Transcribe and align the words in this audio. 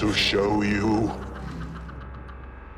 sights 0.00 0.12
to 0.12 0.12
show 0.12 0.62
you. 0.62 1.12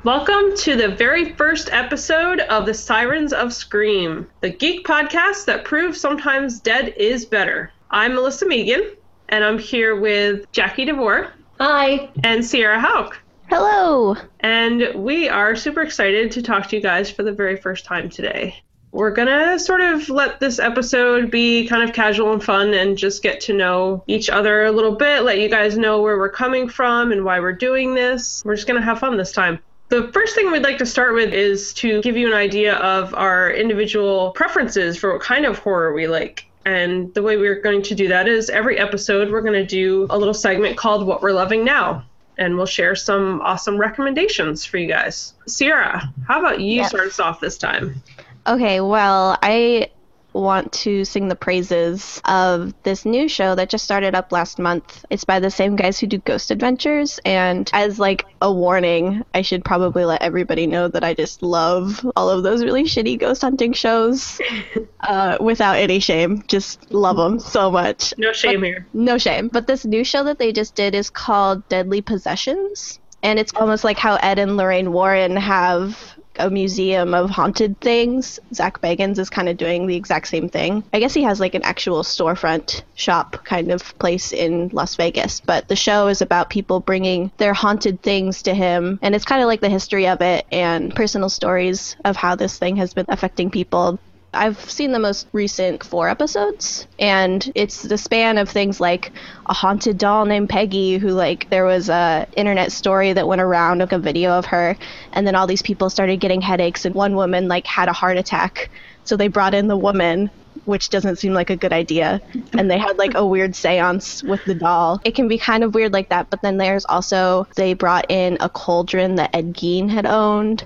Welcome 0.03 0.55
to 0.57 0.75
the 0.75 0.89
very 0.89 1.33
first 1.33 1.69
episode 1.71 2.41
of 2.41 2.65
the 2.65 2.73
Sirens 2.73 3.31
of 3.31 3.53
Scream, 3.53 4.27
the 4.41 4.49
geek 4.49 4.85
podcast 4.85 5.45
that 5.45 5.63
proves 5.63 5.99
sometimes 5.99 6.59
dead 6.59 6.89
is 6.97 7.25
better. 7.25 7.71
I'm 7.89 8.15
Melissa 8.15 8.45
Megan, 8.45 8.91
and 9.29 9.43
I'm 9.43 9.57
here 9.57 9.95
with 9.95 10.51
Jackie 10.51 10.85
DeVore. 10.85 11.31
Hi. 11.59 12.09
And 12.23 12.43
Sierra 12.43 12.81
Hauk. 12.81 13.17
Hello. 13.49 14.17
And 14.41 14.91
we 14.95 15.29
are 15.29 15.55
super 15.55 15.81
excited 15.81 16.31
to 16.31 16.41
talk 16.41 16.67
to 16.67 16.75
you 16.75 16.81
guys 16.81 17.09
for 17.09 17.23
the 17.23 17.31
very 17.31 17.55
first 17.55 17.85
time 17.85 18.09
today. 18.09 18.61
We're 18.93 19.09
gonna 19.09 19.57
sort 19.57 19.81
of 19.81 20.07
let 20.09 20.39
this 20.39 20.59
episode 20.59 21.31
be 21.31 21.67
kind 21.67 21.81
of 21.81 21.95
casual 21.95 22.31
and 22.31 22.43
fun 22.43 22.75
and 22.75 22.95
just 22.95 23.23
get 23.23 23.41
to 23.41 23.53
know 23.53 24.03
each 24.05 24.29
other 24.29 24.65
a 24.65 24.71
little 24.71 24.95
bit, 24.95 25.23
let 25.23 25.39
you 25.39 25.49
guys 25.49 25.75
know 25.79 25.99
where 26.03 26.15
we're 26.19 26.29
coming 26.29 26.69
from 26.69 27.11
and 27.11 27.25
why 27.25 27.39
we're 27.39 27.53
doing 27.53 27.95
this. 27.95 28.43
We're 28.45 28.55
just 28.55 28.67
gonna 28.67 28.83
have 28.83 28.99
fun 28.99 29.17
this 29.17 29.31
time. 29.31 29.57
The 29.89 30.09
first 30.13 30.35
thing 30.35 30.51
we'd 30.51 30.61
like 30.61 30.77
to 30.77 30.85
start 30.85 31.15
with 31.15 31.33
is 31.33 31.73
to 31.75 32.03
give 32.03 32.15
you 32.17 32.27
an 32.27 32.33
idea 32.33 32.75
of 32.75 33.15
our 33.15 33.49
individual 33.51 34.29
preferences 34.31 34.95
for 34.95 35.13
what 35.13 35.23
kind 35.23 35.45
of 35.45 35.57
horror 35.57 35.93
we 35.93 36.07
like. 36.07 36.45
And 36.65 37.11
the 37.15 37.23
way 37.23 37.35
we're 37.37 37.61
going 37.61 37.81
to 37.81 37.95
do 37.95 38.07
that 38.09 38.27
is 38.27 38.49
every 38.51 38.77
episode 38.77 39.31
we're 39.31 39.41
going 39.41 39.53
to 39.53 39.65
do 39.65 40.05
a 40.11 40.17
little 40.17 40.33
segment 40.35 40.77
called 40.77 41.05
What 41.05 41.21
We're 41.21 41.33
Loving 41.33 41.65
Now. 41.65 42.05
And 42.37 42.55
we'll 42.57 42.65
share 42.65 42.95
some 42.95 43.41
awesome 43.41 43.77
recommendations 43.77 44.65
for 44.65 44.77
you 44.77 44.87
guys. 44.87 45.33
Sierra, 45.47 46.11
how 46.27 46.39
about 46.39 46.59
you 46.61 46.77
Yes. 46.77 46.89
start 46.89 47.07
us 47.07 47.19
off 47.19 47.39
this 47.39 47.57
time? 47.57 48.01
Okay, 48.45 48.81
well, 48.81 49.37
I 49.41 49.89
want 50.33 50.73
to 50.73 51.05
sing 51.05 51.27
the 51.27 51.35
praises 51.35 52.21
of 52.25 52.73
this 52.83 53.05
new 53.05 53.29
show 53.29 53.55
that 53.55 53.69
just 53.69 53.85
started 53.85 54.15
up 54.15 54.31
last 54.31 54.59
month. 54.59 55.05
It's 55.09 55.23
by 55.23 55.39
the 55.39 55.51
same 55.51 55.75
guys 55.75 55.99
who 55.99 56.07
do 56.07 56.17
Ghost 56.17 56.51
Adventures, 56.51 57.19
and 57.23 57.69
as 57.73 57.99
like 57.99 58.25
a 58.41 58.51
warning, 58.51 59.23
I 59.33 59.43
should 59.43 59.63
probably 59.63 60.05
let 60.05 60.21
everybody 60.21 60.67
know 60.67 60.87
that 60.87 61.03
I 61.03 61.13
just 61.13 61.43
love 61.43 62.05
all 62.15 62.29
of 62.29 62.43
those 62.43 62.63
really 62.63 62.83
shitty 62.83 63.19
ghost 63.19 63.41
hunting 63.41 63.73
shows 63.73 64.41
uh, 65.01 65.37
without 65.39 65.77
any 65.77 65.99
shame. 65.99 66.43
Just 66.47 66.91
love 66.91 67.17
them 67.17 67.39
so 67.39 67.71
much. 67.71 68.13
No 68.17 68.33
shame 68.33 68.63
here. 68.63 68.87
No 68.93 69.17
shame. 69.17 69.47
But 69.47 69.67
this 69.67 69.85
new 69.85 70.03
show 70.03 70.23
that 70.25 70.39
they 70.39 70.51
just 70.51 70.75
did 70.75 70.95
is 70.95 71.09
called 71.09 71.67
Deadly 71.69 72.01
Possessions. 72.01 72.99
And 73.21 73.39
it's 73.39 73.53
almost 73.55 73.85
like 73.85 73.97
how 73.97 74.15
Ed 74.17 74.37
and 74.37 74.57
Lorraine 74.57 74.91
Warren 74.91 75.37
have 75.37 75.97
a 76.37 76.49
museum 76.49 77.13
of 77.13 77.29
haunted 77.29 77.79
things. 77.79 78.39
Zak 78.53 78.81
Bagans 78.81 79.19
is 79.19 79.29
kind 79.29 79.49
of 79.49 79.57
doing 79.57 79.87
the 79.87 79.95
exact 79.95 80.27
same 80.27 80.49
thing. 80.49 80.83
I 80.93 80.99
guess 80.99 81.13
he 81.13 81.23
has 81.23 81.39
like 81.39 81.55
an 81.55 81.63
actual 81.63 82.03
storefront 82.03 82.83
shop 82.95 83.43
kind 83.43 83.71
of 83.71 83.97
place 83.99 84.31
in 84.33 84.69
Las 84.73 84.95
Vegas. 84.95 85.39
But 85.39 85.67
the 85.67 85.75
show 85.75 86.07
is 86.07 86.21
about 86.21 86.49
people 86.49 86.79
bringing 86.79 87.31
their 87.37 87.53
haunted 87.53 88.01
things 88.01 88.41
to 88.43 88.53
him. 88.53 88.99
And 89.01 89.15
it's 89.15 89.25
kind 89.25 89.41
of 89.41 89.47
like 89.47 89.61
the 89.61 89.69
history 89.69 90.07
of 90.07 90.21
it 90.21 90.45
and 90.51 90.93
personal 90.95 91.29
stories 91.29 91.95
of 92.05 92.15
how 92.15 92.35
this 92.35 92.57
thing 92.57 92.77
has 92.77 92.93
been 92.93 93.05
affecting 93.09 93.49
people. 93.49 93.99
I've 94.33 94.69
seen 94.69 94.91
the 94.91 94.99
most 94.99 95.27
recent 95.31 95.83
four 95.83 96.09
episodes, 96.09 96.87
and 96.99 97.51
it's 97.55 97.83
the 97.83 97.97
span 97.97 98.37
of 98.37 98.49
things 98.49 98.79
like 98.79 99.11
a 99.45 99.53
haunted 99.53 99.97
doll 99.97 100.25
named 100.25 100.49
Peggy, 100.49 100.97
who 100.97 101.09
like 101.09 101.49
there 101.49 101.65
was 101.65 101.89
a 101.89 102.27
internet 102.35 102.71
story 102.71 103.13
that 103.13 103.27
went 103.27 103.41
around, 103.41 103.79
like 103.79 103.91
a 103.91 103.99
video 103.99 104.31
of 104.31 104.45
her, 104.47 104.75
and 105.11 105.25
then 105.27 105.35
all 105.35 105.47
these 105.47 105.61
people 105.61 105.89
started 105.89 106.19
getting 106.19 106.41
headaches, 106.41 106.85
and 106.85 106.95
one 106.95 107.15
woman 107.15 107.47
like 107.47 107.67
had 107.67 107.89
a 107.89 107.93
heart 107.93 108.17
attack, 108.17 108.69
so 109.03 109.15
they 109.15 109.27
brought 109.27 109.53
in 109.53 109.67
the 109.67 109.77
woman. 109.77 110.29
Which 110.65 110.89
doesn't 110.89 111.17
seem 111.17 111.33
like 111.33 111.49
a 111.49 111.57
good 111.57 111.73
idea. 111.73 112.21
And 112.53 112.71
they 112.71 112.77
had 112.77 112.97
like 112.97 113.15
a 113.15 113.25
weird 113.25 113.53
seance 113.53 114.23
with 114.23 114.45
the 114.45 114.55
doll. 114.55 115.01
It 115.03 115.13
can 115.13 115.27
be 115.27 115.37
kind 115.37 115.61
of 115.61 115.73
weird 115.73 115.91
like 115.91 116.07
that, 116.09 116.29
but 116.29 116.41
then 116.41 116.55
there's 116.57 116.85
also, 116.85 117.47
they 117.57 117.73
brought 117.73 118.05
in 118.09 118.37
a 118.39 118.47
cauldron 118.47 119.15
that 119.15 119.35
Ed 119.35 119.55
Gein 119.55 119.89
had 119.89 120.05
owned 120.05 120.63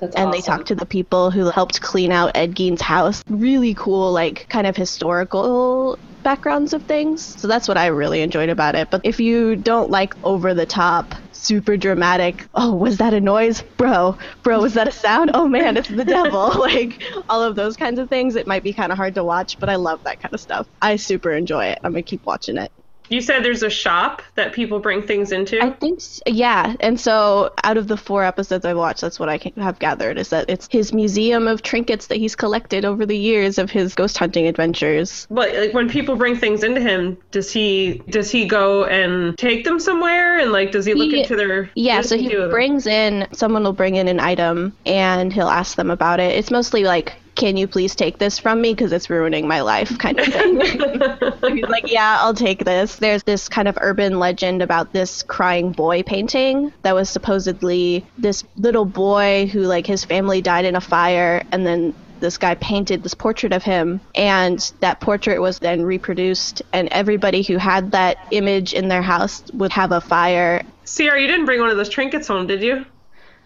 That's 0.00 0.16
and 0.16 0.32
they 0.32 0.38
awesome. 0.38 0.56
talked 0.56 0.68
to 0.68 0.74
the 0.74 0.86
people 0.86 1.30
who 1.30 1.50
helped 1.50 1.80
clean 1.80 2.10
out 2.10 2.32
Ed 2.34 2.54
Gein's 2.54 2.80
house. 2.80 3.22
Really 3.28 3.74
cool, 3.74 4.12
like 4.12 4.48
kind 4.48 4.66
of 4.66 4.76
historical 4.76 5.98
backgrounds 6.22 6.72
of 6.72 6.82
things. 6.84 7.22
So 7.22 7.48
that's 7.48 7.68
what 7.68 7.76
I 7.76 7.86
really 7.86 8.20
enjoyed 8.22 8.48
about 8.48 8.74
it. 8.74 8.90
But 8.90 9.02
if 9.04 9.20
you 9.20 9.56
don't 9.56 9.90
like 9.90 10.14
over 10.24 10.54
the 10.54 10.66
top, 10.66 11.14
super 11.32 11.76
dramatic, 11.76 12.46
oh, 12.54 12.74
was 12.74 12.98
that 12.98 13.14
a 13.14 13.20
noise? 13.20 13.62
Bro, 13.76 14.18
bro, 14.42 14.60
was 14.60 14.74
that 14.74 14.88
a 14.88 14.92
sound? 14.92 15.30
Oh 15.34 15.48
man, 15.48 15.76
it's 15.76 15.88
the 15.88 16.04
devil. 16.04 16.48
like 16.58 17.02
all 17.28 17.42
of 17.42 17.56
those 17.56 17.76
kinds 17.76 17.98
of 17.98 18.08
things, 18.08 18.36
it 18.36 18.46
might 18.46 18.62
be 18.62 18.72
kind 18.72 18.92
of 18.92 18.98
hard 18.98 19.14
to 19.16 19.24
watch, 19.24 19.58
but 19.58 19.68
I 19.68 19.76
love 19.76 20.04
that 20.04 20.20
kind 20.20 20.34
of 20.34 20.40
stuff. 20.40 20.66
I 20.80 20.96
super 20.96 21.32
enjoy 21.32 21.66
it. 21.66 21.78
I'm 21.84 21.92
going 21.92 22.04
to 22.04 22.08
keep 22.08 22.24
watching 22.26 22.56
it. 22.56 22.72
You 23.10 23.20
said 23.20 23.44
there's 23.44 23.62
a 23.62 23.68
shop 23.70 24.22
that 24.36 24.52
people 24.52 24.78
bring 24.78 25.02
things 25.02 25.32
into. 25.32 25.62
I 25.62 25.70
think, 25.70 25.98
s- 25.98 26.22
yeah. 26.26 26.74
And 26.80 26.98
so, 26.98 27.52
out 27.64 27.76
of 27.76 27.88
the 27.88 27.96
four 27.96 28.24
episodes 28.24 28.64
I've 28.64 28.76
watched, 28.76 29.00
that's 29.02 29.18
what 29.20 29.28
I 29.28 29.38
have 29.56 29.78
gathered 29.78 30.16
is 30.16 30.30
that 30.30 30.48
it's 30.48 30.68
his 30.70 30.92
museum 30.92 31.46
of 31.48 31.62
trinkets 31.62 32.06
that 32.06 32.16
he's 32.18 32.34
collected 32.36 32.84
over 32.84 33.04
the 33.04 33.16
years 33.18 33.58
of 33.58 33.70
his 33.70 33.94
ghost 33.94 34.16
hunting 34.16 34.46
adventures. 34.46 35.26
But 35.30 35.52
like 35.54 35.74
when 35.74 35.88
people 35.88 36.16
bring 36.16 36.36
things 36.36 36.62
into 36.62 36.80
him, 36.80 37.18
does 37.32 37.52
he 37.52 38.00
does 38.08 38.30
he 38.30 38.46
go 38.46 38.84
and 38.84 39.36
take 39.36 39.64
them 39.64 39.80
somewhere 39.80 40.38
and 40.38 40.52
like 40.52 40.70
does 40.72 40.84
he 40.86 40.94
look 40.94 41.10
He- 41.10 41.20
into 41.22 41.36
their 41.36 41.68
Yeah, 41.74 42.00
so 42.02 42.16
he 42.16 42.28
do 42.28 42.36
with 42.36 42.44
them? 42.44 42.50
brings 42.50 42.86
in 42.86 43.26
someone 43.32 43.64
will 43.64 43.72
bring 43.72 43.96
in 43.96 44.06
an 44.08 44.20
item 44.20 44.72
and 44.86 45.32
he'll 45.32 45.48
ask 45.48 45.76
them 45.76 45.90
about 45.90 46.20
it. 46.20 46.36
It's 46.36 46.50
mostly 46.50 46.84
like, 46.84 47.14
"Can 47.40 47.56
you 47.56 47.66
please 47.66 47.94
take 47.94 48.18
this 48.18 48.38
from 48.38 48.60
me 48.60 48.74
because 48.74 48.92
it's 48.92 49.08
ruining 49.08 49.48
my 49.48 49.62
life?" 49.62 49.98
kind 49.98 50.20
of 50.20 50.26
thing. 50.26 50.60
He's 51.56 51.68
like, 51.68 51.90
"Yeah, 51.90 52.18
I'll 52.20 52.34
take 52.34 52.66
this." 52.66 52.96
There's 52.96 53.22
this 53.22 53.48
kind 53.48 53.66
of 53.66 53.78
urban 53.80 54.18
legend 54.18 54.60
about 54.60 54.92
this 54.92 55.22
crying 55.22 55.72
boy 55.72 56.02
painting 56.02 56.70
that 56.82 56.94
was 56.94 57.08
supposedly 57.08 58.04
this 58.18 58.44
little 58.56 58.84
boy 58.84 59.48
who 59.50 59.62
like 59.62 59.86
his 59.86 60.04
family 60.04 60.42
died 60.42 60.66
in 60.66 60.76
a 60.76 60.82
fire 60.82 61.42
and 61.50 61.66
then 61.66 61.94
this 62.20 62.36
guy 62.36 62.54
painted 62.56 63.02
this 63.02 63.14
portrait 63.14 63.54
of 63.54 63.62
him 63.62 63.98
and 64.14 64.72
that 64.80 65.00
portrait 65.00 65.40
was 65.40 65.58
then 65.60 65.82
reproduced 65.82 66.60
and 66.74 66.86
everybody 66.90 67.40
who 67.42 67.56
had 67.56 67.92
that 67.92 68.18
image 68.30 68.74
in 68.74 68.88
their 68.88 69.00
house 69.00 69.42
would 69.54 69.72
have 69.72 69.90
a 69.90 70.02
fire 70.02 70.62
Sierra, 70.90 71.20
you 71.20 71.28
didn't 71.28 71.46
bring 71.46 71.60
one 71.60 71.70
of 71.70 71.76
those 71.76 71.88
trinkets 71.88 72.26
home, 72.26 72.48
did 72.48 72.62
you? 72.62 72.84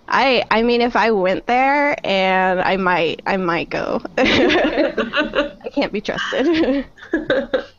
I 0.08 0.44
I 0.50 0.62
mean 0.62 0.80
if 0.80 0.96
I 0.96 1.10
went 1.10 1.46
there 1.46 1.96
and 2.06 2.60
I 2.60 2.76
might 2.76 3.22
I 3.26 3.36
might 3.36 3.70
go. 3.70 4.00
I 4.18 5.68
can't 5.72 5.92
be 5.92 6.00
trusted. 6.00 6.86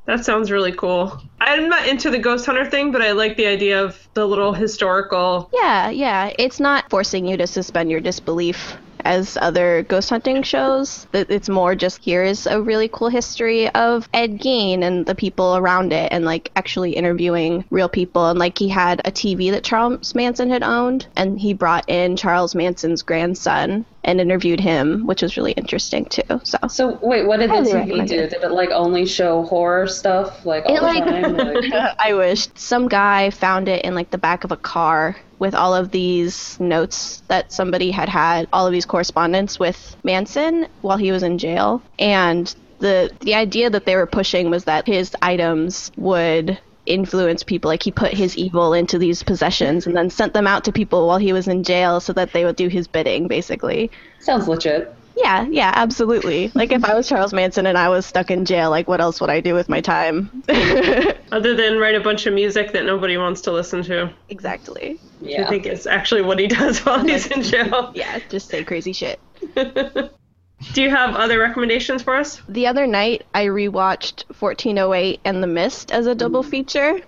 that 0.05 0.23
sounds 0.25 0.51
really 0.51 0.71
cool. 0.71 1.21
I'm 1.39 1.69
not 1.69 1.87
into 1.87 2.09
the 2.09 2.19
ghost 2.19 2.45
hunter 2.45 2.69
thing, 2.69 2.91
but 2.91 3.01
I 3.01 3.11
like 3.11 3.37
the 3.37 3.47
idea 3.47 3.83
of 3.83 4.07
the 4.13 4.25
little 4.25 4.53
historical. 4.53 5.49
yeah, 5.53 5.89
yeah, 5.89 6.31
it's 6.39 6.59
not 6.59 6.89
forcing 6.89 7.25
you 7.25 7.37
to 7.37 7.47
suspend 7.47 7.91
your 7.91 7.99
disbelief 7.99 8.75
as 9.05 9.37
other 9.39 9.83
ghost 9.83 10.09
hunting 10.09 10.43
shows. 10.43 11.07
It's 11.13 11.47
more 11.47 11.75
just 11.75 12.03
here 12.03 12.23
is 12.23 12.47
a 12.47 12.61
really 12.61 12.89
cool 12.89 13.09
history 13.09 13.69
of 13.69 14.09
Ed 14.13 14.39
Gein 14.39 14.83
and 14.83 15.05
the 15.05 15.15
people 15.15 15.55
around 15.55 15.93
it 15.93 16.11
and 16.11 16.25
like 16.25 16.51
actually 16.55 16.91
interviewing 16.93 17.63
real 17.69 17.87
people 17.87 18.29
and 18.29 18.39
like 18.39 18.57
he 18.57 18.67
had 18.67 18.99
a 19.05 19.11
TV 19.11 19.51
that 19.51 19.63
Charles 19.63 20.13
Manson 20.15 20.49
had 20.49 20.63
owned 20.63 21.07
and 21.15 21.39
he 21.39 21.53
brought 21.53 21.85
in 21.89 22.17
Charles 22.17 22.55
Manson's 22.55 23.03
grandson 23.03 23.85
and 24.03 24.21
interviewed 24.21 24.59
him, 24.59 25.07
which 25.07 25.23
was 25.23 25.35
really 25.35 25.53
interesting 25.53 26.05
too. 26.05 26.21
So 26.43 26.57
So 26.67 26.99
wait, 27.01 27.25
what 27.25 27.37
did 27.39 27.49
the 27.49 27.55
TV 27.55 28.07
do? 28.07 28.15
Did 28.27 28.33
it 28.33 28.51
like 28.51 28.69
only 28.69 29.05
show 29.05 29.43
horror 29.43 29.87
stuff 29.87 30.45
like 30.45 30.65
all 30.65 30.75
It, 30.75 30.79
the 30.79 30.85
like- 30.85 31.03
time? 31.05 31.37
Like, 31.37 31.95
I 31.99 32.13
wish 32.13 32.47
some 32.55 32.87
guy 32.87 33.29
found 33.31 33.67
it 33.67 33.83
in 33.85 33.95
like 33.95 34.11
the 34.11 34.17
back 34.19 34.43
of 34.43 34.51
a 34.51 34.57
car 34.57 35.15
with 35.39 35.53
all 35.53 35.73
of 35.73 35.91
these 35.91 36.59
notes 36.59 37.23
that 37.27 37.51
somebody 37.51 37.91
had 37.91 38.09
had, 38.09 38.47
all 38.53 38.65
of 38.65 38.73
these 38.73 38.85
correspondence 38.85 39.59
with 39.59 39.95
Manson 40.03 40.67
while 40.81 40.97
he 40.97 41.11
was 41.11 41.23
in 41.23 41.37
jail, 41.37 41.81
and 41.99 42.53
the 42.79 43.11
the 43.21 43.35
idea 43.35 43.69
that 43.69 43.85
they 43.85 43.95
were 43.95 44.05
pushing 44.05 44.49
was 44.49 44.65
that 44.65 44.87
his 44.87 45.15
items 45.21 45.91
would 45.97 46.59
influence 46.85 47.43
people. 47.43 47.69
Like 47.69 47.83
he 47.83 47.91
put 47.91 48.13
his 48.13 48.37
evil 48.37 48.73
into 48.73 48.97
these 48.97 49.23
possessions 49.23 49.87
and 49.87 49.95
then 49.95 50.09
sent 50.09 50.33
them 50.33 50.47
out 50.47 50.63
to 50.65 50.71
people 50.71 51.07
while 51.07 51.17
he 51.17 51.33
was 51.33 51.47
in 51.47 51.63
jail 51.63 51.99
so 51.99 52.13
that 52.13 52.31
they 52.31 52.45
would 52.45 52.55
do 52.55 52.67
his 52.67 52.87
bidding 52.87 53.27
basically. 53.27 53.91
Sounds 54.19 54.47
legit. 54.47 54.94
Yeah 55.15 55.45
yeah 55.49 55.71
absolutely 55.75 56.51
like 56.55 56.71
if 56.71 56.83
i 56.83 56.93
was 56.93 57.07
charles 57.07 57.33
manson 57.33 57.65
and 57.65 57.77
i 57.77 57.89
was 57.89 58.05
stuck 58.05 58.29
in 58.29 58.45
jail 58.45 58.69
like 58.69 58.87
what 58.87 58.99
else 58.99 59.21
would 59.21 59.29
i 59.29 59.39
do 59.39 59.53
with 59.53 59.69
my 59.69 59.81
time 59.81 60.43
Other 61.31 61.55
than 61.55 61.79
write 61.79 61.95
a 61.95 61.99
bunch 61.99 62.25
of 62.27 62.33
music 62.33 62.71
that 62.73 62.85
nobody 62.85 63.17
wants 63.17 63.41
to 63.41 63.51
listen 63.51 63.83
to. 63.83 64.13
exactly 64.29 64.99
Yeah. 65.21 65.45
I 65.45 65.49
think 65.49 65.65
it's 65.65 65.85
actually 65.85 66.21
what 66.21 66.39
he 66.39 66.47
does 66.47 66.79
while 66.85 67.03
he's 67.03 67.27
in 67.27 67.41
jail. 67.41 67.91
Yeah, 67.95 68.19
just 68.29 68.49
say 68.49 68.63
crazy 68.63 68.93
shit. 68.93 69.19
Do 69.55 70.81
you 70.81 70.89
have 70.89 71.15
other 71.15 71.37
recommendations 71.37 72.01
for 72.01 72.15
us? 72.15 72.41
The 72.47 72.67
other 72.67 72.87
night, 72.87 73.25
I 73.33 73.45
rewatched 73.45 74.23
1408 74.39 75.19
and 75.25 75.43
The 75.43 75.47
Mist 75.47 75.91
as 75.91 76.07
a 76.07 76.15
double 76.15 76.43
mm. 76.43 76.49
feature. 76.49 77.01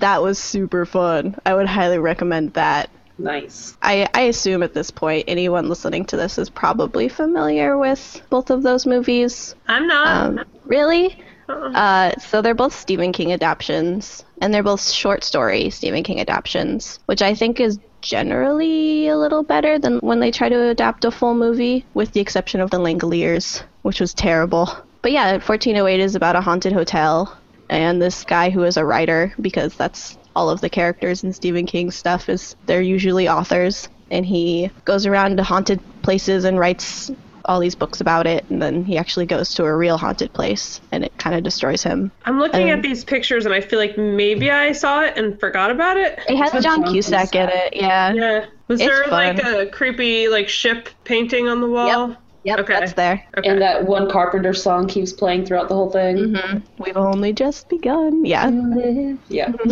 That 0.00 0.22
was 0.22 0.38
super 0.38 0.86
fun. 0.86 1.36
I 1.44 1.54
would 1.54 1.66
highly 1.66 1.98
recommend 1.98 2.54
that. 2.54 2.90
Nice. 3.18 3.76
I, 3.80 4.08
I 4.12 4.22
assume 4.22 4.62
at 4.62 4.74
this 4.74 4.90
point, 4.90 5.24
anyone 5.28 5.68
listening 5.68 6.04
to 6.06 6.16
this 6.16 6.38
is 6.38 6.50
probably 6.50 7.08
familiar 7.08 7.78
with 7.78 8.20
both 8.28 8.50
of 8.50 8.62
those 8.62 8.86
movies. 8.86 9.54
I'm 9.68 9.86
not. 9.86 10.06
Um, 10.08 10.44
really? 10.64 11.22
Uh-uh. 11.48 11.70
Uh, 11.70 12.18
so 12.18 12.42
they're 12.42 12.54
both 12.54 12.74
Stephen 12.74 13.12
King 13.12 13.32
adaptations, 13.32 14.24
and 14.40 14.52
they're 14.52 14.62
both 14.62 14.88
short 14.90 15.22
story 15.22 15.70
Stephen 15.70 16.02
King 16.02 16.20
adaptations, 16.20 16.98
which 17.06 17.22
I 17.22 17.34
think 17.34 17.60
is 17.60 17.78
generally 18.00 19.08
a 19.08 19.16
little 19.16 19.42
better 19.42 19.78
than 19.78 19.98
when 19.98 20.20
they 20.20 20.30
try 20.30 20.48
to 20.48 20.68
adapt 20.68 21.04
a 21.04 21.10
full 21.10 21.34
movie, 21.34 21.84
with 21.94 22.12
the 22.12 22.20
exception 22.20 22.60
of 22.60 22.70
The 22.70 22.78
Langoliers, 22.78 23.62
which 23.82 24.00
was 24.00 24.12
terrible. 24.12 24.68
But 25.02 25.12
yeah, 25.12 25.32
1408 25.32 26.00
is 26.00 26.14
about 26.14 26.36
a 26.36 26.40
haunted 26.40 26.72
hotel, 26.72 27.36
and 27.68 28.00
this 28.00 28.24
guy 28.24 28.50
who 28.50 28.64
is 28.64 28.76
a 28.76 28.84
writer, 28.84 29.34
because 29.40 29.74
that's 29.74 30.18
all 30.36 30.50
of 30.50 30.60
the 30.60 30.68
characters 30.68 31.24
in 31.24 31.32
Stephen 31.32 31.66
King's 31.66 31.94
stuff 31.96 32.28
is 32.28 32.56
they're 32.66 32.82
usually 32.82 33.28
authors, 33.28 33.88
and 34.10 34.24
he 34.26 34.70
goes 34.84 35.06
around 35.06 35.36
to 35.36 35.42
haunted 35.42 35.80
places 36.02 36.44
and 36.44 36.58
writes 36.58 37.10
all 37.46 37.60
these 37.60 37.74
books 37.74 38.00
about 38.00 38.26
it, 38.26 38.42
and 38.48 38.62
then 38.62 38.84
he 38.84 38.96
actually 38.96 39.26
goes 39.26 39.52
to 39.54 39.64
a 39.64 39.76
real 39.76 39.98
haunted 39.98 40.32
place, 40.32 40.80
and 40.92 41.04
it 41.04 41.12
kind 41.18 41.36
of 41.36 41.42
destroys 41.42 41.82
him. 41.82 42.10
I'm 42.24 42.38
looking 42.38 42.70
Um, 42.70 42.78
at 42.78 42.82
these 42.82 43.04
pictures 43.04 43.44
and 43.44 43.54
I 43.54 43.60
feel 43.60 43.78
like 43.78 43.98
maybe 43.98 44.50
I 44.50 44.72
saw 44.72 45.02
it 45.02 45.18
and 45.18 45.38
forgot 45.38 45.70
about 45.70 45.98
it. 45.98 46.18
It 46.26 46.36
has 46.36 46.54
with 46.54 46.62
John 46.62 46.84
John 46.84 46.92
Cusack 46.92 47.34
in 47.34 47.50
it, 47.50 47.76
yeah. 47.76 48.14
Yeah. 48.14 48.46
Was 48.68 48.80
It's 48.80 48.88
there 48.88 49.06
like 49.08 49.44
a 49.44 49.66
creepy 49.66 50.28
like 50.28 50.48
ship 50.48 50.88
painting 51.04 51.48
on 51.48 51.60
the 51.60 51.68
wall? 51.68 52.08
Yep, 52.08 52.18
Okay. 52.46 52.74
that's 52.74 52.92
there. 52.92 53.24
Okay. 53.38 53.48
And 53.48 53.60
that 53.62 53.86
one 53.86 54.10
Carpenter 54.10 54.52
song 54.52 54.86
keeps 54.86 55.12
playing 55.12 55.46
throughout 55.46 55.68
the 55.68 55.74
whole 55.74 55.90
thing. 55.90 56.34
hmm 56.34 56.58
We've 56.78 56.96
only 56.96 57.32
just 57.32 57.68
begun. 57.68 58.24
Yeah. 58.24 58.50
Yeah. 59.28 59.52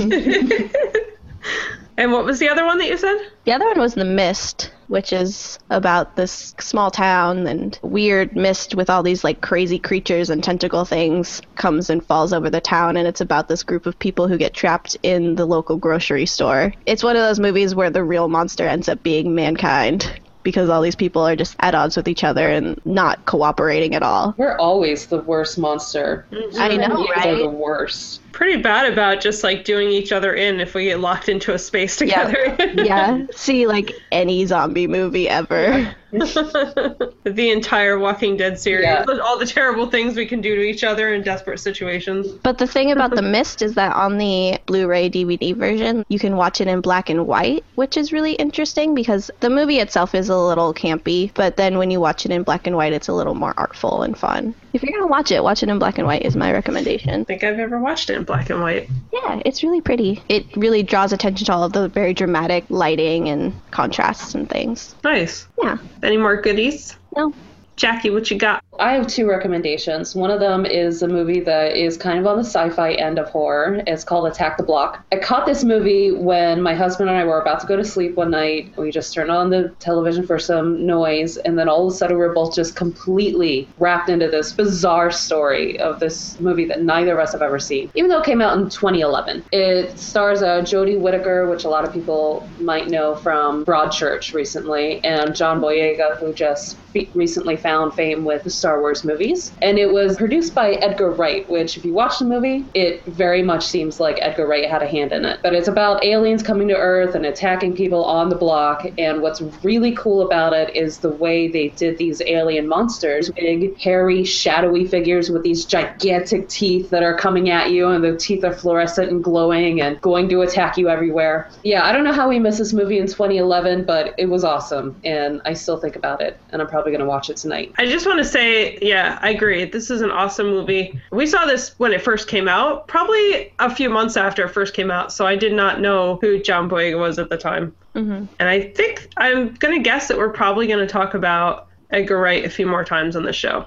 and 1.96 2.12
what 2.12 2.24
was 2.24 2.38
the 2.38 2.48
other 2.48 2.64
one 2.64 2.78
that 2.78 2.88
you 2.88 2.96
said? 2.96 3.18
The 3.44 3.52
other 3.52 3.66
one 3.66 3.78
was 3.78 3.94
The 3.94 4.04
Mist, 4.04 4.72
which 4.88 5.12
is 5.12 5.58
about 5.70 6.16
this 6.16 6.54
small 6.58 6.90
town 6.90 7.46
and 7.46 7.78
weird 7.82 8.34
mist 8.34 8.74
with 8.74 8.88
all 8.88 9.02
these 9.02 9.24
like 9.24 9.40
crazy 9.40 9.78
creatures 9.78 10.30
and 10.30 10.42
tentacle 10.42 10.84
things 10.84 11.42
comes 11.56 11.90
and 11.90 12.04
falls 12.04 12.32
over 12.32 12.50
the 12.50 12.60
town 12.60 12.96
and 12.96 13.06
it's 13.06 13.20
about 13.20 13.48
this 13.48 13.62
group 13.62 13.86
of 13.86 13.98
people 13.98 14.28
who 14.28 14.38
get 14.38 14.54
trapped 14.54 14.96
in 15.02 15.34
the 15.34 15.46
local 15.46 15.76
grocery 15.76 16.26
store. 16.26 16.72
It's 16.86 17.04
one 17.04 17.16
of 17.16 17.22
those 17.22 17.40
movies 17.40 17.74
where 17.74 17.90
the 17.90 18.04
real 18.04 18.28
monster 18.28 18.66
ends 18.66 18.88
up 18.88 19.02
being 19.02 19.34
mankind 19.34 20.20
because 20.42 20.68
all 20.68 20.82
these 20.82 20.96
people 20.96 21.22
are 21.22 21.36
just 21.36 21.56
at 21.60 21.74
odds 21.74 21.96
with 21.96 22.08
each 22.08 22.24
other 22.24 22.48
and 22.48 22.80
not 22.84 23.24
cooperating 23.26 23.94
at 23.94 24.02
all. 24.02 24.34
We're 24.36 24.56
always 24.56 25.06
the 25.06 25.20
worst 25.20 25.58
monster. 25.58 26.26
Mm-hmm. 26.32 26.60
I 26.60 26.76
know, 26.76 27.04
Humans 27.04 27.26
are 27.26 27.36
the 27.36 27.48
worst. 27.48 28.21
Pretty 28.32 28.60
bad 28.60 28.92
about 28.92 29.20
just 29.20 29.44
like 29.44 29.64
doing 29.64 29.90
each 29.90 30.10
other 30.10 30.34
in 30.34 30.58
if 30.60 30.74
we 30.74 30.84
get 30.84 31.00
locked 31.00 31.28
into 31.28 31.52
a 31.54 31.58
space 31.58 32.00
Yeah. 32.00 32.24
together. 32.26 32.72
Yeah, 32.82 33.26
see 33.32 33.66
like 33.66 33.92
any 34.10 34.44
zombie 34.46 34.86
movie 34.86 35.28
ever. 35.28 35.94
the 36.12 37.50
entire 37.50 37.98
Walking 37.98 38.36
Dead 38.36 38.58
series. 38.58 38.84
Yeah. 38.84 39.04
All 39.24 39.38
the 39.38 39.46
terrible 39.46 39.86
things 39.88 40.14
we 40.16 40.26
can 40.26 40.40
do 40.40 40.54
to 40.56 40.62
each 40.62 40.84
other 40.84 41.14
in 41.14 41.22
desperate 41.22 41.58
situations. 41.58 42.28
But 42.28 42.58
the 42.58 42.66
thing 42.66 42.92
about 42.92 43.14
The 43.14 43.22
Mist 43.22 43.62
is 43.62 43.74
that 43.74 43.94
on 43.94 44.18
the 44.18 44.58
Blu 44.66 44.86
ray 44.86 45.08
DVD 45.08 45.54
version, 45.56 46.04
you 46.08 46.18
can 46.18 46.36
watch 46.36 46.60
it 46.60 46.68
in 46.68 46.80
black 46.80 47.08
and 47.08 47.26
white, 47.26 47.64
which 47.76 47.96
is 47.96 48.12
really 48.12 48.32
interesting 48.34 48.94
because 48.94 49.30
the 49.40 49.50
movie 49.50 49.78
itself 49.78 50.14
is 50.14 50.28
a 50.28 50.36
little 50.36 50.74
campy, 50.74 51.30
but 51.34 51.56
then 51.56 51.78
when 51.78 51.90
you 51.90 52.00
watch 52.00 52.26
it 52.26 52.30
in 52.32 52.42
black 52.42 52.66
and 52.66 52.76
white, 52.76 52.92
it's 52.92 53.08
a 53.08 53.12
little 53.14 53.34
more 53.34 53.54
artful 53.56 54.02
and 54.02 54.16
fun. 54.18 54.54
If 54.72 54.82
you're 54.82 55.00
to 55.00 55.06
watch 55.06 55.30
it, 55.30 55.44
watch 55.44 55.62
it 55.62 55.68
in 55.68 55.78
black 55.78 55.98
and 55.98 56.06
white, 56.06 56.22
is 56.22 56.34
my 56.34 56.50
recommendation. 56.52 57.20
I 57.20 57.24
think 57.24 57.44
I've 57.44 57.58
ever 57.58 57.78
watched 57.78 58.08
it 58.08 58.16
in 58.16 58.24
black 58.24 58.48
and 58.50 58.60
white. 58.60 58.88
Yeah, 59.12 59.42
it's 59.44 59.62
really 59.62 59.80
pretty. 59.80 60.22
It 60.28 60.46
really 60.56 60.82
draws 60.82 61.12
attention 61.12 61.44
to 61.46 61.52
all 61.52 61.64
of 61.64 61.72
the 61.72 61.88
very 61.88 62.14
dramatic 62.14 62.64
lighting 62.70 63.28
and 63.28 63.52
contrasts 63.70 64.34
and 64.34 64.48
things. 64.48 64.94
Nice. 65.04 65.46
Yeah. 65.62 65.76
Any 66.02 66.16
more 66.16 66.40
goodies? 66.40 66.96
No. 67.14 67.34
Jackie, 67.76 68.10
what 68.10 68.30
you 68.30 68.38
got? 68.38 68.62
I 68.78 68.92
have 68.92 69.06
two 69.06 69.28
recommendations. 69.28 70.14
One 70.14 70.30
of 70.30 70.40
them 70.40 70.66
is 70.66 71.02
a 71.02 71.08
movie 71.08 71.40
that 71.40 71.76
is 71.76 71.96
kind 71.96 72.18
of 72.18 72.26
on 72.26 72.36
the 72.36 72.44
sci-fi 72.44 72.92
end 72.92 73.18
of 73.18 73.28
horror. 73.28 73.82
It's 73.86 74.04
called 74.04 74.26
Attack 74.26 74.56
the 74.56 74.62
Block. 74.62 75.04
I 75.12 75.16
caught 75.16 75.46
this 75.46 75.64
movie 75.64 76.12
when 76.12 76.62
my 76.62 76.74
husband 76.74 77.08
and 77.08 77.18
I 77.18 77.24
were 77.24 77.40
about 77.40 77.60
to 77.60 77.66
go 77.66 77.76
to 77.76 77.84
sleep 77.84 78.14
one 78.14 78.30
night. 78.30 78.72
We 78.76 78.90
just 78.90 79.12
turned 79.12 79.30
on 79.30 79.50
the 79.50 79.68
television 79.78 80.26
for 80.26 80.38
some 80.38 80.86
noise, 80.86 81.36
and 81.38 81.58
then 81.58 81.68
all 81.68 81.86
of 81.86 81.92
a 81.92 81.96
sudden 81.96 82.18
we're 82.18 82.32
both 82.32 82.54
just 82.54 82.76
completely 82.76 83.68
wrapped 83.78 84.08
into 84.08 84.28
this 84.28 84.52
bizarre 84.52 85.10
story 85.10 85.78
of 85.78 86.00
this 86.00 86.38
movie 86.40 86.64
that 86.66 86.82
neither 86.82 87.12
of 87.12 87.18
us 87.18 87.32
have 87.32 87.42
ever 87.42 87.58
seen, 87.58 87.90
even 87.94 88.10
though 88.10 88.20
it 88.20 88.24
came 88.24 88.40
out 88.40 88.56
in 88.58 88.68
2011. 88.68 89.44
It 89.52 89.98
stars 89.98 90.42
uh, 90.42 90.60
Jodie 90.60 91.00
Whittaker, 91.00 91.48
which 91.48 91.64
a 91.64 91.68
lot 91.68 91.86
of 91.86 91.92
people 91.92 92.48
might 92.58 92.88
know 92.88 93.16
from 93.16 93.64
Broadchurch 93.64 94.34
recently, 94.34 95.02
and 95.04 95.34
John 95.34 95.60
Boyega, 95.60 96.16
who 96.18 96.32
just 96.32 96.76
recently 97.14 97.56
found 97.56 97.94
fame 97.94 98.24
with 98.24 98.44
the 98.44 98.50
Star 98.50 98.80
Wars 98.80 99.04
movies. 99.04 99.52
And 99.60 99.78
it 99.78 99.92
was 99.92 100.16
produced 100.16 100.54
by 100.54 100.72
Edgar 100.72 101.10
Wright, 101.10 101.48
which, 101.48 101.76
if 101.76 101.84
you 101.84 101.92
watch 101.92 102.18
the 102.18 102.24
movie, 102.24 102.64
it 102.74 103.04
very 103.04 103.42
much 103.42 103.66
seems 103.66 104.00
like 104.00 104.18
Edgar 104.20 104.46
Wright 104.46 104.68
had 104.68 104.82
a 104.82 104.86
hand 104.86 105.12
in 105.12 105.24
it. 105.24 105.40
But 105.42 105.54
it's 105.54 105.68
about 105.68 106.04
aliens 106.04 106.42
coming 106.42 106.68
to 106.68 106.76
Earth 106.76 107.14
and 107.14 107.26
attacking 107.26 107.74
people 107.74 108.04
on 108.04 108.28
the 108.28 108.36
block. 108.36 108.86
And 108.98 109.22
what's 109.22 109.40
really 109.62 109.92
cool 109.92 110.26
about 110.26 110.52
it 110.52 110.74
is 110.76 110.98
the 110.98 111.10
way 111.10 111.48
they 111.48 111.68
did 111.68 111.98
these 111.98 112.20
alien 112.22 112.68
monsters 112.68 113.30
big, 113.30 113.78
hairy, 113.78 114.24
shadowy 114.24 114.86
figures 114.86 115.30
with 115.30 115.42
these 115.42 115.64
gigantic 115.64 116.48
teeth 116.48 116.90
that 116.90 117.02
are 117.02 117.16
coming 117.16 117.50
at 117.50 117.70
you, 117.70 117.88
and 117.88 118.02
the 118.02 118.16
teeth 118.16 118.44
are 118.44 118.52
fluorescent 118.52 119.10
and 119.10 119.22
glowing 119.22 119.80
and 119.80 120.00
going 120.00 120.28
to 120.28 120.40
attack 120.42 120.76
you 120.76 120.88
everywhere. 120.88 121.48
Yeah, 121.62 121.84
I 121.84 121.92
don't 121.92 122.04
know 122.04 122.12
how 122.12 122.28
we 122.28 122.38
missed 122.38 122.58
this 122.58 122.72
movie 122.72 122.98
in 122.98 123.06
2011, 123.06 123.84
but 123.84 124.14
it 124.18 124.26
was 124.26 124.44
awesome. 124.44 125.00
And 125.04 125.40
I 125.44 125.54
still 125.54 125.78
think 125.78 125.96
about 125.96 126.20
it, 126.20 126.38
and 126.50 126.60
I'm 126.60 126.68
probably 126.68 126.81
going 126.90 127.00
to 127.00 127.06
watch 127.06 127.30
it 127.30 127.36
tonight. 127.36 127.72
I 127.78 127.86
just 127.86 128.06
want 128.06 128.18
to 128.18 128.24
say, 128.24 128.78
yeah, 128.82 129.18
I 129.22 129.30
agree. 129.30 129.64
This 129.64 129.90
is 129.90 130.00
an 130.00 130.10
awesome 130.10 130.46
movie. 130.46 130.98
We 131.10 131.26
saw 131.26 131.44
this 131.46 131.78
when 131.78 131.92
it 131.92 132.02
first 132.02 132.28
came 132.28 132.48
out, 132.48 132.88
probably 132.88 133.52
a 133.58 133.74
few 133.74 133.88
months 133.90 134.16
after 134.16 134.44
it 134.44 134.48
first 134.50 134.74
came 134.74 134.90
out, 134.90 135.12
so 135.12 135.26
I 135.26 135.36
did 135.36 135.52
not 135.52 135.80
know 135.80 136.18
who 136.20 136.40
John 136.42 136.68
Boyega 136.68 136.98
was 136.98 137.18
at 137.18 137.28
the 137.30 137.38
time. 137.38 137.74
hmm 137.94 138.24
And 138.38 138.48
I 138.48 138.60
think 138.72 139.08
I'm 139.16 139.54
going 139.54 139.74
to 139.76 139.82
guess 139.82 140.08
that 140.08 140.18
we're 140.18 140.32
probably 140.32 140.66
going 140.66 140.84
to 140.86 140.92
talk 140.92 141.14
about 141.14 141.68
Edgar 141.90 142.18
Wright 142.18 142.44
a 142.44 142.50
few 142.50 142.66
more 142.66 142.84
times 142.84 143.16
on 143.16 143.22
the 143.24 143.32
show 143.32 143.66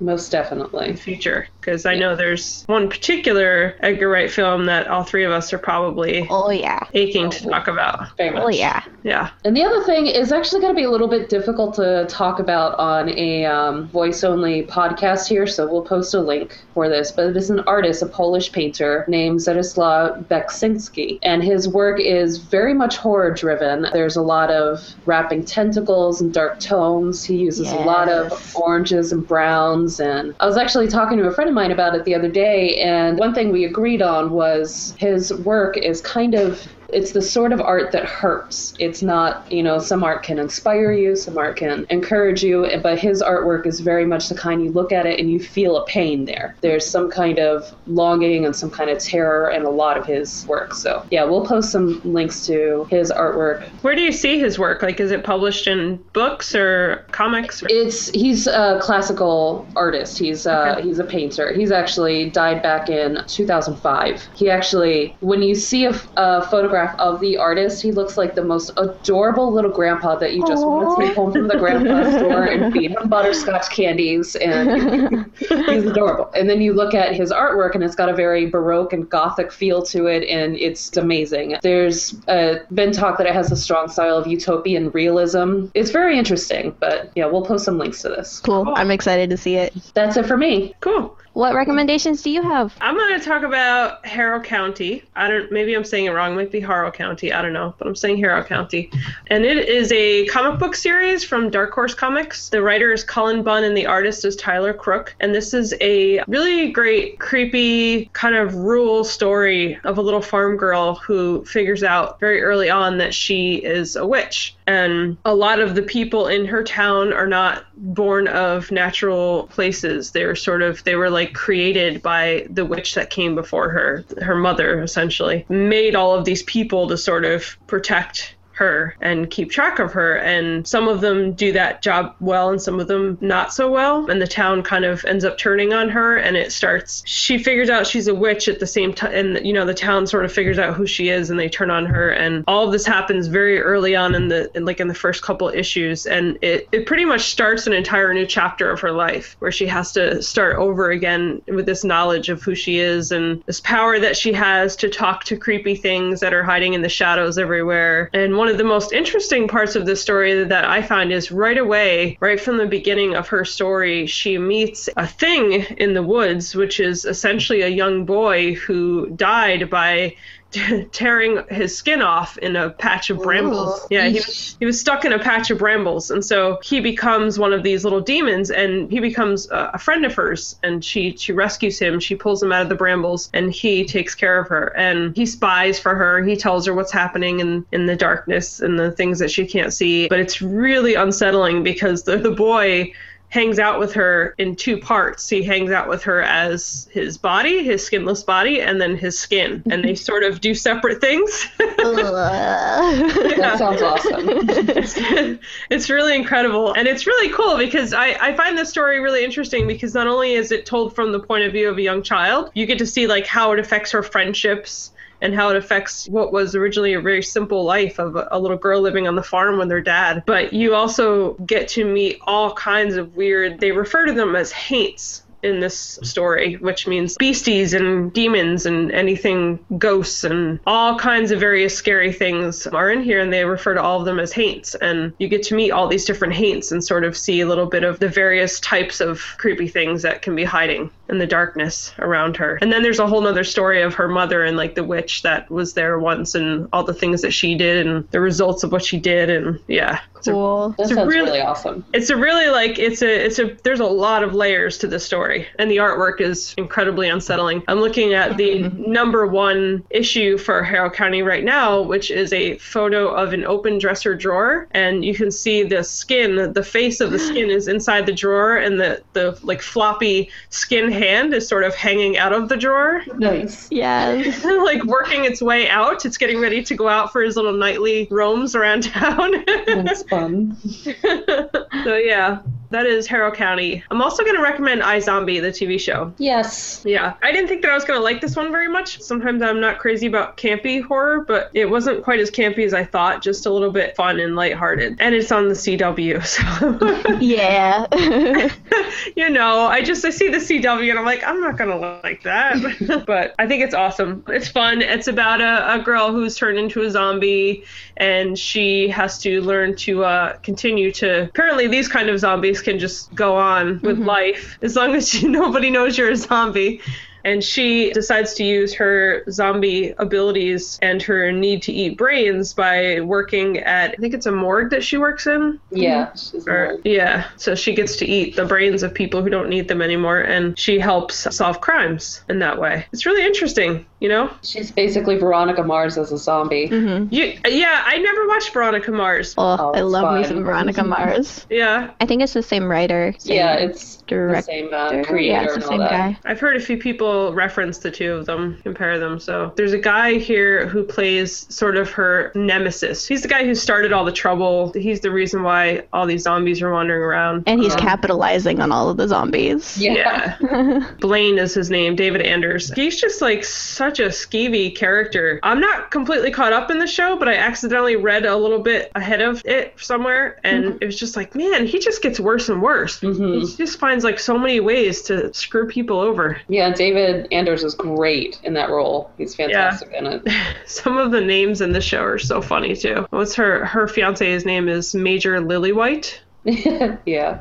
Most 0.00 0.32
in 0.34 0.40
definitely. 0.42 0.92
the 0.92 0.98
future, 0.98 1.48
because 1.62 1.86
I 1.86 1.94
know 1.94 2.16
there's 2.16 2.64
one 2.66 2.90
particular 2.90 3.76
Edgar 3.80 4.08
Wright 4.08 4.28
film 4.30 4.66
that 4.66 4.88
all 4.88 5.04
three 5.04 5.22
of 5.22 5.30
us 5.30 5.52
are 5.52 5.58
probably 5.58 6.26
Oh, 6.28 6.50
yeah. 6.50 6.80
aching 6.92 7.30
to 7.30 7.48
talk 7.48 7.68
about. 7.68 8.16
Very 8.16 8.30
much. 8.30 8.42
Oh, 8.42 8.48
yeah. 8.48 8.82
Yeah. 9.04 9.30
And 9.44 9.56
the 9.56 9.62
other 9.62 9.82
thing 9.84 10.06
is 10.08 10.32
actually 10.32 10.60
going 10.60 10.74
to 10.74 10.76
be 10.76 10.82
a 10.84 10.90
little 10.90 11.06
bit 11.06 11.28
difficult 11.28 11.74
to 11.76 12.04
talk 12.08 12.40
about 12.40 12.76
on 12.80 13.08
a 13.10 13.44
um, 13.46 13.86
voice 13.88 14.24
only 14.24 14.64
podcast 14.64 15.28
here, 15.28 15.46
so 15.46 15.70
we'll 15.70 15.82
post 15.82 16.14
a 16.14 16.20
link 16.20 16.60
for 16.74 16.88
this. 16.88 17.12
But 17.12 17.26
it 17.26 17.36
is 17.36 17.48
an 17.50 17.60
artist, 17.60 18.02
a 18.02 18.06
Polish 18.06 18.50
painter 18.50 19.04
named 19.06 19.38
Zdzisław 19.38 20.24
Beksinski, 20.24 21.20
and 21.22 21.44
his 21.44 21.68
work 21.68 22.00
is 22.00 22.38
very 22.38 22.74
much 22.74 22.96
horror 22.96 23.30
driven. 23.30 23.86
There's 23.92 24.16
a 24.16 24.22
lot 24.22 24.50
of 24.50 24.80
wrapping 25.06 25.44
tentacles 25.44 26.20
and 26.20 26.34
dark 26.34 26.58
tones. 26.58 27.22
He 27.24 27.36
uses 27.36 27.70
a 27.70 27.76
lot 27.76 28.08
of 28.08 28.56
oranges 28.56 29.12
and 29.12 29.26
browns. 29.26 30.00
And 30.00 30.34
I 30.40 30.46
was 30.46 30.56
actually 30.56 30.88
talking 30.88 31.18
to 31.18 31.24
a 31.28 31.32
friend 31.32 31.51
of 31.52 31.54
mine 31.54 31.70
about 31.70 31.94
it 31.94 32.04
the 32.04 32.14
other 32.14 32.28
day, 32.30 32.76
and 32.82 33.18
one 33.18 33.34
thing 33.34 33.52
we 33.52 33.64
agreed 33.64 34.02
on 34.02 34.30
was 34.30 34.94
his 34.98 35.32
work 35.44 35.76
is 35.76 36.00
kind 36.00 36.34
of 36.34 36.66
it's 36.92 37.12
the 37.12 37.22
sort 37.22 37.52
of 37.52 37.60
art 37.60 37.92
that 37.92 38.04
hurts. 38.04 38.74
It's 38.78 39.02
not, 39.02 39.50
you 39.50 39.62
know, 39.62 39.78
some 39.78 40.04
art 40.04 40.22
can 40.22 40.38
inspire 40.38 40.92
you, 40.92 41.16
some 41.16 41.38
art 41.38 41.56
can 41.56 41.86
encourage 41.90 42.42
you, 42.42 42.68
but 42.82 42.98
his 42.98 43.22
artwork 43.22 43.66
is 43.66 43.80
very 43.80 44.04
much 44.04 44.28
the 44.28 44.34
kind 44.34 44.62
you 44.64 44.70
look 44.70 44.92
at 44.92 45.06
it 45.06 45.18
and 45.20 45.30
you 45.30 45.40
feel 45.40 45.76
a 45.76 45.84
pain 45.86 46.24
there. 46.24 46.54
There's 46.60 46.84
some 46.88 47.10
kind 47.10 47.38
of 47.38 47.74
longing 47.86 48.44
and 48.44 48.54
some 48.54 48.70
kind 48.70 48.90
of 48.90 48.98
terror 48.98 49.50
in 49.50 49.62
a 49.62 49.70
lot 49.70 49.96
of 49.96 50.06
his 50.06 50.46
work. 50.46 50.74
So, 50.74 51.04
yeah, 51.10 51.24
we'll 51.24 51.44
post 51.46 51.70
some 51.72 52.00
links 52.04 52.46
to 52.46 52.86
his 52.90 53.10
artwork. 53.10 53.66
Where 53.82 53.94
do 53.94 54.02
you 54.02 54.12
see 54.12 54.38
his 54.38 54.58
work? 54.58 54.82
Like, 54.82 55.00
is 55.00 55.10
it 55.10 55.24
published 55.24 55.66
in 55.66 55.96
books 56.12 56.54
or 56.54 57.04
comics? 57.12 57.62
Or- 57.62 57.66
It's 57.70 58.08
he's 58.10 58.46
a 58.46 58.78
classical 58.82 59.66
artist. 59.76 60.18
He's 60.18 60.46
uh, 60.46 60.74
Okay. 60.76 60.82
he's 60.88 60.98
a 60.98 61.04
painter. 61.04 61.52
He's 61.52 61.70
actually 61.72 62.30
died 62.30 62.62
back 62.62 62.88
in 62.88 63.18
2005. 63.26 64.28
He 64.34 64.50
actually, 64.50 65.16
when 65.20 65.42
you 65.42 65.54
see 65.54 65.84
a, 65.86 65.92
a 66.16 66.42
photograph 66.48 66.81
of 66.98 67.20
the 67.20 67.36
artist, 67.36 67.82
he 67.82 67.92
looks 67.92 68.16
like 68.16 68.34
the 68.34 68.44
most 68.44 68.70
adorable 68.76 69.52
little 69.52 69.70
grandpa 69.70 70.16
that 70.16 70.34
you 70.34 70.46
just 70.46 70.66
want 70.66 70.98
to 70.98 71.06
take 71.06 71.14
home 71.14 71.32
from 71.32 71.48
the 71.48 71.56
grandpa 71.56 72.10
store 72.18 72.44
and 72.44 72.72
feed 72.72 72.92
him 72.92 73.08
butterscotch 73.08 73.70
candies, 73.70 74.36
and 74.36 75.30
he's 75.38 75.84
adorable. 75.84 76.30
And 76.34 76.48
then 76.48 76.60
you 76.60 76.72
look 76.72 76.94
at 76.94 77.14
his 77.14 77.30
artwork, 77.30 77.74
and 77.74 77.82
it's 77.82 77.94
got 77.94 78.08
a 78.08 78.14
very 78.14 78.46
baroque 78.46 78.92
and 78.92 79.08
gothic 79.08 79.52
feel 79.52 79.82
to 79.84 80.06
it, 80.06 80.28
and 80.28 80.56
it's 80.56 80.96
amazing. 80.96 81.56
There's 81.62 82.14
uh, 82.28 82.60
been 82.74 82.92
talk 82.92 83.18
that 83.18 83.26
it 83.26 83.34
has 83.34 83.50
a 83.52 83.56
strong 83.56 83.88
style 83.88 84.16
of 84.16 84.26
utopian 84.26 84.90
realism. 84.90 85.66
It's 85.74 85.90
very 85.90 86.18
interesting, 86.18 86.74
but 86.80 87.10
yeah, 87.14 87.26
we'll 87.26 87.44
post 87.44 87.64
some 87.64 87.78
links 87.78 88.02
to 88.02 88.08
this. 88.08 88.40
Cool. 88.40 88.72
I'm 88.76 88.90
excited 88.90 89.30
to 89.30 89.36
see 89.36 89.56
it. 89.56 89.74
That's 89.94 90.16
it 90.16 90.26
for 90.26 90.36
me. 90.36 90.74
cool. 90.80 91.16
What 91.34 91.54
recommendations 91.54 92.20
do 92.20 92.30
you 92.30 92.42
have? 92.42 92.76
I'm 92.80 92.94
going 92.94 93.18
to 93.18 93.24
talk 93.24 93.42
about 93.42 94.04
Harrow 94.04 94.40
County. 94.40 95.02
I 95.16 95.28
don't. 95.28 95.50
Maybe 95.50 95.74
I'm 95.74 95.84
saying 95.84 96.04
it 96.04 96.10
wrong. 96.10 96.32
It 96.32 96.36
might 96.36 96.52
be 96.52 96.60
Harrow 96.60 96.90
County. 96.90 97.32
I 97.32 97.40
don't 97.40 97.54
know, 97.54 97.74
but 97.78 97.88
I'm 97.88 97.96
saying 97.96 98.18
Harrow 98.18 98.44
County. 98.44 98.90
And 99.28 99.44
it 99.44 99.68
is 99.68 99.90
a 99.92 100.26
comic 100.26 100.60
book 100.60 100.74
series 100.74 101.24
from 101.24 101.48
Dark 101.48 101.72
Horse 101.72 101.94
Comics. 101.94 102.50
The 102.50 102.60
writer 102.60 102.92
is 102.92 103.02
Cullen 103.02 103.42
Bunn 103.42 103.64
and 103.64 103.74
the 103.74 103.86
artist 103.86 104.26
is 104.26 104.36
Tyler 104.36 104.74
Crook. 104.74 105.14
And 105.20 105.34
this 105.34 105.54
is 105.54 105.74
a 105.80 106.22
really 106.28 106.70
great, 106.70 107.18
creepy, 107.18 108.10
kind 108.12 108.34
of 108.34 108.54
rural 108.54 109.02
story 109.02 109.78
of 109.84 109.96
a 109.96 110.02
little 110.02 110.20
farm 110.20 110.58
girl 110.58 110.96
who 110.96 111.44
figures 111.46 111.82
out 111.82 112.20
very 112.20 112.42
early 112.42 112.68
on 112.68 112.98
that 112.98 113.14
she 113.14 113.54
is 113.56 113.96
a 113.96 114.06
witch. 114.06 114.54
And 114.66 115.16
a 115.24 115.34
lot 115.34 115.60
of 115.60 115.74
the 115.74 115.82
people 115.82 116.28
in 116.28 116.46
her 116.46 116.62
town 116.62 117.12
are 117.12 117.26
not 117.26 117.64
born 117.76 118.28
of 118.28 118.70
natural 118.70 119.48
places. 119.48 120.12
They're 120.12 120.36
sort 120.36 120.62
of, 120.62 120.84
they 120.84 120.94
were 120.94 121.10
like 121.10 121.32
created 121.32 122.02
by 122.02 122.46
the 122.48 122.64
witch 122.64 122.94
that 122.94 123.10
came 123.10 123.34
before 123.34 123.70
her. 123.70 124.04
Her 124.20 124.36
mother, 124.36 124.80
essentially, 124.80 125.44
made 125.48 125.94
all 125.94 126.14
of 126.14 126.24
these 126.24 126.42
people 126.44 126.88
to 126.88 126.96
sort 126.96 127.24
of 127.24 127.56
protect 127.66 128.34
her 128.62 128.94
and 129.00 129.28
keep 129.28 129.50
track 129.50 129.80
of 129.80 129.92
her. 129.92 130.16
And 130.16 130.66
some 130.66 130.86
of 130.86 131.00
them 131.00 131.32
do 131.32 131.52
that 131.52 131.82
job 131.82 132.14
well 132.20 132.50
and 132.50 132.62
some 132.62 132.78
of 132.78 132.86
them 132.86 133.18
not 133.20 133.52
so 133.52 133.70
well. 133.70 134.08
And 134.08 134.22
the 134.22 134.26
town 134.26 134.62
kind 134.62 134.84
of 134.84 135.04
ends 135.04 135.24
up 135.24 135.36
turning 135.36 135.72
on 135.72 135.88
her 135.88 136.16
and 136.16 136.36
it 136.36 136.52
starts, 136.52 137.02
she 137.04 137.38
figures 137.38 137.68
out 137.68 137.86
she's 137.86 138.06
a 138.06 138.14
witch 138.14 138.46
at 138.46 138.60
the 138.60 138.66
same 138.66 138.94
time. 138.94 139.12
And, 139.12 139.44
you 139.44 139.52
know, 139.52 139.66
the 139.66 139.74
town 139.74 140.06
sort 140.06 140.24
of 140.24 140.32
figures 140.32 140.58
out 140.58 140.74
who 140.74 140.86
she 140.86 141.08
is 141.08 141.28
and 141.28 141.38
they 141.38 141.48
turn 141.48 141.70
on 141.70 141.86
her. 141.86 142.10
And 142.10 142.44
all 142.46 142.64
of 142.64 142.72
this 142.72 142.86
happens 142.86 143.26
very 143.26 143.60
early 143.60 143.96
on 143.96 144.14
in 144.14 144.28
the, 144.28 144.50
in, 144.56 144.64
like 144.64 144.78
in 144.80 144.88
the 144.88 144.94
first 144.94 145.22
couple 145.22 145.48
issues. 145.48 146.06
And 146.06 146.38
it, 146.40 146.68
it 146.70 146.86
pretty 146.86 147.04
much 147.04 147.22
starts 147.22 147.66
an 147.66 147.72
entire 147.72 148.14
new 148.14 148.26
chapter 148.26 148.70
of 148.70 148.80
her 148.80 148.92
life 148.92 149.34
where 149.40 149.52
she 149.52 149.66
has 149.66 149.90
to 149.92 150.22
start 150.22 150.56
over 150.56 150.90
again 150.90 151.42
with 151.48 151.66
this 151.66 151.82
knowledge 151.82 152.28
of 152.28 152.42
who 152.42 152.54
she 152.54 152.78
is 152.78 153.10
and 153.10 153.42
this 153.46 153.60
power 153.60 153.98
that 153.98 154.16
she 154.16 154.32
has 154.32 154.76
to 154.76 154.88
talk 154.88 155.24
to 155.24 155.36
creepy 155.36 155.74
things 155.74 156.20
that 156.20 156.32
are 156.32 156.44
hiding 156.44 156.74
in 156.74 156.82
the 156.82 156.88
shadows 156.88 157.38
everywhere. 157.38 158.08
And 158.12 158.36
one 158.36 158.48
of 158.48 158.51
the 158.56 158.64
most 158.64 158.92
interesting 158.92 159.48
parts 159.48 159.76
of 159.76 159.86
this 159.86 160.02
story 160.02 160.44
that 160.44 160.64
I 160.64 160.82
find 160.82 161.12
is 161.12 161.32
right 161.32 161.58
away, 161.58 162.16
right 162.20 162.40
from 162.40 162.56
the 162.56 162.66
beginning 162.66 163.14
of 163.14 163.28
her 163.28 163.44
story, 163.44 164.06
she 164.06 164.38
meets 164.38 164.88
a 164.96 165.06
thing 165.06 165.62
in 165.76 165.94
the 165.94 166.02
woods, 166.02 166.54
which 166.54 166.80
is 166.80 167.04
essentially 167.04 167.62
a 167.62 167.68
young 167.68 168.04
boy 168.04 168.54
who 168.54 169.10
died 169.10 169.70
by 169.70 170.16
tearing 170.92 171.42
his 171.48 171.76
skin 171.76 172.02
off 172.02 172.36
in 172.38 172.56
a 172.56 172.70
patch 172.70 173.10
of 173.10 173.22
brambles. 173.22 173.80
Ooh. 173.80 173.86
Yeah, 173.90 174.08
he 174.08 174.14
was, 174.14 174.56
he 174.58 174.66
was 174.66 174.80
stuck 174.80 175.04
in 175.04 175.12
a 175.12 175.18
patch 175.18 175.50
of 175.50 175.58
brambles, 175.58 176.10
and 176.10 176.24
so 176.24 176.58
he 176.62 176.80
becomes 176.80 177.38
one 177.38 177.52
of 177.52 177.62
these 177.62 177.84
little 177.84 178.00
demons, 178.00 178.50
and 178.50 178.90
he 178.90 179.00
becomes 179.00 179.50
a, 179.50 179.70
a 179.74 179.78
friend 179.78 180.04
of 180.04 180.14
hers, 180.14 180.56
and 180.62 180.84
she 180.84 181.16
she 181.16 181.32
rescues 181.32 181.78
him. 181.78 182.00
She 182.00 182.14
pulls 182.14 182.42
him 182.42 182.52
out 182.52 182.62
of 182.62 182.68
the 182.68 182.74
brambles, 182.74 183.30
and 183.32 183.52
he 183.52 183.84
takes 183.84 184.14
care 184.14 184.38
of 184.38 184.48
her, 184.48 184.76
and 184.76 185.16
he 185.16 185.26
spies 185.26 185.78
for 185.80 185.94
her. 185.94 186.22
He 186.22 186.36
tells 186.36 186.66
her 186.66 186.74
what's 186.74 186.92
happening 186.92 187.40
in 187.40 187.64
in 187.72 187.86
the 187.86 187.96
darkness 187.96 188.60
and 188.60 188.78
the 188.78 188.90
things 188.90 189.18
that 189.20 189.30
she 189.30 189.46
can't 189.46 189.72
see. 189.72 190.08
But 190.08 190.20
it's 190.20 190.42
really 190.42 190.94
unsettling 190.94 191.62
because 191.62 192.02
the 192.02 192.16
the 192.16 192.30
boy 192.30 192.92
hangs 193.32 193.58
out 193.58 193.80
with 193.80 193.94
her 193.94 194.34
in 194.36 194.54
two 194.54 194.76
parts. 194.76 195.26
He 195.26 195.42
hangs 195.42 195.70
out 195.70 195.88
with 195.88 196.02
her 196.02 196.20
as 196.22 196.86
his 196.92 197.16
body, 197.16 197.64
his 197.64 197.82
skinless 197.82 198.22
body, 198.22 198.60
and 198.60 198.78
then 198.78 198.94
his 198.94 199.18
skin. 199.18 199.62
And 199.70 199.82
they 199.82 199.94
sort 200.10 200.22
of 200.22 200.42
do 200.42 200.54
separate 200.54 201.00
things. 201.00 201.48
That 201.56 203.54
sounds 203.56 203.80
awesome. 203.82 205.38
it's 205.70 205.88
really 205.88 206.14
incredible. 206.14 206.74
And 206.74 206.86
it's 206.86 207.06
really 207.06 207.32
cool 207.32 207.56
because 207.56 207.94
I, 207.94 208.08
I 208.20 208.36
find 208.36 208.58
this 208.58 208.68
story 208.68 209.00
really 209.00 209.24
interesting 209.24 209.66
because 209.66 209.94
not 209.94 210.06
only 210.06 210.34
is 210.34 210.52
it 210.52 210.66
told 210.66 210.94
from 210.94 211.12
the 211.12 211.20
point 211.20 211.44
of 211.44 211.52
view 211.52 211.70
of 211.70 211.78
a 211.78 211.82
young 211.82 212.02
child, 212.02 212.50
you 212.52 212.66
get 212.66 212.76
to 212.80 212.86
see 212.86 213.06
like 213.06 213.26
how 213.26 213.52
it 213.52 213.58
affects 213.58 213.90
her 213.92 214.02
friendships 214.02 214.92
and 215.22 215.34
how 215.34 215.48
it 215.48 215.56
affects 215.56 216.08
what 216.08 216.32
was 216.32 216.54
originally 216.54 216.92
a 216.92 217.00
very 217.00 217.22
simple 217.22 217.64
life 217.64 217.98
of 217.98 218.16
a, 218.16 218.28
a 218.32 218.38
little 218.38 218.56
girl 218.58 218.80
living 218.80 219.06
on 219.06 219.14
the 219.14 219.22
farm 219.22 219.56
with 219.56 219.70
her 219.70 219.80
dad. 219.80 220.24
But 220.26 220.52
you 220.52 220.74
also 220.74 221.34
get 221.46 221.68
to 221.68 221.84
meet 221.84 222.18
all 222.26 222.52
kinds 222.54 222.96
of 222.96 223.16
weird, 223.16 223.60
they 223.60 223.72
refer 223.72 224.04
to 224.06 224.12
them 224.12 224.36
as 224.36 224.52
haints 224.52 225.22
in 225.42 225.60
this 225.60 225.98
story, 226.02 226.54
which 226.54 226.86
means 226.86 227.16
beasties 227.16 227.74
and 227.74 228.12
demons 228.12 228.66
and 228.66 228.92
anything 228.92 229.58
ghosts 229.78 230.24
and 230.24 230.60
all 230.66 230.98
kinds 230.98 231.30
of 231.30 231.40
various 231.40 231.74
scary 231.74 232.12
things 232.12 232.66
are 232.68 232.90
in 232.90 233.02
here, 233.02 233.20
and 233.20 233.32
they 233.32 233.44
refer 233.44 233.74
to 233.74 233.82
all 233.82 234.00
of 234.00 234.04
them 234.04 234.20
as 234.20 234.32
haints. 234.32 234.74
And 234.76 235.12
you 235.18 235.28
get 235.28 235.42
to 235.44 235.54
meet 235.54 235.70
all 235.70 235.88
these 235.88 236.04
different 236.04 236.34
haints 236.34 236.72
and 236.72 236.84
sort 236.84 237.04
of 237.04 237.16
see 237.16 237.40
a 237.40 237.46
little 237.46 237.66
bit 237.66 237.84
of 237.84 237.98
the 237.98 238.08
various 238.08 238.60
types 238.60 239.00
of 239.00 239.20
creepy 239.38 239.68
things 239.68 240.02
that 240.02 240.22
can 240.22 240.36
be 240.36 240.44
hiding 240.44 240.90
in 241.08 241.18
the 241.18 241.26
darkness 241.26 241.92
around 241.98 242.36
her. 242.36 242.58
And 242.62 242.72
then 242.72 242.82
there's 242.82 242.98
a 242.98 243.06
whole 243.06 243.20
nother 243.20 243.44
story 243.44 243.82
of 243.82 243.94
her 243.94 244.08
mother 244.08 244.44
and 244.44 244.56
like 244.56 244.74
the 244.74 244.84
witch 244.84 245.22
that 245.22 245.50
was 245.50 245.74
there 245.74 245.98
once 245.98 246.34
and 246.34 246.68
all 246.72 246.84
the 246.84 246.94
things 246.94 247.22
that 247.22 247.32
she 247.32 247.54
did 247.54 247.86
and 247.86 248.08
the 248.10 248.20
results 248.20 248.64
of 248.64 248.72
what 248.72 248.84
she 248.84 248.98
did. 248.98 249.28
And 249.28 249.58
yeah, 249.66 250.00
it's 250.28 250.28
a- 250.28 250.32
That 250.32 250.74
It's 250.84 250.94
sounds 250.94 251.08
really- 251.08 251.30
really 251.30 251.40
awesome. 251.40 251.84
it's 251.92 252.10
a 252.10 252.16
really 252.16 252.48
like 252.48 252.78
it's 252.78 253.02
a 253.02 253.24
it's 253.26 253.38
a 253.38 253.56
there's 253.64 253.80
a 253.80 253.86
lot 253.86 254.22
of 254.22 254.34
layers 254.34 254.78
to 254.78 254.86
the 254.86 254.98
story 255.00 255.46
and 255.58 255.70
the 255.70 255.76
artwork 255.78 256.20
is 256.20 256.54
incredibly 256.56 257.08
unsettling. 257.08 257.62
I'm 257.68 257.80
looking 257.80 258.14
at 258.14 258.36
the 258.36 258.64
mm-hmm. 258.64 258.92
number 258.92 259.26
one 259.26 259.82
issue 259.90 260.38
for 260.38 260.62
harrow 260.62 260.90
county 260.90 261.22
right 261.22 261.44
now 261.44 261.80
which 261.82 262.10
is 262.10 262.32
a 262.32 262.56
photo 262.58 263.08
of 263.08 263.32
an 263.32 263.44
open 263.44 263.78
dresser 263.78 264.14
drawer 264.14 264.68
and 264.72 265.04
you 265.04 265.14
can 265.14 265.30
see 265.30 265.62
the 265.62 265.82
skin 265.82 266.52
the 266.52 266.62
face 266.62 267.00
of 267.00 267.10
the 267.10 267.18
skin 267.28 267.50
is 267.50 267.68
inside 267.68 268.06
the 268.06 268.12
drawer 268.12 268.56
and 268.56 268.80
the 268.80 269.02
the 269.12 269.38
like 269.42 269.60
floppy 269.62 270.30
skin 270.50 270.90
hand 270.92 271.34
is 271.34 271.46
sort 271.48 271.64
of 271.64 271.74
hanging 271.74 272.16
out 272.18 272.32
of 272.32 272.48
the 272.48 272.56
drawer. 272.56 273.02
Nice. 273.16 273.68
Yes. 273.70 274.44
like 274.44 274.84
working 274.84 275.24
its 275.24 275.40
way 275.42 275.68
out. 275.68 276.04
It's 276.04 276.16
getting 276.18 276.40
ready 276.40 276.62
to 276.62 276.74
go 276.74 276.88
out 276.88 277.12
for 277.12 277.22
his 277.22 277.36
little 277.36 277.52
nightly 277.52 278.08
roams 278.10 278.54
around 278.54 278.82
town. 279.00 279.44
That's 279.66 280.02
fun. 280.12 280.56
so 281.84 281.96
yeah, 281.96 282.42
that 282.72 282.86
is 282.86 283.06
Harrow 283.06 283.30
County. 283.30 283.84
I'm 283.90 284.02
also 284.02 284.24
going 284.24 284.36
to 284.36 284.42
recommend 284.42 284.82
iZombie, 284.82 285.40
the 285.40 285.48
TV 285.48 285.78
show. 285.78 286.12
Yes. 286.18 286.82
Yeah, 286.84 287.14
I 287.22 287.30
didn't 287.30 287.48
think 287.48 287.62
that 287.62 287.70
I 287.70 287.74
was 287.74 287.84
going 287.84 287.98
to 287.98 288.02
like 288.02 288.20
this 288.20 288.34
one 288.34 288.50
very 288.50 288.68
much. 288.68 289.00
Sometimes 289.00 289.42
I'm 289.42 289.60
not 289.60 289.78
crazy 289.78 290.06
about 290.06 290.36
campy 290.36 290.82
horror, 290.82 291.20
but 291.20 291.50
it 291.54 291.66
wasn't 291.66 292.02
quite 292.02 292.20
as 292.20 292.30
campy 292.30 292.64
as 292.64 292.74
I 292.74 292.84
thought. 292.84 293.22
Just 293.22 293.46
a 293.46 293.50
little 293.52 293.70
bit 293.70 293.94
fun 293.94 294.18
and 294.18 294.34
lighthearted. 294.34 294.96
And 295.00 295.14
it's 295.14 295.30
on 295.30 295.48
the 295.48 295.54
CW, 295.54 296.24
so 296.26 297.18
yeah. 297.20 297.86
you 299.16 299.30
know, 299.30 299.60
I 299.66 299.82
just 299.82 300.04
I 300.04 300.10
see 300.10 300.28
the 300.28 300.38
CW 300.38 300.88
and 300.90 300.98
I'm 300.98 301.04
like, 301.04 301.22
I'm 301.24 301.40
not 301.40 301.56
gonna 301.58 301.76
like 301.76 302.22
that. 302.22 303.04
but 303.06 303.34
I 303.38 303.46
think 303.46 303.62
it's 303.62 303.74
awesome. 303.74 304.24
It's 304.28 304.48
fun. 304.48 304.82
It's 304.82 305.08
about 305.08 305.40
a, 305.40 305.74
a 305.74 305.82
girl 305.82 306.10
who's 306.10 306.36
turned 306.36 306.58
into 306.58 306.82
a 306.82 306.90
zombie 306.90 307.64
and 307.96 308.38
she 308.38 308.88
has 308.88 309.18
to 309.18 309.40
learn 309.42 309.76
to 309.76 310.04
uh, 310.04 310.36
continue 310.38 310.90
to. 310.92 311.24
Apparently, 311.24 311.66
these 311.66 311.88
kind 311.88 312.08
of 312.08 312.18
zombies 312.18 312.61
can 312.62 312.78
just 312.78 313.14
go 313.14 313.36
on 313.36 313.80
with 313.82 313.96
mm-hmm. 313.96 314.06
life 314.06 314.58
as 314.62 314.76
long 314.76 314.94
as 314.94 315.12
you, 315.14 315.28
nobody 315.30 315.70
knows 315.70 315.98
you're 315.98 316.10
a 316.10 316.16
zombie. 316.16 316.80
And 317.24 317.42
she 317.42 317.90
decides 317.92 318.34
to 318.34 318.44
use 318.44 318.74
her 318.74 319.22
zombie 319.30 319.94
abilities 319.98 320.78
and 320.82 321.00
her 321.02 321.30
need 321.32 321.62
to 321.62 321.72
eat 321.72 321.96
brains 321.96 322.52
by 322.54 323.00
working 323.00 323.58
at, 323.58 323.90
I 323.92 323.94
think 323.94 324.14
it's 324.14 324.26
a 324.26 324.32
morgue 324.32 324.70
that 324.70 324.82
she 324.84 324.96
works 324.96 325.26
in. 325.26 325.60
Yeah. 325.70 326.12
She's 326.14 326.46
Or, 326.48 326.78
yeah, 326.84 327.26
so 327.36 327.54
she 327.54 327.74
gets 327.74 327.96
to 327.96 328.06
eat 328.06 328.36
the 328.36 328.44
brains 328.44 328.82
of 328.82 328.92
people 328.92 329.22
who 329.22 329.30
don't 329.30 329.48
need 329.48 329.68
them 329.68 329.80
anymore, 329.82 330.20
and 330.20 330.58
she 330.58 330.78
helps 330.78 331.34
solve 331.34 331.60
crimes 331.60 332.22
in 332.28 332.38
that 332.40 332.58
way. 332.60 332.86
It's 332.92 333.06
really 333.06 333.24
interesting, 333.24 333.86
you 334.00 334.08
know. 334.08 334.30
She's 334.42 334.70
basically 334.72 335.16
Veronica 335.18 335.62
Mars 335.62 335.96
as 335.98 336.10
a 336.12 336.18
zombie. 336.18 336.68
You, 337.10 337.38
yeah, 337.46 337.82
I 337.86 337.98
never 337.98 338.26
watched 338.28 338.52
Veronica 338.52 338.90
Mars. 338.90 339.34
Oh, 339.38 339.56
Oh, 339.62 339.72
I 339.72 339.78
it's 339.80 339.84
love 339.86 340.18
me 340.18 340.24
some 340.24 340.44
Veronica 340.44 340.82
Mars. 340.82 341.46
Yeah, 341.50 341.90
I 342.00 342.06
think 342.06 342.22
it's 342.22 342.32
the 342.32 342.42
same 342.42 342.70
writer. 342.70 343.14
Same 343.18 343.36
Yeah, 343.36 343.54
it's 343.54 343.96
the 343.96 344.04
director. 344.06 344.42
same 344.42 344.72
uh, 344.72 344.90
yeah, 345.16 345.44
it's 345.44 345.54
the 345.54 345.60
same 345.62 345.78
guy. 345.78 346.18
I've 346.24 346.40
heard 346.40 346.56
a 346.56 346.60
few 346.60 346.78
people 346.78 347.11
reference 347.32 347.78
the 347.78 347.90
two 347.90 348.12
of 348.14 348.26
them, 348.26 348.58
compare 348.62 348.98
them. 348.98 349.18
So 349.20 349.52
there's 349.56 349.72
a 349.72 349.78
guy 349.78 350.14
here 350.14 350.66
who 350.66 350.82
plays 350.84 351.46
sort 351.54 351.76
of 351.76 351.90
her 351.92 352.32
nemesis. 352.34 353.06
He's 353.06 353.22
the 353.22 353.28
guy 353.28 353.44
who 353.44 353.54
started 353.54 353.92
all 353.92 354.04
the 354.04 354.12
trouble. 354.12 354.72
He's 354.72 355.00
the 355.00 355.10
reason 355.10 355.42
why 355.42 355.84
all 355.92 356.06
these 356.06 356.22
zombies 356.22 356.60
are 356.62 356.72
wandering 356.72 357.02
around. 357.02 357.44
And 357.46 357.60
he's 357.60 357.74
Um, 357.74 357.80
capitalizing 357.80 358.60
on 358.60 358.72
all 358.72 358.88
of 358.90 358.96
the 358.96 359.08
zombies. 359.08 359.78
Yeah. 359.78 360.36
Blaine 361.00 361.38
is 361.38 361.54
his 361.54 361.70
name, 361.70 361.96
David 361.96 362.22
Anders. 362.22 362.72
He's 362.74 363.00
just 363.00 363.20
like 363.20 363.44
such 363.44 364.00
a 364.00 364.06
skeevy 364.06 364.74
character. 364.74 365.40
I'm 365.42 365.60
not 365.60 365.90
completely 365.90 366.30
caught 366.30 366.52
up 366.52 366.70
in 366.70 366.78
the 366.78 366.86
show, 366.86 367.16
but 367.16 367.28
I 367.28 367.34
accidentally 367.34 367.96
read 367.96 368.24
a 368.24 368.36
little 368.36 368.58
bit 368.60 368.90
ahead 368.94 369.20
of 369.22 369.42
it 369.44 369.74
somewhere, 369.76 370.38
and 370.44 370.78
it 370.80 370.86
was 370.86 370.98
just 370.98 371.16
like, 371.16 371.34
man, 371.34 371.66
he 371.66 371.78
just 371.78 372.02
gets 372.02 372.18
worse 372.20 372.48
and 372.48 372.62
worse. 372.62 373.00
Mhm. 373.00 373.40
He 373.50 373.56
just 373.56 373.78
finds 373.78 374.04
like 374.04 374.18
so 374.18 374.38
many 374.38 374.60
ways 374.60 375.02
to 375.02 375.32
screw 375.34 375.66
people 375.66 375.98
over. 376.00 376.38
Yeah, 376.48 376.72
David 376.72 377.01
Anders 377.30 377.64
is 377.64 377.74
great 377.74 378.40
in 378.44 378.54
that 378.54 378.70
role. 378.70 379.10
He's 379.18 379.34
fantastic 379.34 379.92
in 379.92 380.06
it. 380.06 380.22
Some 380.66 380.96
of 380.96 381.10
the 381.10 381.20
names 381.20 381.60
in 381.60 381.72
the 381.72 381.80
show 381.80 382.02
are 382.02 382.18
so 382.18 382.40
funny 382.40 382.74
too. 382.74 383.06
What's 383.10 383.34
her 383.34 383.64
her 383.64 383.88
fiance's 383.88 384.44
name 384.44 384.68
is 384.68 384.94
Major 384.94 385.40
Lilywhite. 385.40 386.18
yeah. 387.06 387.40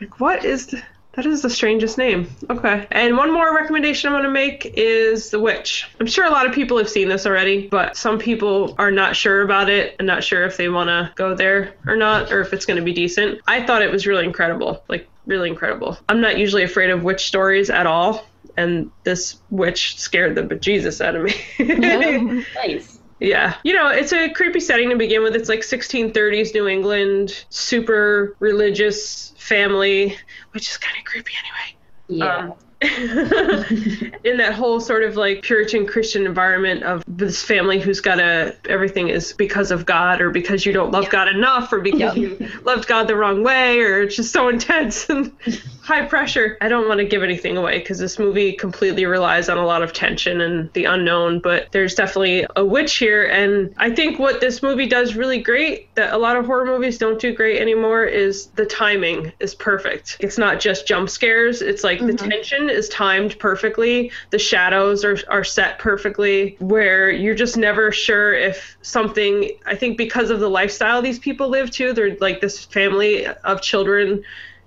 Like 0.00 0.20
what 0.20 0.44
is 0.44 0.66
the 0.66 0.82
That 1.14 1.26
is 1.26 1.42
the 1.42 1.50
strangest 1.50 1.96
name. 1.96 2.28
Okay. 2.50 2.86
And 2.90 3.16
one 3.16 3.32
more 3.32 3.54
recommendation 3.54 4.08
I'm 4.08 4.14
going 4.14 4.24
to 4.24 4.30
make 4.30 4.72
is 4.76 5.30
The 5.30 5.38
Witch. 5.38 5.88
I'm 6.00 6.08
sure 6.08 6.26
a 6.26 6.30
lot 6.30 6.46
of 6.46 6.52
people 6.52 6.76
have 6.78 6.88
seen 6.88 7.08
this 7.08 7.24
already, 7.24 7.68
but 7.68 7.96
some 7.96 8.18
people 8.18 8.74
are 8.78 8.90
not 8.90 9.14
sure 9.14 9.42
about 9.42 9.70
it 9.70 9.94
and 9.98 10.06
not 10.06 10.24
sure 10.24 10.44
if 10.44 10.56
they 10.56 10.68
want 10.68 10.88
to 10.88 11.12
go 11.14 11.34
there 11.34 11.74
or 11.86 11.96
not, 11.96 12.32
or 12.32 12.40
if 12.40 12.52
it's 12.52 12.66
going 12.66 12.78
to 12.78 12.84
be 12.84 12.92
decent. 12.92 13.40
I 13.46 13.64
thought 13.64 13.82
it 13.82 13.92
was 13.92 14.08
really 14.08 14.24
incredible. 14.24 14.82
Like, 14.88 15.08
really 15.24 15.48
incredible. 15.48 15.96
I'm 16.08 16.20
not 16.20 16.36
usually 16.36 16.64
afraid 16.64 16.90
of 16.90 17.04
witch 17.04 17.26
stories 17.26 17.70
at 17.70 17.86
all. 17.86 18.26
And 18.56 18.90
this 19.02 19.40
witch 19.50 19.98
scared 19.98 20.34
the 20.36 20.42
bejesus 20.42 21.04
out 21.04 21.16
of 21.16 21.24
me. 21.24 22.44
Nice. 22.54 23.00
Yeah. 23.20 23.56
You 23.62 23.74
know, 23.74 23.88
it's 23.88 24.12
a 24.12 24.28
creepy 24.30 24.60
setting 24.60 24.90
to 24.90 24.96
begin 24.96 25.22
with. 25.22 25.34
It's 25.34 25.48
like 25.48 25.60
1630s 25.60 26.52
New 26.52 26.68
England, 26.68 27.44
super 27.48 28.36
religious 28.38 29.32
family, 29.38 30.16
which 30.52 30.68
is 30.68 30.76
kind 30.76 30.96
of 30.98 31.04
creepy 31.04 31.32
anyway. 31.38 31.76
Yeah. 32.08 32.36
Um, 32.36 32.54
in 34.24 34.36
that 34.36 34.52
whole 34.54 34.80
sort 34.80 35.04
of 35.04 35.16
like 35.16 35.42
Puritan 35.42 35.86
Christian 35.86 36.26
environment 36.26 36.82
of 36.82 37.02
this 37.06 37.42
family 37.42 37.80
who's 37.80 38.00
got 38.00 38.20
a 38.20 38.56
everything 38.68 39.08
is 39.08 39.32
because 39.32 39.70
of 39.70 39.86
God 39.86 40.20
or 40.20 40.30
because 40.30 40.66
you 40.66 40.72
don't 40.72 40.90
love 40.90 41.08
God 41.10 41.28
enough 41.28 41.72
or 41.72 41.80
because 41.80 42.16
you 42.16 42.48
loved 42.64 42.86
God 42.86 43.08
the 43.08 43.16
wrong 43.16 43.42
way 43.42 43.80
or 43.80 44.02
it's 44.02 44.16
just 44.16 44.32
so 44.32 44.48
intense 44.48 45.08
and 45.08 45.32
high 45.82 46.04
pressure. 46.06 46.56
I 46.60 46.68
don't 46.68 46.88
want 46.88 46.98
to 46.98 47.04
give 47.04 47.22
anything 47.22 47.56
away 47.56 47.78
because 47.78 47.98
this 47.98 48.18
movie 48.18 48.52
completely 48.52 49.04
relies 49.04 49.48
on 49.48 49.58
a 49.58 49.64
lot 49.66 49.82
of 49.82 49.92
tension 49.92 50.40
and 50.40 50.72
the 50.72 50.86
unknown, 50.86 51.40
but 51.40 51.70
there's 51.72 51.94
definitely 51.94 52.46
a 52.56 52.64
witch 52.64 52.96
here. 52.96 53.24
And 53.26 53.74
I 53.76 53.90
think 53.90 54.18
what 54.18 54.40
this 54.40 54.62
movie 54.62 54.86
does 54.86 55.14
really 55.14 55.40
great 55.40 55.94
that 55.94 56.12
a 56.12 56.18
lot 56.18 56.36
of 56.36 56.46
horror 56.46 56.64
movies 56.64 56.98
don't 56.98 57.20
do 57.20 57.34
great 57.34 57.60
anymore 57.60 58.04
is 58.04 58.46
the 58.56 58.66
timing 58.66 59.32
is 59.40 59.54
perfect. 59.54 60.16
It's 60.20 60.38
not 60.38 60.58
just 60.58 60.86
jump 60.86 61.10
scares, 61.10 61.60
it's 61.60 61.84
like 61.84 62.00
the 62.00 62.06
mm-hmm. 62.06 62.28
tension 62.30 62.70
is 62.74 62.88
timed 62.88 63.38
perfectly, 63.38 64.10
the 64.30 64.38
shadows 64.38 65.04
are, 65.04 65.16
are 65.28 65.44
set 65.44 65.78
perfectly, 65.78 66.56
where 66.58 67.10
you're 67.10 67.34
just 67.34 67.56
never 67.56 67.92
sure 67.92 68.34
if 68.34 68.76
something, 68.82 69.50
I 69.66 69.74
think 69.74 69.96
because 69.96 70.30
of 70.30 70.40
the 70.40 70.50
lifestyle 70.50 71.00
these 71.00 71.18
people 71.18 71.48
live 71.48 71.70
too, 71.70 71.92
they're 71.92 72.16
like 72.20 72.40
this 72.40 72.64
family 72.64 73.26
of 73.26 73.62
children 73.62 74.24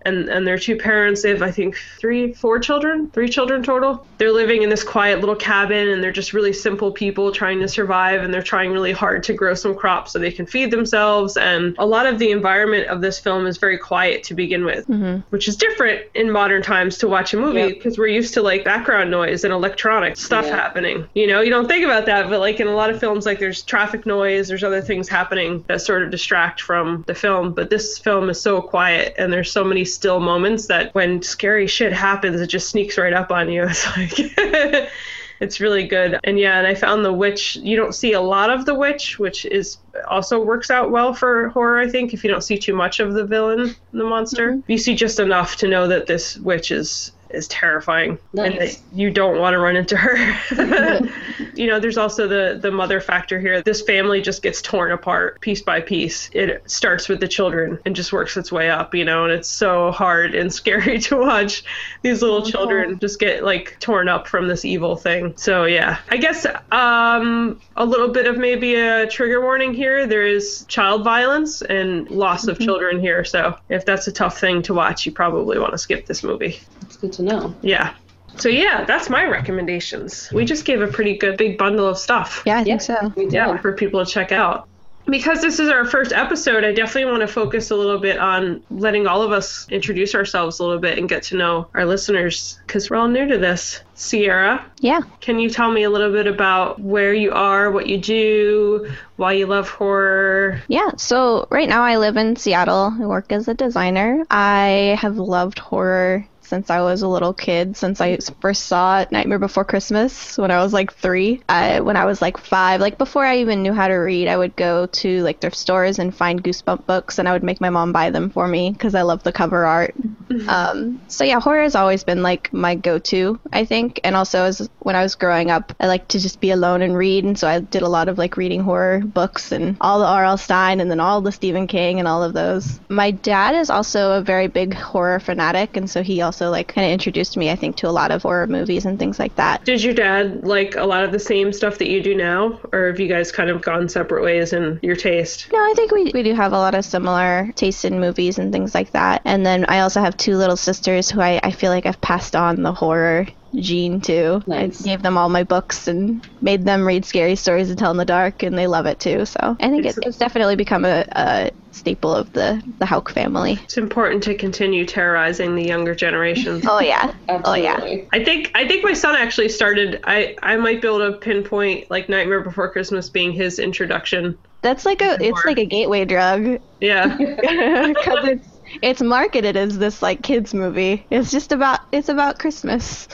and 0.07 0.29
and 0.29 0.47
their 0.47 0.57
two 0.57 0.75
parents 0.75 1.21
they 1.23 1.29
have 1.29 1.41
i 1.41 1.51
think 1.51 1.75
three 1.99 2.33
four 2.33 2.59
children 2.59 3.09
three 3.11 3.29
children 3.29 3.61
total. 3.63 4.05
They're 4.17 4.31
living 4.31 4.63
in 4.63 4.69
this 4.69 4.83
quiet 4.83 5.19
little 5.19 5.35
cabin 5.35 5.89
and 5.89 6.01
they're 6.01 6.11
just 6.11 6.33
really 6.33 6.51
simple 6.53 6.91
people 6.91 7.31
trying 7.31 7.59
to 7.59 7.67
survive 7.67 8.23
and 8.23 8.33
they're 8.33 8.41
trying 8.41 8.71
really 8.71 8.91
hard 8.91 9.23
to 9.25 9.33
grow 9.33 9.53
some 9.53 9.75
crops 9.75 10.11
so 10.13 10.17
they 10.19 10.31
can 10.31 10.45
feed 10.47 10.71
themselves. 10.71 11.37
And 11.37 11.75
a 11.77 11.85
lot 11.85 12.07
of 12.07 12.17
the 12.17 12.31
environment 12.31 12.87
of 12.87 13.01
this 13.01 13.19
film 13.19 13.45
is 13.45 13.57
very 13.57 13.77
quiet 13.77 14.23
to 14.23 14.33
begin 14.33 14.65
with 14.65 14.87
mm-hmm. 14.87 15.19
which 15.29 15.47
is 15.47 15.55
different 15.55 16.01
in 16.15 16.31
modern 16.31 16.61
times 16.63 16.97
to 16.99 17.07
watch 17.07 17.33
a 17.33 17.37
movie 17.37 17.59
Yep. 17.59 17.69
because 17.69 17.97
we're 17.97 18.07
used 18.07 18.33
to 18.35 18.41
like 18.41 18.63
background 18.63 19.11
noise 19.11 19.43
and 19.43 19.53
electronic 19.53 20.17
stuff 20.17 20.45
Yeah. 20.45 20.55
happening. 20.55 21.07
You 21.13 21.27
know 21.27 21.41
you 21.41 21.49
don't 21.51 21.67
think 21.67 21.85
about 21.85 22.05
that 22.07 22.29
but 22.29 22.39
like 22.39 22.59
in 22.59 22.67
a 22.67 22.75
lot 22.75 22.89
of 22.89 22.99
films 22.99 23.25
like 23.25 23.39
there's 23.39 23.61
traffic 23.63 24.05
noise 24.05 24.47
there's 24.47 24.63
other 24.63 24.81
things 24.81 25.07
happening 25.07 25.63
that 25.67 25.81
sort 25.81 26.01
of 26.03 26.09
distract 26.11 26.61
from 26.61 27.03
the 27.07 27.15
film. 27.15 27.53
But 27.53 27.69
this 27.69 27.97
film 27.99 28.29
is 28.29 28.41
so 28.41 28.61
quiet 28.61 29.13
and 29.17 29.31
there's 29.31 29.51
so 29.51 29.63
many 29.63 29.85
still 29.97 30.19
moments 30.19 30.67
that 30.67 30.93
when 30.93 31.21
scary 31.21 31.67
shit 31.67 31.91
happens 31.91 32.39
it 32.39 32.47
just 32.47 32.69
sneaks 32.69 32.97
right 32.97 33.13
up 33.13 33.31
on 33.31 33.49
you. 33.49 33.63
It's 33.67 33.97
like 33.97 34.89
it's 35.39 35.59
really 35.59 35.87
good. 35.87 36.19
And 36.23 36.37
yeah 36.39 36.59
and 36.59 36.67
i 36.67 36.75
found 36.75 37.03
the 37.03 37.13
witch. 37.13 37.55
You 37.57 37.75
don't 37.75 37.95
see 37.95 38.13
a 38.13 38.21
lot 38.21 38.49
of 38.49 38.65
the 38.65 38.75
witch 38.75 39.17
which 39.17 39.45
is 39.45 39.77
also 40.07 40.43
works 40.43 40.69
out 40.69 40.91
well 40.91 41.13
for 41.13 41.49
horror 41.49 41.79
i 41.79 41.89
think 41.89 42.13
if 42.13 42.23
you 42.23 42.29
don't 42.29 42.43
see 42.43 42.57
too 42.57 42.75
much 42.75 42.99
of 42.99 43.13
the 43.13 43.25
villain 43.25 43.75
the 43.91 44.03
monster. 44.03 44.51
Mm-hmm. 44.51 44.71
You 44.71 44.77
see 44.77 44.95
just 44.95 45.19
enough 45.19 45.55
to 45.57 45.67
know 45.67 45.87
that 45.87 46.05
this 46.05 46.37
witch 46.37 46.69
is 46.71 47.11
is 47.29 47.47
terrifying 47.47 48.17
and 48.37 48.59
that 48.59 48.79
you 48.93 49.09
don't 49.11 49.39
want 49.39 49.53
to 49.53 49.59
run 49.59 49.75
into 49.75 49.97
her. 49.97 50.17
You 51.57 51.65
know 51.65 51.79
there's 51.79 51.97
also 51.97 52.27
the 52.27 52.59
the 52.61 52.71
mother 52.71 53.01
factor 53.01 53.39
here. 53.39 53.61
This 53.61 53.81
family 53.81 54.21
just 54.21 54.43
gets 54.43 54.61
torn 54.61 54.91
apart 54.91 55.41
piece 55.41 55.61
by 55.61 55.81
piece. 55.81 56.29
It 56.33 56.69
starts 56.69 57.09
with 57.09 57.19
the 57.19 57.27
children 57.27 57.79
and 57.83 57.95
just 57.95 58.13
works 58.13 58.37
its 58.37 58.51
way 58.51 58.69
up 58.69 58.93
you 58.93 59.03
know 59.03 59.23
and 59.23 59.33
it's 59.33 59.49
so 59.49 59.91
hard 59.91 60.35
and 60.35 60.53
scary 60.57 60.99
to 60.99 61.17
watch 61.17 61.63
these 62.03 62.21
little 62.21 62.43
children 62.43 62.99
just 62.99 63.19
get 63.19 63.43
like 63.43 63.77
torn 63.79 64.07
up 64.07 64.27
from 64.27 64.47
this 64.47 64.65
evil 64.65 64.95
thing. 64.95 65.33
So 65.35 65.65
yeah. 65.65 65.99
I 66.09 66.17
guess 66.17 66.45
um 66.71 67.59
a 67.75 67.85
little 67.85 68.09
bit 68.09 68.27
of 68.27 68.37
maybe 68.37 68.75
a 68.75 69.07
trigger 69.07 69.41
warning 69.41 69.73
here. 69.73 70.05
There 70.05 70.25
is 70.25 70.63
child 70.67 71.03
violence 71.03 71.61
and 71.63 72.09
loss 72.11 72.47
of 72.47 72.59
children 72.59 72.99
here. 72.99 73.25
So 73.25 73.57
if 73.69 73.85
that's 73.85 74.07
a 74.07 74.11
tough 74.11 74.39
thing 74.39 74.61
to 74.63 74.73
watch 74.73 75.05
you 75.05 75.11
probably 75.11 75.57
want 75.57 75.71
to 75.71 75.77
skip 75.77 76.05
this 76.05 76.23
movie 76.23 76.59
good 76.97 77.13
to 77.13 77.23
know. 77.23 77.55
yeah. 77.61 77.93
So 78.37 78.49
yeah, 78.49 78.83
that's 78.85 79.09
my 79.09 79.25
recommendations. 79.25 80.29
We 80.31 80.45
just 80.45 80.63
gave 80.63 80.81
a 80.81 80.87
pretty 80.87 81.17
good 81.17 81.37
big 81.37 81.57
bundle 81.57 81.87
of 81.87 81.97
stuff. 81.97 82.43
Yeah, 82.45 82.59
I 82.59 82.63
think 82.63 82.67
Yep. 82.67 82.81
so. 82.81 83.13
We 83.15 83.23
did. 83.23 83.33
Yeah, 83.33 83.57
for 83.57 83.73
people 83.73 84.05
to 84.05 84.11
check 84.11 84.31
out. 84.31 84.67
Because 85.09 85.41
this 85.41 85.57
is 85.59 85.69
our 85.69 85.85
first 85.85 86.11
episode, 86.11 86.65
I 86.65 86.73
definitely 86.73 87.09
want 87.09 87.21
to 87.21 87.27
focus 87.27 87.71
a 87.71 87.75
little 87.75 87.97
bit 87.97 88.17
on 88.19 88.61
letting 88.69 89.07
all 89.07 89.21
of 89.23 89.31
us 89.31 89.65
introduce 89.71 90.13
ourselves 90.13 90.59
a 90.59 90.63
little 90.65 90.79
bit 90.81 90.99
and 90.99 91.07
get 91.07 91.23
to 91.23 91.37
know 91.37 91.67
our 91.73 91.85
listeners 91.85 92.59
because 92.67 92.89
we're 92.89 92.97
all 92.97 93.07
new 93.07 93.25
to 93.25 93.37
this. 93.37 93.79
Sierra, 93.95 94.63
Yeah. 94.81 94.99
can 95.21 95.39
you 95.39 95.49
tell 95.49 95.71
me 95.71 95.83
a 95.83 95.89
little 95.89 96.11
bit 96.11 96.27
about 96.27 96.79
where 96.81 97.13
you 97.13 97.31
are, 97.31 97.71
what 97.71 97.87
you 97.87 97.97
do, 97.97 98.91
why 99.15 99.31
you 99.31 99.47
love 99.47 99.69
horror? 99.69 100.61
Yeah, 100.67 100.89
so 100.97 101.47
right 101.49 101.69
now 101.69 101.83
I 101.83 101.95
live 101.97 102.17
in 102.17 102.35
Seattle. 102.35 102.93
I 103.01 103.05
work 103.05 103.31
as 103.31 103.47
a 103.47 103.53
designer. 103.53 104.25
I 104.29 104.97
have 104.99 105.17
loved 105.17 105.57
horror 105.59 106.27
since 106.47 106.69
I 106.69 106.81
was 106.81 107.01
a 107.01 107.07
little 107.07 107.33
kid, 107.33 107.75
since 107.75 107.99
I 107.99 108.17
first 108.41 108.63
saw 108.63 109.05
Nightmare 109.11 109.39
Before 109.39 109.65
Christmas 109.65 110.37
when 110.37 110.49
I 110.51 110.63
was 110.63 110.73
like 110.73 110.93
three. 110.93 111.41
I, 111.49 111.81
when 111.81 111.97
I 111.97 112.05
was 112.05 112.21
like 112.21 112.37
five, 112.37 112.81
like 112.81 112.97
before 112.97 113.25
I 113.25 113.39
even 113.39 113.63
knew 113.63 113.73
how 113.73 113.87
to 113.87 113.95
read, 113.95 114.27
I 114.27 114.37
would 114.37 114.55
go 114.55 114.85
to 114.85 115.23
like 115.23 115.41
thrift 115.41 115.57
stores 115.57 115.99
and 115.99 116.15
find 116.15 116.43
Goosebump 116.43 116.85
books, 116.85 117.19
and 117.19 117.27
I 117.27 117.33
would 117.33 117.43
make 117.43 117.59
my 117.59 117.69
mom 117.69 117.91
buy 117.91 118.09
them 118.09 118.29
for 118.29 118.47
me 118.47 118.71
because 118.71 118.95
I 118.95 119.01
love 119.01 119.23
the 119.23 119.31
cover 119.31 119.65
art. 119.65 119.95
Um, 120.47 121.01
so 121.07 121.23
yeah, 121.23 121.39
horror 121.39 121.63
has 121.63 121.75
always 121.75 122.03
been 122.03 122.21
like 122.21 122.51
my 122.53 122.75
go-to, 122.75 123.39
I 123.51 123.65
think. 123.65 123.99
And 124.03 124.15
also, 124.15 124.43
as 124.43 124.69
when 124.79 124.95
I 124.95 125.01
was 125.01 125.15
growing 125.15 125.51
up, 125.51 125.73
I 125.79 125.87
liked 125.87 126.09
to 126.09 126.19
just 126.19 126.41
be 126.41 126.51
alone 126.51 126.81
and 126.81 126.97
read, 126.97 127.23
and 127.23 127.39
so 127.39 127.47
I 127.47 127.59
did 127.59 127.81
a 127.81 127.87
lot 127.87 128.09
of 128.09 128.17
like 128.17 128.37
reading 128.37 128.61
horror 128.61 128.99
books 128.99 129.51
and 129.51 129.77
all 129.79 129.99
the 129.99 130.05
R.L. 130.05 130.37
Stine, 130.37 130.79
and 130.79 130.91
then 130.91 130.99
all 130.99 131.21
the 131.21 131.31
Stephen 131.31 131.65
King 131.65 131.99
and 131.99 132.07
all 132.07 132.23
of 132.23 132.33
those. 132.33 132.79
My 132.89 133.11
dad 133.11 133.55
is 133.55 133.69
also 133.69 134.17
a 134.17 134.21
very 134.21 134.47
big 134.47 134.73
horror 134.73 135.19
fanatic, 135.19 135.77
and 135.77 135.89
so 135.89 136.03
he 136.03 136.21
also 136.21 136.36
like 136.41 136.67
kind 136.67 136.85
of 136.85 136.91
introduced 136.91 137.37
me, 137.37 137.49
I 137.49 137.55
think, 137.55 137.75
to 137.77 137.87
a 137.87 137.91
lot 137.91 138.11
of 138.11 138.23
horror 138.23 138.47
movies 138.47 138.85
and 138.85 138.97
things 138.99 139.19
like 139.19 139.35
that. 139.35 139.65
Did 139.65 139.83
your 139.83 139.93
dad 139.93 140.43
like 140.45 140.75
a 140.75 140.85
lot 140.85 141.03
of 141.03 141.11
the 141.11 141.19
same 141.19 141.53
stuff 141.53 141.77
that 141.79 141.89
you 141.89 142.01
do 142.01 142.15
now, 142.15 142.59
or 142.71 142.87
have 142.87 142.99
you 142.99 143.07
guys 143.07 143.31
kind 143.31 143.49
of 143.49 143.61
gone 143.61 143.89
separate 143.89 144.23
ways 144.23 144.53
in 144.53 144.79
your 144.81 144.95
taste? 144.95 145.47
No, 145.51 145.59
I 145.59 145.73
think 145.75 145.91
we, 145.91 146.11
we 146.13 146.23
do 146.23 146.33
have 146.33 146.53
a 146.53 146.57
lot 146.57 146.75
of 146.75 146.85
similar 146.85 147.51
tastes 147.55 147.85
in 147.85 147.99
movies 147.99 148.37
and 148.37 148.51
things 148.51 148.73
like 148.73 148.91
that. 148.91 149.21
And 149.25 149.45
then 149.45 149.65
I 149.67 149.79
also 149.79 150.01
have 150.01 150.17
two 150.17 150.37
little 150.37 150.57
sisters 150.57 151.09
who 151.09 151.21
I, 151.21 151.39
I 151.43 151.51
feel 151.51 151.71
like 151.71 151.85
I've 151.85 152.01
passed 152.01 152.35
on 152.35 152.63
the 152.63 152.73
horror 152.73 153.27
gene 153.55 154.01
to. 154.01 154.43
Nice. 154.47 154.81
I 154.81 154.83
gave 154.83 155.01
them 155.01 155.17
all 155.17 155.29
my 155.29 155.43
books 155.43 155.87
and 155.87 156.21
made 156.41 156.65
them 156.65 156.85
read 156.85 157.05
scary 157.05 157.35
stories 157.35 157.69
and 157.69 157.79
tell 157.79 157.91
in 157.91 157.97
the 157.97 158.05
dark, 158.05 158.43
and 158.43 158.57
they 158.57 158.67
love 158.67 158.85
it 158.85 158.99
too. 158.99 159.25
So 159.25 159.57
I 159.59 159.69
think 159.69 159.85
it, 159.85 159.97
it's 160.03 160.17
definitely 160.17 160.55
become 160.55 160.85
a, 160.85 161.05
a 161.11 161.51
staple 161.77 162.13
of 162.13 162.33
the, 162.33 162.61
the 162.79 162.85
Hauk 162.85 163.09
family. 163.11 163.53
It's 163.63 163.77
important 163.77 164.23
to 164.23 164.35
continue 164.35 164.85
terrorizing 164.85 165.55
the 165.55 165.63
younger 165.63 165.95
generations. 165.95 166.65
Oh, 166.67 166.79
yeah. 166.79 167.13
Oh, 167.29 167.53
yeah. 167.53 167.77
I 168.13 168.23
think 168.23 168.51
I 168.55 168.67
think 168.67 168.83
my 168.83 168.93
son 168.93 169.15
actually 169.15 169.49
started. 169.49 170.01
I 170.03 170.35
I 170.41 170.57
might 170.57 170.81
be 170.81 170.87
able 170.87 171.11
to 171.11 171.17
pinpoint 171.17 171.89
like 171.89 172.09
Nightmare 172.09 172.41
Before 172.41 172.69
Christmas 172.71 173.09
being 173.09 173.31
his 173.31 173.59
introduction. 173.59 174.37
That's 174.61 174.85
like 174.85 175.01
a 175.01 175.13
it's 175.21 175.39
Horror. 175.39 175.51
like 175.51 175.59
a 175.59 175.65
gateway 175.65 176.05
drug 176.05 176.59
Yeah, 176.81 177.15
because 177.17 178.27
it's 178.27 178.47
it's 178.81 179.01
marketed 179.01 179.55
as 179.55 179.77
this 179.77 180.01
like 180.01 180.21
kids 180.23 180.53
movie. 180.53 181.05
It's 181.09 181.31
just 181.31 181.51
about 181.51 181.79
it's 181.91 182.09
about 182.09 182.39
Christmas. 182.39 183.07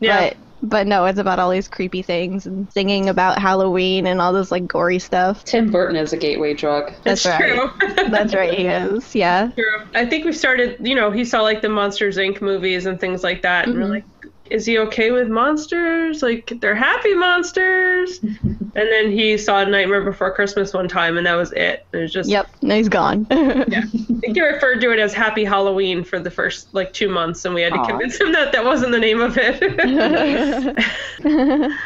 yeah. 0.00 0.30
But 0.30 0.36
but 0.62 0.86
no, 0.86 1.04
it's 1.06 1.18
about 1.18 1.38
all 1.38 1.50
these 1.50 1.68
creepy 1.68 2.02
things 2.02 2.46
and 2.46 2.70
singing 2.72 3.08
about 3.08 3.38
Halloween 3.38 4.06
and 4.06 4.20
all 4.20 4.32
this 4.32 4.50
like 4.50 4.66
gory 4.66 4.98
stuff. 4.98 5.44
Tim 5.44 5.70
Burton 5.70 5.96
is 5.96 6.12
a 6.12 6.16
gateway 6.16 6.54
drug. 6.54 6.92
That's 7.04 7.24
It's 7.24 7.26
right. 7.26 7.54
true. 7.54 7.70
That's 8.10 8.34
right, 8.34 8.52
he 8.52 8.66
is. 8.66 9.14
Yeah. 9.14 9.50
True. 9.54 9.88
I 9.94 10.06
think 10.06 10.24
we 10.24 10.32
started. 10.32 10.76
You 10.80 10.94
know, 10.94 11.10
he 11.10 11.24
saw 11.24 11.42
like 11.42 11.62
the 11.62 11.68
Monsters 11.68 12.16
Inc. 12.16 12.40
movies 12.40 12.86
and 12.86 12.98
things 13.00 13.22
like 13.22 13.42
that, 13.42 13.66
and 13.68 13.76
we're 13.76 13.84
Mhm. 13.86 13.90
like, 13.90 14.04
is 14.50 14.66
he 14.66 14.78
okay 14.78 15.10
with 15.10 15.28
monsters? 15.28 16.22
Like 16.22 16.52
they're 16.60 16.74
happy 16.74 17.14
monsters. 17.14 18.18
and 18.22 18.72
then 18.74 19.10
he 19.10 19.38
saw 19.38 19.64
Nightmare 19.64 20.02
Before 20.02 20.32
Christmas 20.34 20.72
one 20.72 20.88
time, 20.88 21.16
and 21.16 21.26
that 21.26 21.34
was 21.34 21.52
it. 21.52 21.86
It 21.92 21.96
was 21.96 22.12
just 22.12 22.28
Yep. 22.28 22.48
No, 22.62 22.76
he's 22.76 22.88
gone. 22.88 23.26
Yeah. 23.68 23.82
I 24.18 24.20
think 24.20 24.36
he 24.36 24.42
referred 24.42 24.80
to 24.80 24.90
it 24.90 24.98
as 24.98 25.14
Happy 25.14 25.44
Halloween 25.44 26.02
for 26.02 26.18
the 26.18 26.30
first 26.30 26.74
like 26.74 26.92
two 26.92 27.08
months, 27.08 27.44
and 27.44 27.54
we 27.54 27.62
had 27.62 27.72
to 27.72 27.78
Aw. 27.78 27.86
convince 27.86 28.20
him 28.20 28.32
that 28.32 28.52
that 28.52 28.64
wasn't 28.64 28.92
the 28.92 28.98
name 28.98 29.20
of 29.20 29.36
it. 29.38 29.62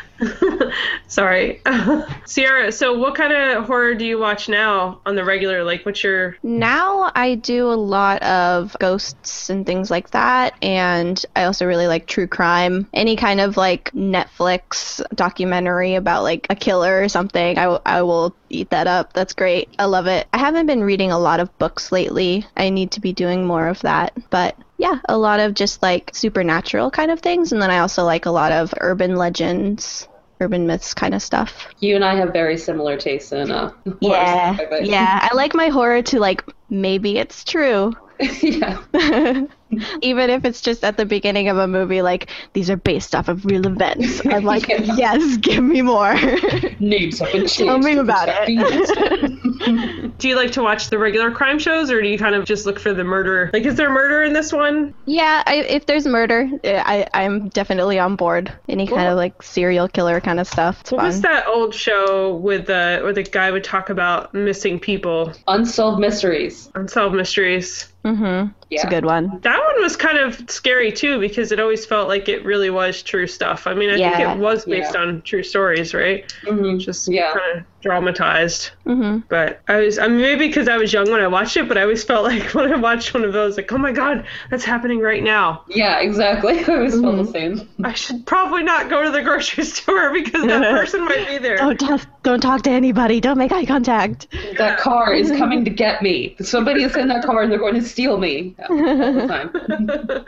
Sorry. 1.09 1.61
Sierra, 2.25 2.73
so 2.73 2.97
what 2.97 3.15
kind 3.15 3.33
of 3.33 3.65
horror 3.65 3.95
do 3.95 4.05
you 4.05 4.19
watch 4.19 4.49
now 4.49 5.01
on 5.07 5.15
the 5.15 5.25
regular? 5.25 5.65
Like, 5.65 5.85
what's 5.85 6.03
your. 6.03 6.37
Now 6.43 7.11
I 7.15 7.35
do 7.35 7.71
a 7.71 7.75
lot 7.75 8.23
of 8.23 8.77
ghosts 8.79 9.51
and 9.51 9.67
things 9.67 9.91
like 9.91 10.11
that, 10.11 10.55
and 10.63 11.25
I 11.37 11.45
also 11.45 11.67
really 11.67 11.87
like 11.87 12.07
true 12.07 12.27
crime. 12.27 12.89
Any 12.93 13.17
kind 13.17 13.41
of 13.41 13.57
like 13.57 13.91
Netflix 13.93 15.03
documentary 15.15 15.95
about 15.95 16.23
like 16.23 16.47
a 16.51 16.57
killer 16.57 17.03
or 17.03 17.09
something, 17.09 17.59
I, 17.59 17.65
w- 17.65 17.83
I 17.85 18.03
will 18.03 18.35
eat 18.49 18.71
that 18.71 18.87
up. 18.87 19.13
That's 19.13 19.35
great. 19.35 19.69
I 19.79 19.87
love 19.87 20.07
it. 20.07 20.27
I 20.33 20.39
haven't 20.39 20.67
been 20.67 20.85
reading 20.85 21.11
a 21.11 21.19
lot 21.19 21.41
of 21.41 21.57
books 21.59 21.93
lately. 21.93 22.47
I 22.57 22.71
need 22.71 22.93
to 22.93 23.01
be 23.01 23.13
doing 23.13 23.47
more 23.47 23.69
of 23.69 23.81
that, 23.81 24.15
but 24.31 24.57
yeah, 24.79 24.99
a 25.09 25.17
lot 25.17 25.39
of 25.39 25.55
just 25.55 25.81
like 25.83 26.11
supernatural 26.13 26.91
kind 26.91 27.11
of 27.11 27.21
things, 27.21 27.53
and 27.53 27.63
then 27.63 27.71
I 27.71 27.79
also 27.79 28.05
like 28.05 28.27
a 28.27 28.31
lot 28.31 28.51
of 28.51 28.75
urban 28.81 29.15
legends. 29.17 30.09
Urban 30.43 30.67
myths 30.67 30.93
kind 30.95 31.15
of 31.15 31.23
stuff. 31.23 31.69
You 31.79 31.95
and 31.95 32.05
I 32.05 32.17
have 32.17 32.33
very 32.33 32.59
similar 32.59 32.97
tastes 32.97 33.33
in 33.33 33.51
uh, 33.51 33.73
Yeah, 34.01 34.57
bet. 34.57 34.85
yeah. 34.87 35.29
I 35.31 35.35
like 35.35 35.55
my 35.55 35.69
horror 35.69 36.03
to 36.03 36.19
like 36.19 36.45
maybe 36.69 37.17
it's 37.19 37.45
true. 37.45 37.95
yeah. 38.43 38.83
Even 40.03 40.31
if 40.31 40.45
it's 40.45 40.61
just 40.61 40.85
at 40.85 40.97
the 40.97 41.05
beginning 41.07 41.49
of 41.49 41.57
a 41.59 41.67
movie, 41.67 42.03
like 42.03 42.29
these 42.53 42.71
are 42.71 42.77
based 42.77 43.15
off 43.15 43.29
of 43.29 43.45
real 43.45 43.67
events. 43.67 44.21
I'm 44.27 44.45
like, 44.45 44.69
Yeah. 44.69 44.97
yes, 44.97 45.37
give 45.39 45.63
me 45.63 45.83
more. 45.83 46.15
Names 46.81 47.19
have 47.21 47.33
been 47.33 47.47
changed. 47.47 47.59
Tell 47.59 47.79
me 47.79 47.97
about 47.97 48.29
it. 48.31 50.19
Do 50.19 50.29
you 50.29 50.37
like 50.37 50.53
to 50.53 50.63
watch 50.63 50.91
the 50.91 50.99
regular 50.99 51.31
crime 51.31 51.59
shows 51.59 51.91
or 51.91 52.01
do 52.03 52.09
you 52.09 52.19
kind 52.19 52.35
of 52.35 52.45
just 52.45 52.67
look 52.67 52.79
for 52.79 52.93
the 52.93 53.05
murder? 53.05 53.51
Like, 53.53 53.65
is 53.65 53.75
there 53.77 53.91
murder 53.91 54.23
in 54.23 54.33
this 54.33 54.53
one? 54.53 54.95
yeah, 55.07 55.43
I, 55.47 55.57
if 55.57 55.87
there's 55.87 56.07
murder, 56.07 56.49
eh, 56.65 56.83
I, 56.85 57.07
I'm 57.15 57.49
definitely 57.51 57.99
on 57.99 58.17
board. 58.17 58.53
Any 58.69 58.87
kind 58.87 59.09
of 59.09 59.17
like 59.17 59.43
serial 59.43 59.89
killer 59.89 60.21
kind 60.21 60.41
of 60.41 60.47
stuff. 60.49 60.81
It's 60.81 60.93
What 60.93 60.99
fun. 61.01 61.07
was 61.07 61.21
that 61.23 61.47
old 61.47 61.75
show 61.75 62.37
with 62.37 62.67
the 62.67 63.01
where 63.03 63.13
the 63.13 63.23
guy 63.23 63.51
would 63.51 63.65
talk 63.65 63.91
about 63.91 64.33
missing 64.35 64.79
people, 64.81 65.33
Unsolved 65.49 66.01
mysteries. 66.01 66.71
unsolved 66.75 67.15
mysteries? 67.15 67.92
Mm-hmm. 68.05 68.51
It's 68.71 68.83
a 68.85 68.89
good 68.89 69.05
one. 69.05 69.39
That 69.43 69.59
one 69.61 69.83
was 69.83 69.97
kind 69.97 70.19
of 70.19 70.51
scary 70.51 70.91
too 70.91 71.21
because 71.21 71.53
it 71.53 71.61
always 71.61 71.87
felt 71.87 72.09
like 72.09 72.29
it 72.29 72.45
really 72.45 72.71
was 72.71 73.03
true 73.03 73.27
stuff. 73.27 73.67
I 73.67 73.75
mean, 73.75 73.91
I 73.91 73.97
Yeah. 73.97 74.17
think 74.17 74.39
it 74.39 74.39
was 74.43 74.65
based 74.65 74.95
Yeah. 74.95 75.03
on 75.03 75.23
true 75.23 75.43
stories, 75.45 75.95
right? 75.95 76.25
Mhm. 76.45 76.81
Just 76.81 77.09
Yeah. 77.09 77.33
kind 77.33 77.59
of 77.59 77.65
dramatized. 77.83 78.71
Mm-hmm. 78.87 79.19
But 79.29 79.61
I 79.69 79.77
was, 79.77 79.99
I 79.99 80.09
mean, 80.09 80.21
maybe 80.23 80.47
because 80.49 80.69
I 80.69 80.77
was 80.79 80.93
young 80.93 81.11
when 81.11 81.21
I 81.21 81.27
watched 81.27 81.57
it, 81.57 81.69
but 81.69 81.77
I 81.77 81.83
always 81.83 82.03
felt 82.05 82.25
like 82.33 82.55
when 82.55 82.73
I 82.73 82.77
watched 82.77 83.13
one 83.13 83.25
of 83.25 83.33
those, 83.33 83.57
like, 83.57 83.71
oh 83.73 83.79
my 83.79 83.93
god, 83.93 84.25
that's 84.51 84.65
happening 84.65 85.01
right 85.01 85.23
now. 85.23 85.65
Yeah, 85.69 86.01
exactly. 86.01 86.61
I 86.65 86.75
always 86.75 86.93
felt 86.95 87.05
Mm-hmm. 87.05 87.25
the 87.25 87.33
same. 87.33 87.69
I 87.85 87.93
should 87.93 88.25
probably 88.27 88.63
not 88.63 88.89
go 88.89 89.03
to 89.03 89.11
the 89.11 89.23
grocery 89.23 89.65
store 89.79 90.13
because 90.13 90.47
that 90.47 90.63
person 90.73 91.05
might 91.05 91.27
be 91.29 91.39
there. 91.39 91.57
Don't 91.59 91.79
talk, 91.79 92.01
don't 92.23 92.41
talk 92.41 92.63
to 92.63 92.71
anybody. 92.71 93.21
Don't 93.21 93.39
make 93.39 93.53
eye 93.53 93.67
contact. 93.67 94.29
That 94.57 94.79
car 94.79 95.13
is 95.13 95.31
coming 95.31 95.65
to 95.65 95.71
get 95.71 96.01
me. 96.03 96.37
Somebody 96.41 96.85
is 96.85 96.97
in 96.97 97.09
that 97.09 97.25
car 97.25 97.43
and 97.43 97.53
they're 97.53 97.59
going 97.59 97.75
to 97.75 97.83
steal 97.83 98.17
me. 98.19 98.55
Yeah, 98.59 98.67
all 98.69 99.13
the 99.13 99.27
time. 99.27 100.25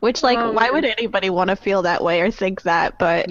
Which, 0.00 0.22
like, 0.22 0.38
Oh, 0.38 0.52
why 0.52 0.70
would 0.70 0.84
anybody 0.84 1.28
want 1.28 1.50
to 1.50 1.56
feel 1.56 1.82
that 1.82 2.04
way 2.04 2.20
or 2.20 2.30
think 2.30 2.62
that? 2.62 2.98
But 3.00 3.26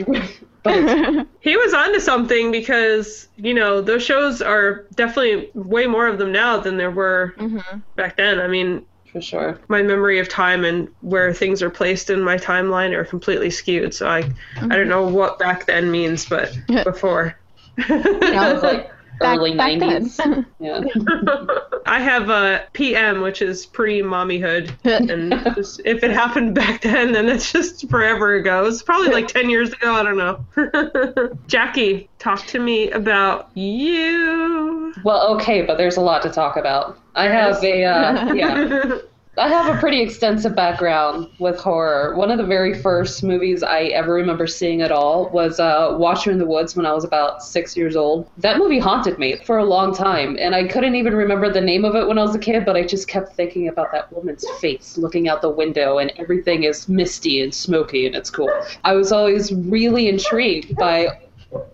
but 0.67 1.27
He 1.41 1.55
was 1.55 1.73
onto 1.73 1.99
something 1.99 2.51
because, 2.51 3.27
you 3.35 3.53
know, 3.53 3.81
those 3.81 4.03
shows 4.03 4.41
are 4.41 4.85
definitely 4.95 5.49
way 5.53 5.87
more 5.87 6.07
of 6.07 6.17
them 6.17 6.31
now 6.31 6.57
than 6.59 6.77
there 6.77 6.91
were 6.91 7.33
Mhm. 7.37 7.83
back 7.95 8.17
then. 8.17 8.39
I 8.39 8.47
mean, 8.47 8.85
for 9.11 9.21
sure. 9.21 9.59
my 9.69 9.81
memory 9.81 10.19
of 10.19 10.27
time 10.27 10.65
and 10.65 10.89
where 10.99 11.33
things 11.33 11.61
are 11.61 11.69
placed 11.69 12.09
in 12.09 12.21
my 12.21 12.35
timeline 12.37 12.93
are 12.93 13.05
completely 13.05 13.49
skewed. 13.49 13.93
So 13.93 14.07
I, 14.07 14.29
I 14.57 14.75
don't 14.75 14.89
know 14.89 15.07
what 15.07 15.39
back 15.39 15.65
then 15.65 15.89
means, 15.91 16.25
but 16.25 16.51
before. 16.83 17.39
That 17.87 18.53
was 18.53 18.63
like 18.63 18.91
Back- 19.19 19.37
early 19.37 19.55
back 19.55 19.79
then. 19.79 20.05
90s. 20.09 20.45
Yeah. 20.59 20.81
I 21.85 21.99
have 21.99 22.29
a 22.29 22.65
PM, 22.73 23.21
which 23.21 23.41
is 23.41 23.65
pre 23.65 24.01
mommyhood, 24.01 24.73
and 24.83 25.31
just, 25.55 25.81
if 25.85 26.03
it 26.03 26.11
happened 26.11 26.53
back 26.55 26.81
then, 26.81 27.13
then 27.13 27.29
it's 27.29 27.51
just 27.51 27.89
forever 27.89 28.35
ago. 28.35 28.65
It's 28.65 28.81
probably 28.83 29.09
like 29.09 29.27
ten 29.27 29.49
years 29.49 29.71
ago. 29.71 29.93
I 29.93 30.03
don't 30.03 30.17
know. 30.17 31.33
Jackie, 31.47 32.09
talk 32.19 32.45
to 32.47 32.59
me 32.59 32.91
about 32.91 33.49
you. 33.55 34.93
Well, 35.03 35.35
okay, 35.35 35.61
but 35.61 35.77
there's 35.77 35.97
a 35.97 36.01
lot 36.01 36.21
to 36.23 36.29
talk 36.29 36.57
about. 36.57 36.99
I 37.15 37.27
have 37.27 37.63
a 37.63 37.83
uh, 37.85 38.33
yeah. 38.33 38.97
I 39.39 39.49
have 39.49 39.75
a 39.75 39.79
pretty 39.79 40.01
extensive 40.01 40.55
background 40.55 41.27
with 41.37 41.59
horror. 41.59 42.15
One 42.15 42.31
of 42.31 42.39
the 42.39 42.43
very 42.43 42.73
first 42.73 43.23
movies 43.23 43.61
I 43.61 43.83
ever 43.83 44.11
remember 44.11 44.47
seeing 44.47 44.81
at 44.81 44.91
all 44.91 45.29
was 45.29 45.59
uh, 45.59 45.95
Watcher 45.95 46.31
in 46.31 46.39
the 46.39 46.45
Woods 46.47 46.75
when 46.75 46.87
I 46.87 46.93
was 46.93 47.03
about 47.03 47.43
six 47.43 47.77
years 47.77 47.95
old. 47.95 48.27
That 48.39 48.57
movie 48.57 48.79
haunted 48.79 49.19
me 49.19 49.35
for 49.45 49.59
a 49.59 49.63
long 49.63 49.93
time, 49.93 50.37
and 50.39 50.55
I 50.55 50.67
couldn't 50.67 50.95
even 50.95 51.15
remember 51.15 51.53
the 51.53 51.61
name 51.61 51.85
of 51.85 51.95
it 51.95 52.07
when 52.07 52.17
I 52.17 52.23
was 52.23 52.33
a 52.33 52.39
kid, 52.39 52.65
but 52.65 52.75
I 52.75 52.83
just 52.83 53.07
kept 53.07 53.33
thinking 53.33 53.67
about 53.67 53.91
that 53.91 54.11
woman's 54.11 54.43
face 54.59 54.97
looking 54.97 55.29
out 55.29 55.43
the 55.43 55.51
window, 55.51 55.99
and 55.99 56.11
everything 56.17 56.63
is 56.63 56.89
misty 56.89 57.43
and 57.43 57.53
smoky, 57.53 58.07
and 58.07 58.15
it's 58.15 58.31
cool. 58.31 58.51
I 58.85 58.93
was 58.93 59.11
always 59.11 59.53
really 59.53 60.07
intrigued 60.07 60.75
by 60.77 61.09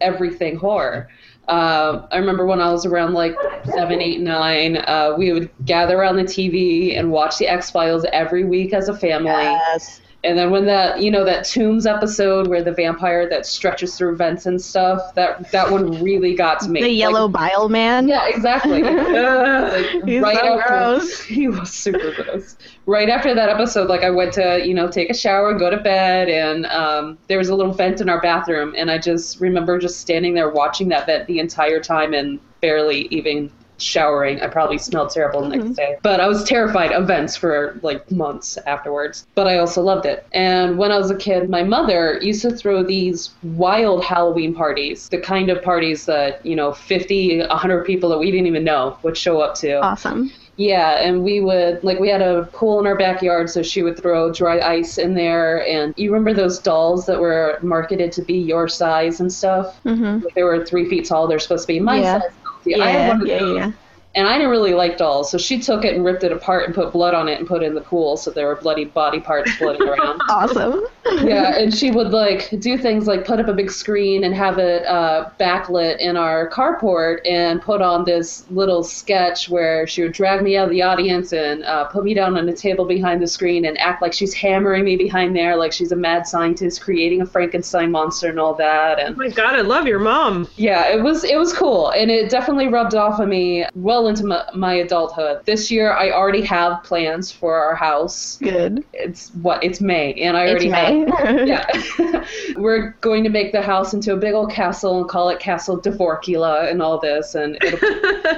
everything 0.01 0.57
horror. 0.57 1.07
Uh, 1.47 2.07
I 2.11 2.17
remember 2.17 2.45
when 2.45 2.61
I 2.61 2.71
was 2.71 2.85
around 2.85 3.13
like 3.13 3.35
seven, 3.65 4.01
eight, 4.01 4.21
nine, 4.21 4.77
uh, 4.77 5.13
we 5.17 5.33
would 5.33 5.49
gather 5.65 5.97
around 5.97 6.15
the 6.15 6.23
TV 6.23 6.97
and 6.97 7.11
watch 7.11 7.37
the 7.37 7.47
X 7.47 7.69
Files 7.69 8.05
every 8.13 8.45
week 8.45 8.73
as 8.73 8.87
a 8.87 8.97
family. 8.97 9.31
yes. 9.31 10.01
And 10.25 10.37
then 10.37 10.51
when 10.51 10.65
that, 10.67 11.01
you 11.01 11.11
know, 11.11 11.25
that 11.25 11.43
Tooms 11.43 11.85
episode 11.85 12.47
where 12.47 12.63
the 12.63 12.71
vampire 12.71 13.27
that 13.29 13.45
stretches 13.45 13.97
through 13.97 14.15
vents 14.15 14.45
and 14.45 14.61
stuff, 14.61 15.13
that 15.15 15.51
that 15.51 15.69
one 15.69 16.01
really 16.01 16.33
got 16.33 16.61
to 16.61 16.69
me. 16.69 16.81
The 16.81 16.87
Like, 16.87 16.97
yellow 16.97 17.27
bile 17.27 17.67
man. 17.67 18.07
yeah, 18.07 18.27
exactly. 18.27 18.81
Like, 18.83 20.05
He's 20.05 20.21
right 20.21 20.37
so 20.37 20.59
after, 20.59 20.67
gross. 20.67 21.21
He 21.25 21.47
was 21.47 21.71
super 21.71 22.11
gross. 22.13 22.55
Right 22.85 23.09
after 23.09 23.33
that 23.35 23.49
episode, 23.49 23.89
like 23.89 24.03
I 24.03 24.09
went 24.09 24.33
to, 24.33 24.65
you 24.65 24.73
know, 24.73 24.87
take 24.89 25.09
a 25.09 25.13
shower, 25.13 25.53
go 25.57 25.69
to 25.69 25.77
bed, 25.77 26.29
and 26.29 26.65
um, 26.67 27.17
there 27.27 27.37
was 27.37 27.49
a 27.49 27.55
little 27.55 27.73
vent 27.73 27.99
in 28.01 28.09
our 28.09 28.21
bathroom, 28.21 28.73
and 28.77 28.89
I 28.91 28.97
just 28.99 29.39
remember 29.41 29.77
just 29.77 29.99
standing 29.99 30.33
there 30.33 30.49
watching 30.49 30.89
that 30.89 31.05
vent 31.05 31.27
the 31.27 31.39
entire 31.39 31.79
time 31.81 32.13
and 32.13 32.39
barely 32.61 33.07
even 33.11 33.51
showering. 33.77 34.41
I 34.41 34.47
probably 34.47 34.77
smelled 34.77 35.09
terrible 35.09 35.41
the 35.41 35.55
next 35.55 35.75
day. 35.75 35.97
But 36.03 36.19
I 36.19 36.27
was 36.27 36.43
terrified 36.43 36.91
of 36.91 37.07
vents 37.07 37.35
for 37.35 37.79
like 37.81 38.09
months 38.11 38.57
afterwards. 38.65 39.25
But 39.35 39.47
I 39.47 39.57
also 39.57 39.81
loved 39.81 40.05
it. 40.05 40.25
And 40.33 40.77
when 40.77 40.91
I 40.91 40.97
was 40.97 41.11
a 41.11 41.17
kid, 41.17 41.49
my 41.49 41.63
mother 41.63 42.19
used 42.21 42.41
to 42.43 42.55
throw 42.55 42.83
these 42.83 43.31
wild 43.43 44.03
Halloween 44.03 44.53
parties, 44.53 45.09
the 45.09 45.17
kind 45.19 45.49
of 45.49 45.61
parties 45.63 46.05
that, 46.05 46.45
you 46.45 46.55
know, 46.55 46.73
50, 46.73 47.39
100 47.39 47.85
people 47.85 48.09
that 48.09 48.19
we 48.19 48.31
didn't 48.31 48.47
even 48.47 48.63
know 48.63 48.97
would 49.03 49.17
show 49.17 49.41
up 49.41 49.55
to. 49.55 49.81
Awesome. 49.81 50.31
Yeah, 50.55 51.01
and 51.01 51.23
we 51.23 51.39
would 51.39 51.83
like 51.83 51.99
we 51.99 52.09
had 52.09 52.21
a 52.21 52.43
pool 52.53 52.79
in 52.79 52.85
our 52.85 52.95
backyard, 52.95 53.49
so 53.49 53.63
she 53.63 53.81
would 53.81 53.97
throw 53.99 54.31
dry 54.31 54.59
ice 54.59 54.99
in 54.99 55.15
there. 55.15 55.65
And 55.67 55.95
you 55.97 56.11
remember 56.13 56.31
those 56.31 56.59
dolls 56.59 57.07
that 57.07 57.19
were 57.19 57.57
marketed 57.63 58.11
to 58.11 58.21
be 58.21 58.35
your 58.35 58.67
size 58.67 59.19
and 59.19 59.33
stuff? 59.33 59.81
Mm-hmm. 59.83 60.25
Like 60.25 60.35
they 60.35 60.43
were 60.43 60.63
three 60.63 60.87
feet 60.87 61.05
tall. 61.05 61.27
They're 61.27 61.39
supposed 61.39 61.63
to 61.63 61.73
be 61.73 61.79
my 61.79 62.01
Yeah. 62.01 62.19
size. 62.21 62.29
Yeah, 62.65 62.77
I 62.83 62.89
Yeah, 62.91 63.07
one 63.09 63.25
yeah, 63.25 63.41
yeah. 63.41 63.71
And 64.15 64.27
I 64.27 64.33
didn't 64.37 64.51
really 64.51 64.73
like 64.73 64.97
dolls, 64.97 65.31
so 65.31 65.37
she 65.37 65.59
took 65.59 65.83
it 65.85 65.95
and 65.95 66.05
ripped 66.05 66.23
it 66.23 66.31
apart 66.31 66.65
and 66.65 66.75
put 66.75 66.91
blood 66.93 67.13
on 67.15 67.27
it 67.27 67.39
and 67.39 67.47
put 67.47 67.63
it 67.63 67.65
in 67.65 67.73
the 67.73 67.81
pool, 67.81 68.15
so 68.15 68.29
there 68.29 68.45
were 68.47 68.55
bloody 68.55 68.85
body 68.85 69.19
parts 69.19 69.51
floating 69.55 69.87
around. 69.87 70.21
Awesome. 70.29 70.85
yeah, 71.23 71.57
and 71.57 71.73
she 71.73 71.91
would 71.91 72.11
like 72.11 72.49
do 72.59 72.77
things 72.77 73.07
like 73.07 73.25
put 73.25 73.39
up 73.39 73.47
a 73.47 73.53
big 73.53 73.69
screen 73.71 74.23
and 74.23 74.33
have 74.35 74.57
it 74.57 74.85
uh, 74.85 75.29
backlit 75.39 75.97
in 75.99 76.15
our 76.17 76.49
carport 76.49 77.19
and 77.27 77.61
put 77.61 77.81
on 77.81 78.05
this 78.05 78.45
little 78.51 78.83
sketch 78.83 79.49
where 79.49 79.85
she 79.87 80.01
would 80.03 80.11
drag 80.13 80.41
me 80.41 80.57
out 80.57 80.65
of 80.65 80.69
the 80.71 80.81
audience 80.81 81.33
and 81.33 81.63
uh, 81.65 81.85
put 81.85 82.03
me 82.03 82.13
down 82.13 82.37
on 82.37 82.47
a 82.49 82.53
table 82.55 82.85
behind 82.85 83.21
the 83.21 83.27
screen 83.27 83.65
and 83.65 83.77
act 83.79 84.01
like 84.01 84.13
she's 84.13 84.33
hammering 84.33 84.83
me 84.85 84.95
behind 84.95 85.35
there, 85.35 85.55
like 85.55 85.71
she's 85.73 85.91
a 85.91 85.95
mad 85.95 86.25
scientist 86.27 86.81
creating 86.81 87.21
a 87.21 87.25
Frankenstein 87.25 87.91
monster 87.91 88.29
and 88.29 88.39
all 88.39 88.53
that. 88.53 88.99
And 88.99 89.15
Oh 89.15 89.17
my 89.17 89.29
god, 89.29 89.55
I 89.55 89.61
love 89.61 89.87
your 89.87 89.99
mom. 89.99 90.47
yeah, 90.55 90.87
it 90.89 91.01
was 91.01 91.23
it 91.23 91.37
was 91.37 91.51
cool, 91.53 91.89
and 91.91 92.09
it 92.11 92.29
definitely 92.29 92.67
rubbed 92.67 92.95
off 92.95 93.19
on 93.19 93.29
me 93.29 93.65
well 93.75 94.02
into 94.07 94.25
my, 94.25 94.43
my 94.53 94.73
adulthood. 94.75 95.41
This 95.45 95.71
year, 95.71 95.91
I 95.93 96.11
already 96.11 96.41
have 96.41 96.83
plans 96.83 97.31
for 97.31 97.55
our 97.55 97.75
house. 97.75 98.37
Good. 98.41 98.83
It's 98.93 99.29
what 99.41 99.63
it's 99.63 99.81
May, 99.81 100.13
and 100.15 100.35
I 100.37 100.45
It's 100.45 100.65
already 100.65 100.69
have 100.69 101.35
May. 101.35 101.45
yeah. 101.47 102.25
We're 102.57 102.91
going 103.01 103.23
to 103.23 103.29
make 103.29 103.51
the 103.51 103.61
house 103.61 103.93
into 103.93 104.13
a 104.13 104.17
big 104.17 104.33
old 104.33 104.51
castle 104.51 104.99
and 104.99 105.09
call 105.09 105.29
it 105.29 105.39
Castle 105.39 105.79
Dvorkula 105.79 106.69
and 106.71 106.81
all 106.81 106.99
this, 106.99 107.35
and 107.35 107.57
it'll, 107.63 107.89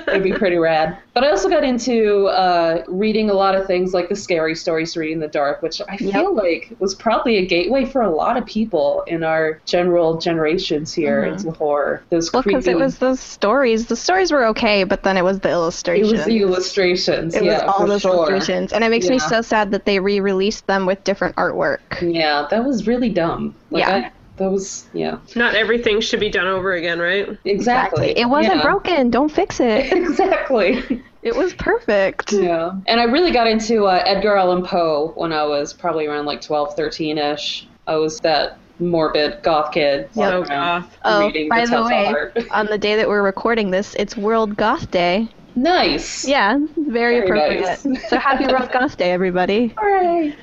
it'll 0.08 0.20
be 0.22 0.34
pretty 0.34 0.58
rad. 0.58 0.98
But 1.14 1.24
I 1.24 1.30
also 1.30 1.50
got 1.50 1.64
into 1.64 2.26
uh, 2.28 2.84
reading 2.88 3.30
a 3.30 3.34
lot 3.34 3.56
of 3.56 3.66
things 3.66 3.94
like 3.94 4.10
the 4.10 4.16
scary 4.16 4.56
stories 4.56 4.94
to 4.94 5.00
read 5.00 5.14
in 5.14 5.20
the 5.20 5.28
dark, 5.28 5.62
which 5.62 5.82
I 5.88 5.98
feel 5.98 6.34
like 6.36 6.74
was 6.80 6.94
probably 6.94 7.38
a 7.38 7.46
gateway 7.46 7.86
for 7.86 8.02
a 8.02 8.10
lot 8.10 8.36
of 8.38 8.46
people 8.46 9.04
in 9.08 9.24
our 9.24 9.62
general 9.66 10.18
generations 10.18 10.94
here 10.94 11.24
Mhm. 11.24 11.34
into 11.34 11.52
horror. 11.52 12.04
Those 12.10 12.34
Well, 12.34 12.44
because 12.44 12.68
it 12.68 12.78
was 12.78 12.98
those 12.98 13.20
stories. 13.20 13.86
The 13.88 13.96
stories 13.96 14.32
were 14.32 14.46
okay, 14.48 14.84
but 14.84 15.04
then 15.04 15.16
it 15.18 15.24
was 15.24 15.40
the 15.40 15.55
it 15.56 15.60
illustrations. 15.62 16.12
was 16.14 16.26
the 16.26 16.42
illustrations. 16.42 17.36
It 17.36 17.44
yeah, 17.44 17.66
was 17.66 17.74
all 17.80 17.88
those 17.88 18.02
sure. 18.02 18.14
illustrations, 18.14 18.74
and 18.74 18.84
it 18.84 18.90
makes 18.90 19.10
me 19.10 19.20
so 19.20 19.42
sad 19.42 19.72
that 19.72 19.86
they 19.86 20.00
re-released 20.00 20.68
them 20.68 20.86
with 20.86 21.04
different 21.04 21.36
artwork. 21.36 21.80
Yeah, 22.02 22.48
that 22.50 22.64
was 22.66 22.88
really 22.88 23.10
dumb. 23.10 23.56
Like, 23.72 23.82
Yeah. 23.82 23.96
I, 23.96 24.12
that 24.38 24.52
was 24.52 24.86
yeah, 24.94 25.18
Not 25.36 25.56
everything 25.56 26.02
should 26.02 26.20
be 26.20 26.30
done 26.30 26.48
over 26.48 26.74
again, 26.74 27.00
right? 27.00 27.38
exactly. 27.46 28.18
It 28.18 28.28
wasn't 28.28 28.58
Yeah. 28.58 28.64
broken. 28.64 29.10
Don't 29.10 29.32
fix 29.32 29.60
it. 29.62 29.92
exactly. 29.94 31.02
It 31.24 31.36
was 31.36 31.54
perfect. 31.54 32.34
Yeah. 32.34 32.74
And 32.86 33.00
I 33.00 33.06
really 33.06 33.32
got 33.32 33.48
into 33.48 33.86
uh, 33.86 34.04
Edgar 34.06 34.36
Allan 34.36 34.64
Poe 34.64 35.14
when 35.16 35.32
I 35.32 35.44
was 35.44 35.74
probably 35.74 36.06
around 36.06 36.26
like 36.26 36.42
12, 36.42 36.76
13 36.76 37.18
ish. 37.18 37.68
I 37.88 37.96
was 37.96 38.20
that 38.20 38.58
morbid 38.80 39.42
goth 39.42 39.72
kid. 39.72 40.10
So 40.14 40.20
walking 40.20 40.52
around 40.52 40.82
goth. 40.82 40.98
Oh, 41.06 41.32
by 41.50 41.62
the 41.62 41.68
Telltale 41.68 41.86
way, 41.86 42.06
Heart. 42.06 42.38
on 42.52 42.66
the 42.66 42.78
day 42.78 42.96
that 42.98 43.08
we're 43.08 43.24
recording 43.24 43.72
this, 43.72 43.96
it's 43.98 44.18
World 44.18 44.58
Goth 44.58 44.92
Day. 44.92 45.30
Nice. 45.56 46.28
Yeah, 46.28 46.60
very, 46.78 47.20
Very 47.20 47.20
appropriate. 47.26 47.86
nice. 47.86 48.10
so 48.10 48.18
happy 48.18 48.46
World 48.46 48.72
Goth 48.72 48.98
Day, 48.98 49.12
everybody. 49.12 49.68
Hooray. 49.78 50.36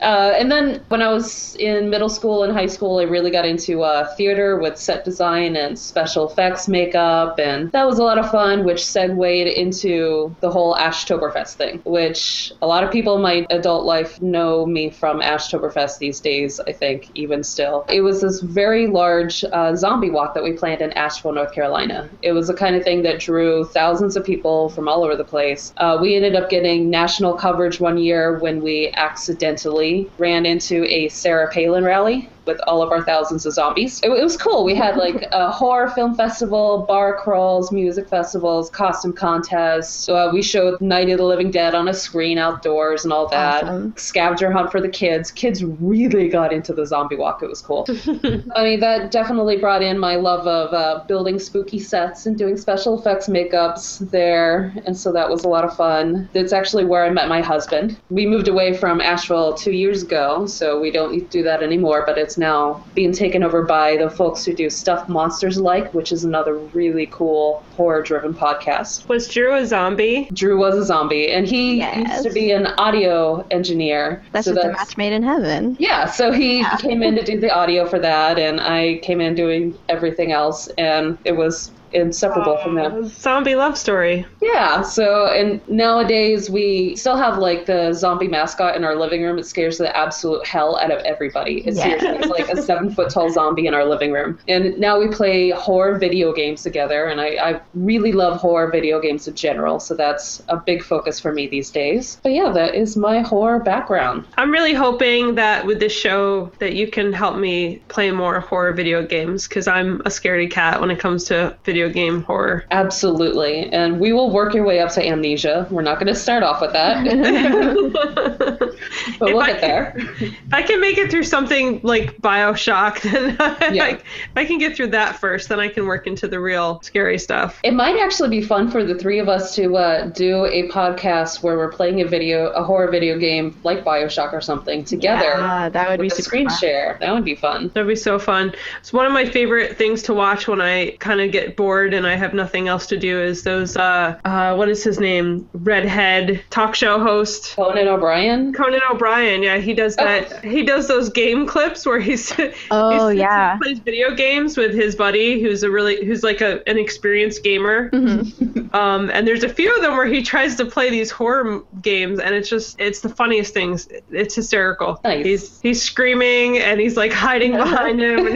uh, 0.00 0.32
and 0.36 0.50
then 0.50 0.82
when 0.88 1.02
I 1.02 1.08
was 1.08 1.54
in 1.56 1.90
middle 1.90 2.08
school 2.08 2.42
and 2.44 2.52
high 2.52 2.66
school, 2.66 2.98
I 2.98 3.04
really 3.04 3.30
got 3.30 3.44
into 3.44 3.82
uh, 3.82 4.14
theater 4.16 4.58
with 4.58 4.76
set 4.78 5.04
design 5.04 5.56
and 5.56 5.78
special 5.78 6.28
effects 6.28 6.68
makeup, 6.68 7.38
and 7.38 7.70
that 7.72 7.86
was 7.86 7.98
a 7.98 8.02
lot 8.04 8.18
of 8.18 8.30
fun, 8.30 8.64
which 8.64 8.84
segued 8.84 9.18
into 9.48 10.34
the 10.40 10.50
whole 10.50 10.74
Ashtoberfest 10.74 11.54
thing, 11.54 11.80
which 11.84 12.52
a 12.62 12.66
lot 12.66 12.84
of 12.84 12.90
people 12.90 13.16
in 13.16 13.22
my 13.22 13.46
adult 13.50 13.84
life 13.84 14.20
know 14.20 14.66
me 14.66 14.90
from 14.90 15.20
Ashtoberfest 15.20 15.98
these 15.98 16.20
days, 16.20 16.60
I 16.60 16.72
think, 16.72 17.10
even 17.14 17.42
still. 17.42 17.84
It 17.88 18.00
was 18.00 18.20
this 18.20 18.40
very 18.40 18.86
large 18.86 19.44
uh, 19.52 19.74
zombie 19.76 20.10
walk 20.10 20.34
that 20.34 20.42
we 20.42 20.52
planned 20.52 20.80
in 20.80 20.92
Asheville, 20.92 21.32
North 21.32 21.52
Carolina. 21.52 22.08
It 22.22 22.32
was 22.32 22.48
the 22.48 22.54
kind 22.54 22.76
of 22.76 22.82
thing 22.82 23.02
that 23.02 23.20
drew 23.20 23.64
thousands 23.64 24.16
of 24.16 24.24
people 24.24 24.47
from 24.74 24.88
all 24.88 25.04
over 25.04 25.16
the 25.16 25.24
place. 25.24 25.72
Uh, 25.76 25.98
we 26.00 26.16
ended 26.16 26.34
up 26.34 26.48
getting 26.48 26.88
national 26.88 27.34
coverage 27.34 27.80
one 27.80 27.98
year 27.98 28.38
when 28.38 28.62
we 28.62 28.90
accidentally 28.94 30.10
ran 30.18 30.46
into 30.46 30.84
a 30.84 31.08
Sarah 31.08 31.50
Palin 31.52 31.84
rally 31.84 32.30
with 32.48 32.58
all 32.66 32.82
of 32.82 32.90
our 32.90 33.04
thousands 33.04 33.46
of 33.46 33.52
zombies. 33.52 34.00
It, 34.02 34.10
it 34.10 34.24
was 34.24 34.36
cool. 34.36 34.64
We 34.64 34.74
had 34.74 34.96
like 34.96 35.28
a 35.30 35.50
horror 35.60 35.90
film 35.90 36.16
festival, 36.16 36.84
bar 36.88 37.16
crawls, 37.16 37.70
music 37.70 38.08
festivals, 38.08 38.70
costume 38.70 39.12
contests. 39.12 40.08
Uh, 40.08 40.30
we 40.32 40.42
showed 40.42 40.80
Night 40.80 41.08
of 41.10 41.18
the 41.18 41.24
Living 41.24 41.50
Dead 41.52 41.74
on 41.74 41.86
a 41.86 41.94
screen 41.94 42.38
outdoors 42.38 43.04
and 43.04 43.12
all 43.12 43.28
that. 43.28 43.62
Awesome. 43.64 43.94
Scavenger 43.96 44.50
hunt 44.50 44.72
for 44.72 44.80
the 44.80 44.88
kids. 44.88 45.30
Kids 45.30 45.62
really 45.62 46.28
got 46.28 46.52
into 46.52 46.72
the 46.72 46.86
zombie 46.86 47.16
walk. 47.16 47.42
It 47.42 47.48
was 47.48 47.62
cool. 47.62 47.86
I 48.56 48.64
mean, 48.64 48.80
that 48.80 49.10
definitely 49.10 49.58
brought 49.58 49.82
in 49.82 49.98
my 49.98 50.16
love 50.16 50.46
of 50.46 50.72
uh, 50.72 51.04
building 51.06 51.38
spooky 51.38 51.78
sets 51.78 52.26
and 52.26 52.36
doing 52.36 52.56
special 52.56 52.98
effects 52.98 53.28
makeups 53.28 54.10
there. 54.10 54.74
And 54.86 54.96
so 54.96 55.12
that 55.12 55.28
was 55.28 55.44
a 55.44 55.48
lot 55.48 55.64
of 55.64 55.76
fun. 55.76 56.28
That's 56.32 56.54
actually 56.54 56.86
where 56.86 57.04
I 57.04 57.10
met 57.10 57.28
my 57.28 57.42
husband. 57.42 57.98
We 58.08 58.26
moved 58.26 58.48
away 58.48 58.72
from 58.74 59.00
Asheville 59.00 59.54
two 59.54 59.72
years 59.72 60.02
ago, 60.02 60.46
so 60.46 60.80
we 60.80 60.90
don't 60.90 61.28
do 61.30 61.42
that 61.42 61.62
anymore, 61.62 62.04
but 62.06 62.16
it's 62.16 62.37
now 62.38 62.82
being 62.94 63.12
taken 63.12 63.42
over 63.42 63.64
by 63.64 63.96
the 63.96 64.08
folks 64.08 64.44
who 64.44 64.54
do 64.54 64.70
Stuff 64.70 65.08
Monsters 65.08 65.58
Like, 65.58 65.92
which 65.94 66.12
is 66.12 66.24
another 66.24 66.56
really 66.58 67.06
cool 67.06 67.62
horror 67.76 68.02
driven 68.02 68.32
podcast. 68.34 69.08
Was 69.08 69.28
Drew 69.28 69.54
a 69.54 69.66
zombie? 69.66 70.28
Drew 70.32 70.58
was 70.58 70.74
a 70.76 70.84
zombie, 70.84 71.30
and 71.30 71.46
he 71.46 71.78
Yes. 71.78 71.96
used 72.08 72.28
to 72.28 72.32
be 72.32 72.50
an 72.52 72.66
audio 72.78 73.46
engineer. 73.50 74.22
That's 74.32 74.46
so 74.46 74.54
just 74.54 74.66
a 74.66 74.72
match 74.72 74.96
made 74.96 75.12
in 75.12 75.22
heaven. 75.22 75.76
yeah, 75.78 76.06
so 76.06 76.32
he 76.32 76.64
came 76.78 77.02
in 77.02 77.14
to 77.16 77.24
do 77.24 77.38
the 77.40 77.54
audio 77.54 77.86
for 77.86 77.98
that, 77.98 78.38
and 78.38 78.60
I 78.60 79.00
came 79.02 79.20
in 79.20 79.34
doing 79.34 79.74
everything 79.88 80.32
else, 80.32 80.68
and 80.78 81.18
it 81.24 81.36
was 81.36 81.70
inseparable 81.92 82.56
from 82.58 82.74
that. 82.76 82.92
Uh, 82.92 83.02
zombie 83.04 83.54
love 83.54 83.76
story. 83.76 84.26
Yeah, 84.40 84.82
so 84.82 85.26
and 85.26 85.60
nowadays 85.68 86.50
we 86.50 86.96
still 86.96 87.16
have 87.16 87.38
like 87.38 87.66
the 87.66 87.92
zombie 87.92 88.28
mascot 88.28 88.76
in 88.76 88.84
our 88.84 88.96
living 88.96 89.22
room. 89.22 89.38
It 89.38 89.46
scares 89.46 89.78
the 89.78 89.94
absolute 89.96 90.46
hell 90.46 90.78
out 90.78 90.90
of 90.90 91.00
everybody. 91.04 91.62
It's 91.66 91.78
Yeah. 91.78 91.98
seriously 91.98 92.08
it's 92.18 92.26
like 92.28 92.48
a 92.50 92.62
seven 92.68 92.90
foot 92.94 93.10
tall 93.10 93.30
zombie 93.30 93.66
in 93.66 93.74
our 93.74 93.84
living 93.84 94.12
room. 94.12 94.38
And 94.48 94.78
now 94.78 94.98
we 94.98 95.08
play 95.08 95.50
horror 95.50 95.98
video 95.98 96.32
games 96.32 96.62
together, 96.62 97.06
and 97.06 97.20
I, 97.20 97.26
I 97.36 97.60
really 97.74 98.12
love 98.12 98.40
horror 98.40 98.70
video 98.70 99.00
games 99.00 99.28
in 99.28 99.34
general, 99.34 99.80
so 99.80 99.94
that's 99.94 100.42
a 100.48 100.56
big 100.56 100.82
focus 100.82 101.20
for 101.20 101.32
me 101.32 101.46
these 101.46 101.70
days. 101.70 102.18
But 102.22 102.32
yeah, 102.32 102.50
that 102.50 102.74
is 102.74 102.96
my 102.96 103.20
horror 103.20 103.60
background. 103.60 104.24
I'm 104.36 104.50
really 104.50 104.74
hoping 104.74 105.34
that 105.36 105.64
with 105.66 105.80
this 105.80 105.92
show 105.92 106.50
that 106.58 106.74
you 106.74 106.88
can 106.88 107.12
help 107.12 107.36
me 107.36 107.76
play 107.88 108.10
more 108.10 108.40
horror 108.40 108.72
video 108.72 109.04
games 109.06 109.46
because 109.46 109.68
I'm 109.68 110.00
a 110.00 110.08
scaredy 110.10 110.50
cat 110.50 110.80
when 110.80 110.90
it 110.90 110.98
comes 110.98 111.24
to 111.24 111.56
video 111.64 111.77
game 111.86 112.22
horror. 112.22 112.64
Absolutely. 112.72 113.70
And 113.70 114.00
we 114.00 114.12
will 114.12 114.32
work 114.32 114.54
your 114.54 114.64
way 114.64 114.80
up 114.80 114.90
to 114.92 115.06
amnesia. 115.06 115.68
We're 115.70 115.82
not 115.82 116.00
going 116.00 116.08
to 116.08 116.14
start 116.14 116.42
off 116.42 116.60
with 116.60 116.72
that, 116.72 117.04
but 119.18 119.32
we'll 119.32 119.40
I 119.40 119.52
get 119.52 119.60
there. 119.60 119.94
If 119.96 120.34
I 120.52 120.62
can 120.62 120.80
make 120.80 120.98
it 120.98 121.10
through 121.10 121.22
something 121.22 121.80
like 121.82 122.18
Bioshock, 122.18 123.00
then 123.58 123.74
Yeah. 123.74 123.82
like, 123.84 124.00
if 124.00 124.36
I 124.36 124.44
can 124.44 124.58
get 124.58 124.76
through 124.76 124.88
that 124.88 125.20
first, 125.20 125.48
then 125.48 125.60
I 125.60 125.68
can 125.68 125.86
work 125.86 126.06
into 126.06 126.26
the 126.26 126.40
real 126.40 126.80
scary 126.82 127.18
stuff. 127.18 127.60
It 127.62 127.74
might 127.74 127.98
actually 127.98 128.30
be 128.30 128.42
fun 128.42 128.70
for 128.70 128.84
the 128.84 128.94
three 128.94 129.18
of 129.18 129.28
us 129.28 129.54
to 129.56 129.76
uh, 129.76 130.06
do 130.06 130.46
a 130.46 130.68
podcast 130.68 131.42
where 131.42 131.56
we're 131.56 131.72
playing 131.72 132.00
a 132.00 132.06
video, 132.06 132.48
a 132.48 132.64
horror 132.64 132.90
video 132.90 133.18
game 133.18 133.58
like 133.62 133.84
Bioshock 133.84 134.32
or 134.32 134.40
something 134.40 134.84
together. 134.84 135.34
Ah, 135.36 135.68
that 135.68 135.88
would 135.88 136.00
be 136.00 136.08
super 136.08 136.22
screen 136.22 136.48
fun. 136.48 136.58
share. 136.58 136.96
That 137.00 137.12
would 137.12 137.24
be 137.24 137.34
fun. 137.34 137.70
That'd 137.74 137.88
be 137.88 137.96
so 137.96 138.18
fun. 138.18 138.52
It's 138.80 138.92
one 138.92 139.06
of 139.06 139.12
my 139.12 139.24
favorite 139.24 139.76
things 139.76 140.02
to 140.04 140.14
watch 140.14 140.48
when 140.48 140.60
I 140.60 140.92
kind 140.98 141.20
of 141.20 141.32
get 141.32 141.56
bored 141.56 141.67
and 141.76 142.06
I 142.06 142.16
have 142.16 142.34
nothing 142.34 142.68
else 142.68 142.86
to 142.88 142.96
do 142.96 143.20
is 143.20 143.42
those 143.42 143.76
uh 143.76 144.18
uh 144.24 144.54
what 144.54 144.68
is 144.68 144.82
his 144.82 144.98
name? 144.98 145.48
Redhead 145.52 146.42
talk 146.50 146.74
show 146.74 146.98
host. 146.98 147.54
Conan 147.56 147.88
O'Brien. 147.88 148.52
Conan 148.52 148.80
O'Brien, 148.90 149.42
yeah, 149.42 149.58
he 149.58 149.74
does 149.74 149.96
that. 149.96 150.44
He 150.44 150.62
does 150.62 150.88
those 150.88 151.08
game 151.10 151.46
clips 151.46 151.84
where 151.86 152.00
he's 152.00 152.32
Oh, 152.70 153.08
he 153.10 153.16
sits 153.16 153.20
yeah. 153.20 153.52
and 153.52 153.60
plays 153.60 153.78
video 153.80 154.14
games 154.14 154.56
with 154.56 154.74
his 154.74 154.94
buddy, 154.96 155.40
who's 155.42 155.62
a 155.62 155.70
really 155.70 156.04
who's 156.04 156.22
like 156.22 156.40
a 156.40 156.66
an 156.68 156.78
experienced 156.78 157.42
gamer. 157.44 157.90
Mm-hmm. 157.90 158.54
Um, 158.74 159.08
and 159.10 159.26
there's 159.26 159.44
a 159.44 159.48
few 159.48 159.74
of 159.74 159.80
them 159.80 159.96
where 159.96 160.04
he 160.06 160.22
tries 160.22 160.56
to 160.56 160.66
play 160.66 160.90
these 160.90 161.10
horror 161.10 161.48
m- 161.54 161.66
games, 161.80 162.20
and 162.20 162.34
it's 162.34 162.50
just 162.50 162.78
it's 162.78 163.00
the 163.00 163.08
funniest 163.08 163.54
things. 163.54 163.88
It's 164.10 164.34
hysterical. 164.34 165.00
Nice. 165.02 165.24
He's 165.24 165.60
he's 165.62 165.82
screaming 165.82 166.58
and 166.58 166.78
he's 166.78 166.94
like 166.94 167.10
hiding 167.10 167.52
behind 167.52 167.98
him. 167.98 168.26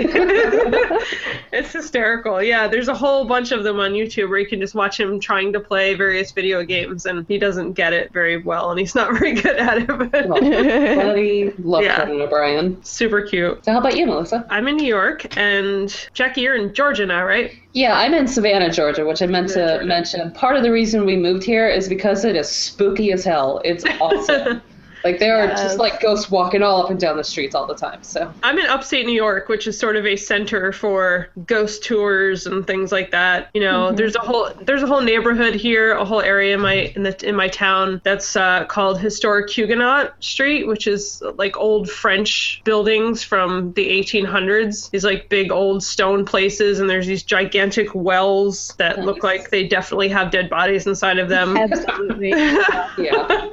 it's 1.52 1.72
hysterical. 1.72 2.42
Yeah, 2.42 2.66
there's 2.68 2.88
a 2.88 2.94
whole 2.94 3.21
bunch 3.24 3.52
of 3.52 3.64
them 3.64 3.78
on 3.80 3.92
YouTube 3.92 4.28
where 4.30 4.38
you 4.38 4.46
can 4.46 4.60
just 4.60 4.74
watch 4.74 4.98
him 4.98 5.20
trying 5.20 5.52
to 5.52 5.60
play 5.60 5.94
various 5.94 6.30
video 6.32 6.62
games, 6.64 7.06
and 7.06 7.26
he 7.28 7.38
doesn't 7.38 7.72
get 7.72 7.92
it 7.92 8.12
very 8.12 8.42
well, 8.42 8.70
and 8.70 8.78
he's 8.80 8.94
not 9.00 9.12
very 9.18 9.32
good 9.34 9.56
at 9.56 9.78
it. 9.78 9.86
But 9.86 10.28
Well, 10.28 11.52
love 11.58 11.82
Yeah. 11.84 12.04
Conan 12.04 12.20
O'Brien. 12.20 12.82
super 12.84 13.22
cute. 13.22 13.64
So 13.64 13.72
how 13.72 13.78
about 13.78 13.96
you, 13.96 14.06
Melissa? 14.06 14.46
I'm 14.50 14.68
in 14.68 14.76
New 14.76 14.86
York, 14.86 15.36
and 15.36 16.08
Jackie, 16.14 16.42
you're 16.42 16.54
in 16.56 16.74
Georgia 16.74 17.06
now, 17.06 17.24
right? 17.24 17.52
Yeah, 17.74 17.96
I'm 17.98 18.12
in 18.14 18.26
Savannah, 18.28 18.70
Georgia, 18.70 19.04
which 19.06 19.22
I 19.22 19.26
meant 19.26 19.48
to 19.50 19.54
Georgia. 19.66 19.86
mention. 19.86 20.30
Part 20.32 20.56
of 20.56 20.62
the 20.62 20.70
reason 20.70 21.06
we 21.06 21.16
moved 21.16 21.42
here 21.42 21.68
is 21.68 21.88
because 21.88 22.24
it 22.24 22.36
is 22.36 22.48
spooky 22.48 23.12
as 23.12 23.24
hell. 23.24 23.60
It's 23.64 23.84
awesome. 24.00 24.60
Like 25.04 25.18
there 25.18 25.36
are 25.38 25.46
Yes. 25.46 25.62
just 25.62 25.78
like 25.78 26.00
ghosts 26.00 26.30
walking 26.30 26.62
all 26.62 26.82
up 26.84 26.90
and 26.90 26.98
down 27.00 27.16
the 27.16 27.24
streets 27.24 27.54
all 27.54 27.66
the 27.66 27.74
time. 27.74 28.02
So 28.02 28.32
I'm 28.42 28.58
in 28.58 28.66
upstate 28.66 29.06
New 29.06 29.12
York, 29.14 29.48
which 29.48 29.66
is 29.66 29.78
sort 29.78 29.96
of 29.96 30.06
a 30.06 30.16
center 30.16 30.72
for 30.72 31.28
ghost 31.46 31.84
tours 31.84 32.46
and 32.46 32.66
things 32.66 32.92
like 32.92 33.10
that. 33.10 33.48
You 33.54 33.60
know, 33.62 33.92
there's 33.92 34.16
a 34.16 34.20
whole 34.20 34.50
there's 34.60 34.82
a 34.82 34.86
whole 34.86 35.00
neighborhood 35.00 35.54
here, 35.54 35.92
a 35.92 36.04
whole 36.04 36.20
area 36.20 36.54
in 36.54 36.60
my 36.60 36.92
in 36.94 37.02
the 37.02 37.28
in 37.28 37.34
my 37.34 37.48
town 37.48 38.00
that's 38.04 38.36
uh, 38.36 38.64
called 38.66 39.00
Historic 39.00 39.50
Huguenot 39.50 40.14
Street, 40.20 40.66
which 40.66 40.86
is 40.86 41.22
like 41.36 41.56
old 41.56 41.90
French 41.90 42.60
buildings 42.64 43.22
from 43.24 43.72
the 43.74 43.88
1800s. 43.88 44.90
These 44.90 45.04
like 45.04 45.28
big 45.28 45.50
old 45.50 45.82
stone 45.82 46.24
places, 46.24 46.80
and 46.80 46.88
there's 46.88 47.06
these 47.06 47.22
gigantic 47.22 47.94
wells 47.94 48.74
that 48.78 49.00
look 49.00 49.22
like 49.22 49.50
they 49.50 49.66
definitely 49.66 50.08
have 50.08 50.30
dead 50.30 50.48
bodies 50.48 50.86
inside 50.86 51.18
of 51.18 51.28
them. 51.28 51.56
Absolutely. 51.56 52.30
yeah. 52.98 53.48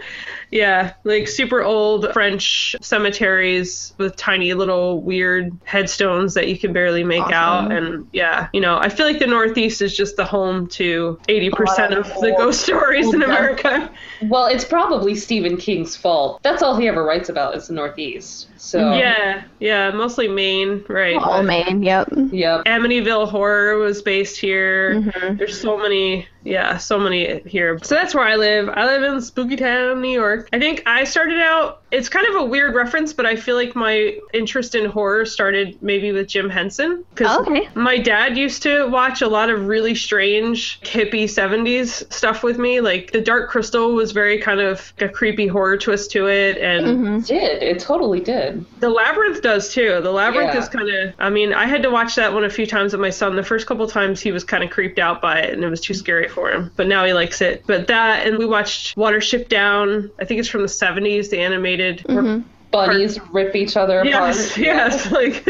Yeah, 0.52 0.94
like 1.04 1.28
super 1.28 1.64
old 1.64 2.12
French 2.14 2.76
cemeteries 2.82 3.94
with 3.98 4.16
tiny 4.16 4.54
little 4.54 5.02
weird 5.02 5.56
headstones 5.64 6.34
that 6.34 6.48
you 6.48 6.58
can 6.58 6.74
barely 6.74 7.04
make 7.04 7.22
Awesome. 7.22 7.34
out. 7.34 7.72
And 7.72 8.08
yeah, 8.12 8.50
you 8.54 8.62
know, 8.62 8.78
I 8.78 8.90
feel 8.90 9.06
like 9.06 9.20
the 9.20 9.28
Northeast 9.28 9.82
is 9.82 9.96
just 9.96 10.16
the 10.16 10.26
home 10.26 10.68
to 10.70 11.20
80% 11.28 11.92
A 11.92 12.00
of 12.00 12.10
of 12.10 12.22
the 12.22 12.34
ghost 12.38 12.62
stories 12.62 13.14
in 13.14 13.22
America. 13.24 13.92
Well, 14.24 14.48
it's 14.48 14.66
probably 14.66 15.16
Stephen 15.16 15.58
King's 15.58 15.96
fault. 15.96 16.42
That's 16.44 16.62
all 16.62 16.76
he 16.78 16.88
ever 16.88 17.04
writes 17.04 17.30
about 17.30 17.56
is 17.56 17.68
the 17.68 17.74
Northeast. 17.74 18.49
So 18.60 18.94
Yeah, 18.94 19.44
yeah, 19.60 19.92
mostly 19.92 20.28
Maine, 20.28 20.84
right? 20.90 21.16
All 21.16 21.42
Maine, 21.44 21.82
yep. 21.82 22.10
Yep. 22.32 22.66
Amityville 22.66 23.30
Horror 23.30 23.78
was 23.78 24.02
based 24.02 24.40
here. 24.40 24.96
Mhm. 24.96 25.38
There's 25.38 25.60
so 25.60 25.78
many 25.78 26.28
Yeah, 26.42 26.78
so 26.78 26.98
many 26.98 27.42
here. 27.46 27.78
So 27.84 27.96
that's 27.96 28.16
where 28.16 28.24
I 28.24 28.38
live. 28.38 28.70
I 28.70 28.86
live 28.86 29.04
in 29.04 29.20
Spooky 29.20 29.58
Town, 29.58 30.00
New 30.02 30.10
York. 30.10 30.48
I 30.54 30.58
think 30.58 30.82
I 30.86 31.04
started 31.04 31.38
out, 31.38 31.82
it's 31.92 32.08
kind 32.08 32.26
of 32.28 32.36
a 32.36 32.46
weird 32.46 32.76
reference, 32.76 33.12
but 33.12 33.26
I 33.26 33.36
feel 33.36 33.58
like 33.58 33.76
my 33.76 34.18
interest 34.34 34.74
in 34.74 34.90
horror 34.90 35.26
started 35.26 35.78
maybe 35.82 36.14
with 36.14 36.30
Jim 36.30 36.50
Henson. 36.50 37.04
Because 37.14 37.38
Okay. 37.40 37.68
my 37.76 37.98
dad 37.98 38.38
used 38.38 38.64
to 38.64 38.88
watch 38.88 39.22
a 39.22 39.28
lot 39.28 39.50
of 39.50 39.68
really 39.68 39.94
strange 39.96 40.80
hippie 40.82 41.26
70s 41.30 42.06
stuff 42.10 42.42
with 42.42 42.58
me. 42.58 42.80
Like 42.80 43.12
The 43.12 43.22
Dark 43.22 43.50
Crystal 43.50 43.94
was 43.94 44.14
very 44.14 44.38
kind 44.40 44.62
of 44.62 44.94
a 45.00 45.10
creepy 45.10 45.46
horror 45.48 45.76
twist 45.78 46.10
to 46.12 46.28
it. 46.30 46.58
And 46.58 46.88
hmm 46.88 47.16
It 47.18 47.26
did. 47.26 47.64
It 47.64 47.80
totally 47.80 48.22
did. 48.22 48.49
The 48.80 48.90
Labyrinth 48.90 49.42
does 49.42 49.74
too. 49.74 50.00
The 50.02 50.12
Labyrinth 50.12 50.54
Yeah. 50.54 50.60
is 50.60 50.70
kind 50.70 50.90
of, 50.90 51.14
I 51.20 51.30
mean, 51.30 51.54
I 51.54 51.66
had 51.66 51.84
to 51.84 51.90
watch 51.90 52.16
that 52.16 52.34
one 52.34 52.44
a 52.44 52.50
few 52.50 52.66
times 52.66 52.92
with 52.94 53.02
my 53.02 53.10
son. 53.10 53.36
The 53.36 53.44
first 53.44 53.68
couple 53.68 53.88
times 53.88 54.22
he 54.22 54.32
was 54.32 54.44
kind 54.44 54.64
of 54.64 54.70
creeped 54.70 55.00
out 55.00 55.22
by 55.22 55.40
it 55.40 55.54
and 55.54 55.64
it 55.64 55.70
was 55.70 55.82
too 55.82 55.94
scary 55.94 56.28
for 56.30 56.50
him. 56.52 56.72
But 56.76 56.88
now 56.88 57.06
he 57.06 57.14
likes 57.14 57.42
it. 57.42 57.64
But 57.68 57.88
that, 57.88 58.26
and 58.28 58.38
we 58.38 58.46
watched 58.46 58.96
Watership 58.98 59.50
Down. 59.50 60.10
I 60.20 60.26
think 60.26 60.40
it's 60.40 60.50
from 60.50 60.62
the 60.62 60.68
70s, 60.68 61.30
the 61.30 61.40
animated. 61.40 62.00
Mm-hmm. 62.08 62.48
Bunnies 62.72 63.20
rip 63.32 63.56
each 63.56 63.76
other 63.76 64.02
apart. 64.02 64.36
Yes, 64.58 64.58
yes, 64.58 65.12
like 65.12 65.44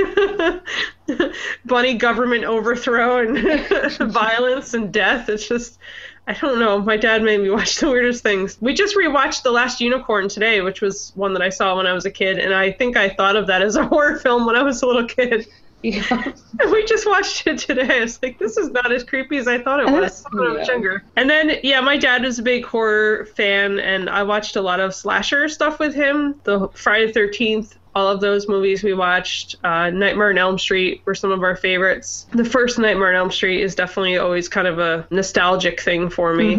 bunny 1.65 1.95
government 1.95 2.45
overthrow 2.45 3.19
and 3.27 4.11
violence 4.13 4.73
and 4.73 4.93
death. 4.93 5.27
It's 5.27 5.45
just, 5.47 5.79
I 6.29 6.33
don't 6.33 6.59
know. 6.59 6.79
My 6.79 6.95
dad 6.95 7.23
made 7.23 7.41
me 7.41 7.49
watch 7.49 7.77
the 7.77 7.89
weirdest 7.89 8.21
things. 8.21 8.61
We 8.61 8.75
just 8.75 8.95
rewatched 8.95 9.41
The 9.41 9.51
Last 9.51 9.81
Unicorn 9.81 10.29
today, 10.29 10.61
which 10.61 10.79
was 10.79 11.11
one 11.15 11.33
that 11.33 11.41
I 11.41 11.49
saw 11.49 11.75
when 11.75 11.87
I 11.87 11.93
was 11.93 12.05
a 12.05 12.11
kid, 12.11 12.37
and 12.37 12.53
I 12.53 12.71
think 12.71 12.95
I 12.95 13.09
thought 13.09 13.35
of 13.35 13.47
that 13.47 13.63
as 13.63 13.75
a 13.75 13.85
horror 13.87 14.19
film 14.19 14.45
when 14.45 14.55
I 14.55 14.61
was 14.61 14.83
a 14.83 14.85
little 14.85 15.07
kid. 15.07 15.47
Yeah. 15.81 16.33
And 16.59 16.71
we 16.71 16.85
just 16.85 17.07
watched 17.07 17.47
it 17.47 17.57
today. 17.57 17.99
I 17.99 18.01
was 18.01 18.21
like, 18.21 18.37
this 18.37 18.57
is 18.57 18.69
not 18.69 18.91
as 18.91 19.03
creepy 19.03 19.37
as 19.37 19.47
I 19.47 19.57
thought 19.57 19.79
it 19.79 19.87
was 19.87 20.23
when 20.31 20.45
I 20.45 20.51
was 20.51 20.67
younger. 20.67 21.03
And 21.15 21.27
then, 21.27 21.57
yeah, 21.63 21.81
my 21.81 21.97
dad 21.97 22.21
was 22.21 22.37
a 22.37 22.43
big 22.43 22.63
horror 22.63 23.25
fan, 23.25 23.79
and 23.79 24.07
I 24.07 24.21
watched 24.21 24.55
a 24.55 24.61
lot 24.61 24.79
of 24.79 24.93
slasher 24.93 25.49
stuff 25.49 25.79
with 25.79 25.95
him. 25.95 26.39
The 26.43 26.67
Friday 26.75 27.11
the 27.11 27.19
13th, 27.21 27.75
all 27.95 28.07
of 28.07 28.21
those 28.21 28.47
movies 28.47 28.83
we 28.83 28.93
watched. 28.93 29.55
Uh, 29.63 29.89
Nightmare 29.89 30.29
on 30.29 30.37
Elm 30.37 30.59
Street 30.59 31.01
were 31.05 31.15
some 31.15 31.31
of 31.31 31.43
our 31.43 31.55
favorites. 31.55 32.27
The 32.31 32.45
first 32.45 32.77
Nightmare 32.79 33.09
on 33.09 33.15
Elm 33.15 33.31
Street 33.31 33.61
is 33.61 33.75
definitely 33.75 34.17
always 34.17 34.47
kind 34.47 34.67
of 34.67 34.79
a 34.79 35.07
nostalgic 35.09 35.81
thing 35.81 36.09
for 36.09 36.33
me. 36.33 36.55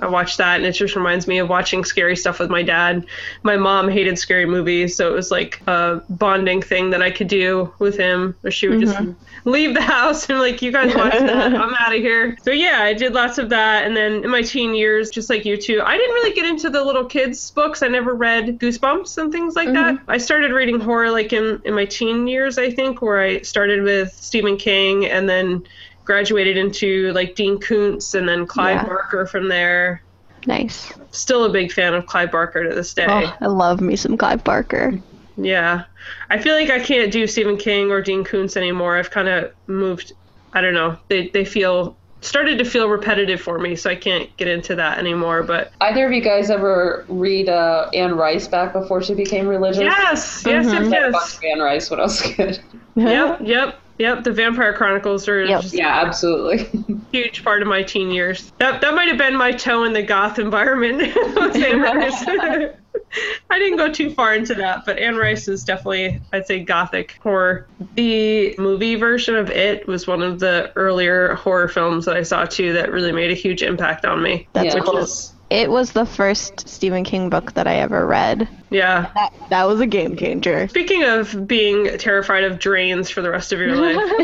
I 0.00 0.08
watched 0.08 0.38
that 0.38 0.56
and 0.56 0.66
it 0.66 0.72
just 0.72 0.96
reminds 0.96 1.26
me 1.26 1.38
of 1.38 1.48
watching 1.48 1.84
scary 1.84 2.16
stuff 2.16 2.38
with 2.38 2.50
my 2.50 2.62
dad. 2.62 3.06
My 3.42 3.56
mom 3.56 3.88
hated 3.88 4.18
scary 4.18 4.46
movies, 4.46 4.96
so 4.96 5.10
it 5.10 5.14
was 5.14 5.30
like 5.30 5.60
a 5.66 6.02
bonding 6.08 6.62
thing 6.62 6.90
that 6.90 7.02
I 7.02 7.10
could 7.10 7.28
do 7.28 7.72
with 7.78 7.96
him. 7.96 8.34
Or 8.42 8.50
she 8.50 8.68
would 8.68 8.80
just 8.80 8.96
mm-hmm. 8.96 9.48
leave 9.48 9.74
the 9.74 9.82
house 9.96 10.28
and 10.28 10.38
like, 10.38 10.62
you 10.62 10.72
guys 10.72 10.94
watch 10.94 11.12
that. 11.12 11.54
I'm 11.54 11.74
out 11.74 11.94
of 11.94 12.00
here. 12.00 12.36
So 12.42 12.50
yeah, 12.50 12.78
I 12.80 12.94
did 12.94 13.12
lots 13.12 13.38
of 13.38 13.50
that. 13.50 13.84
And 13.84 13.96
then 13.96 14.24
in 14.24 14.30
my 14.30 14.42
teen 14.42 14.74
years, 14.74 15.10
just 15.10 15.28
like 15.28 15.44
you 15.44 15.56
two, 15.56 15.82
I 15.84 15.96
didn't 15.96 16.14
really 16.14 16.32
get 16.32 16.46
into 16.46 16.70
the 16.70 16.82
little 16.82 17.04
kids 17.04 17.50
books. 17.50 17.82
I 17.82 17.88
never 17.88 18.14
read 18.14 18.58
Goosebumps 18.58 19.18
and 19.18 19.30
things 19.30 19.54
like 19.54 19.72
that. 19.72 19.96
Mm-hmm. 19.96 20.10
I 20.10 20.18
started 20.18 20.52
reading 20.52 20.80
horror 20.80 21.10
like 21.10 21.32
in, 21.32 21.60
in 21.64 21.74
my 21.74 21.84
teen 21.84 22.26
years, 22.26 22.58
I 22.58 22.70
think, 22.70 23.02
where 23.02 23.20
I 23.20 23.42
started 23.42 23.82
with 23.82 24.12
Stephen 24.14 24.56
King 24.56 25.06
and 25.06 25.28
then 25.28 25.62
graduated 26.10 26.56
into 26.56 27.12
like 27.12 27.36
Dean 27.36 27.60
Koontz 27.60 28.14
and 28.14 28.28
then 28.28 28.44
Clive 28.44 28.78
Yeah. 28.78 28.84
Barker 28.84 29.26
from 29.26 29.46
there. 29.48 30.02
Nice. 30.44 30.92
Still 31.12 31.44
a 31.44 31.48
big 31.48 31.70
fan 31.70 31.94
of 31.94 32.06
Clive 32.06 32.32
Barker 32.32 32.68
to 32.68 32.74
this 32.74 32.92
day. 32.92 33.06
Oh, 33.08 33.32
I 33.40 33.46
love 33.46 33.80
me 33.80 33.94
some 33.94 34.16
Clive 34.16 34.42
Barker. 34.42 34.98
Yeah. 35.36 35.84
I 36.28 36.38
feel 36.38 36.56
like 36.56 36.68
I 36.68 36.80
can't 36.80 37.12
do 37.12 37.28
Stephen 37.28 37.56
King 37.56 37.92
or 37.92 38.02
Dean 38.02 38.24
Koontz 38.24 38.56
anymore. 38.56 38.96
I've 38.96 39.12
kind 39.12 39.28
of 39.28 39.52
moved, 39.68 40.12
I 40.52 40.60
don't 40.60 40.74
know. 40.74 40.98
They 41.06 41.28
they 41.28 41.44
feel 41.44 41.96
started 42.22 42.58
to 42.58 42.64
feel 42.64 42.88
repetitive 42.88 43.40
for 43.40 43.60
me, 43.60 43.76
so 43.76 43.88
I 43.88 43.94
can't 43.94 44.36
get 44.36 44.48
into 44.48 44.74
that 44.74 44.98
anymore, 44.98 45.44
but 45.44 45.72
Either 45.80 46.06
of 46.06 46.12
you 46.12 46.20
guys 46.20 46.50
ever 46.50 47.04
read 47.08 47.48
uh, 47.48 47.88
Anne 47.94 48.16
Rice 48.16 48.48
back 48.48 48.72
before 48.72 49.00
she 49.00 49.14
became 49.14 49.46
religious? 49.46 49.82
yes, 49.82 50.42
yes, 50.44 50.66
I 50.66 50.72
yes, 50.72 50.90
read 50.90 51.12
yes. 51.12 51.36
of 51.36 51.44
Anne 51.44 51.60
Rice 51.60 51.88
when 51.88 52.00
I 52.00 52.02
was 52.02 52.20
a 52.20 52.34
kid. 52.34 52.60
Yep, 52.96 53.40
yep. 53.44 53.79
Yep, 54.00 54.24
the 54.24 54.32
Vampire 54.32 54.72
Chronicles 54.72 55.28
are 55.28 55.44
Yep. 55.44 55.60
just 55.60 55.74
Yeah, 55.74 56.00
absolutely. 56.06 56.66
huge 57.12 57.44
part 57.44 57.60
of 57.60 57.68
my 57.68 57.82
teen 57.82 58.10
years. 58.10 58.50
That 58.58 58.80
that 58.80 58.94
might 58.94 59.08
have 59.08 59.18
been 59.18 59.36
my 59.36 59.52
toe 59.52 59.84
in 59.84 59.92
the 59.92 60.02
goth 60.02 60.38
environment 60.38 61.02
Anne 61.56 61.80
Rice. 61.82 62.24
I 63.50 63.58
didn't 63.58 63.76
go 63.76 63.92
too 63.92 64.14
far 64.14 64.34
into 64.34 64.54
that, 64.54 64.86
but 64.86 64.98
Anne 64.98 65.16
Rice 65.16 65.48
is 65.48 65.64
definitely, 65.64 66.18
I'd 66.32 66.46
say, 66.46 66.60
gothic 66.60 67.18
horror. 67.22 67.68
The 67.94 68.54
movie 68.56 68.94
version 68.94 69.34
of 69.36 69.50
It 69.50 69.86
was 69.86 70.06
one 70.06 70.22
of 70.22 70.38
the 70.40 70.72
earlier 70.76 71.34
horror 71.34 71.68
films 71.68 72.06
that 72.06 72.16
I 72.16 72.22
saw 72.22 72.46
too 72.46 72.72
that 72.72 72.90
really 72.90 73.12
made 73.12 73.30
a 73.30 73.34
huge 73.34 73.62
impact 73.62 74.06
on 74.06 74.22
me. 74.22 74.48
That's 74.54 74.74
Yeah. 74.74 74.80
cool. 74.80 74.96
Is, 74.98 75.34
It 75.50 75.70
was 75.70 75.92
the 75.92 76.06
first 76.06 76.68
Stephen 76.68 77.04
King 77.04 77.28
book 77.28 77.52
that 77.54 77.66
I 77.66 77.76
ever 77.76 78.06
read. 78.06 78.48
Yeah. 78.70 79.10
That, 79.14 79.32
that 79.50 79.64
was 79.64 79.80
a 79.80 79.86
game 79.86 80.16
changer. 80.16 80.68
Speaking 80.68 81.02
of 81.02 81.46
being 81.46 81.98
terrified 81.98 82.44
of 82.44 82.58
drains 82.58 83.10
for 83.10 83.20
the 83.20 83.30
rest 83.30 83.52
of 83.52 83.58
your 83.58 83.74
life, 83.74 83.96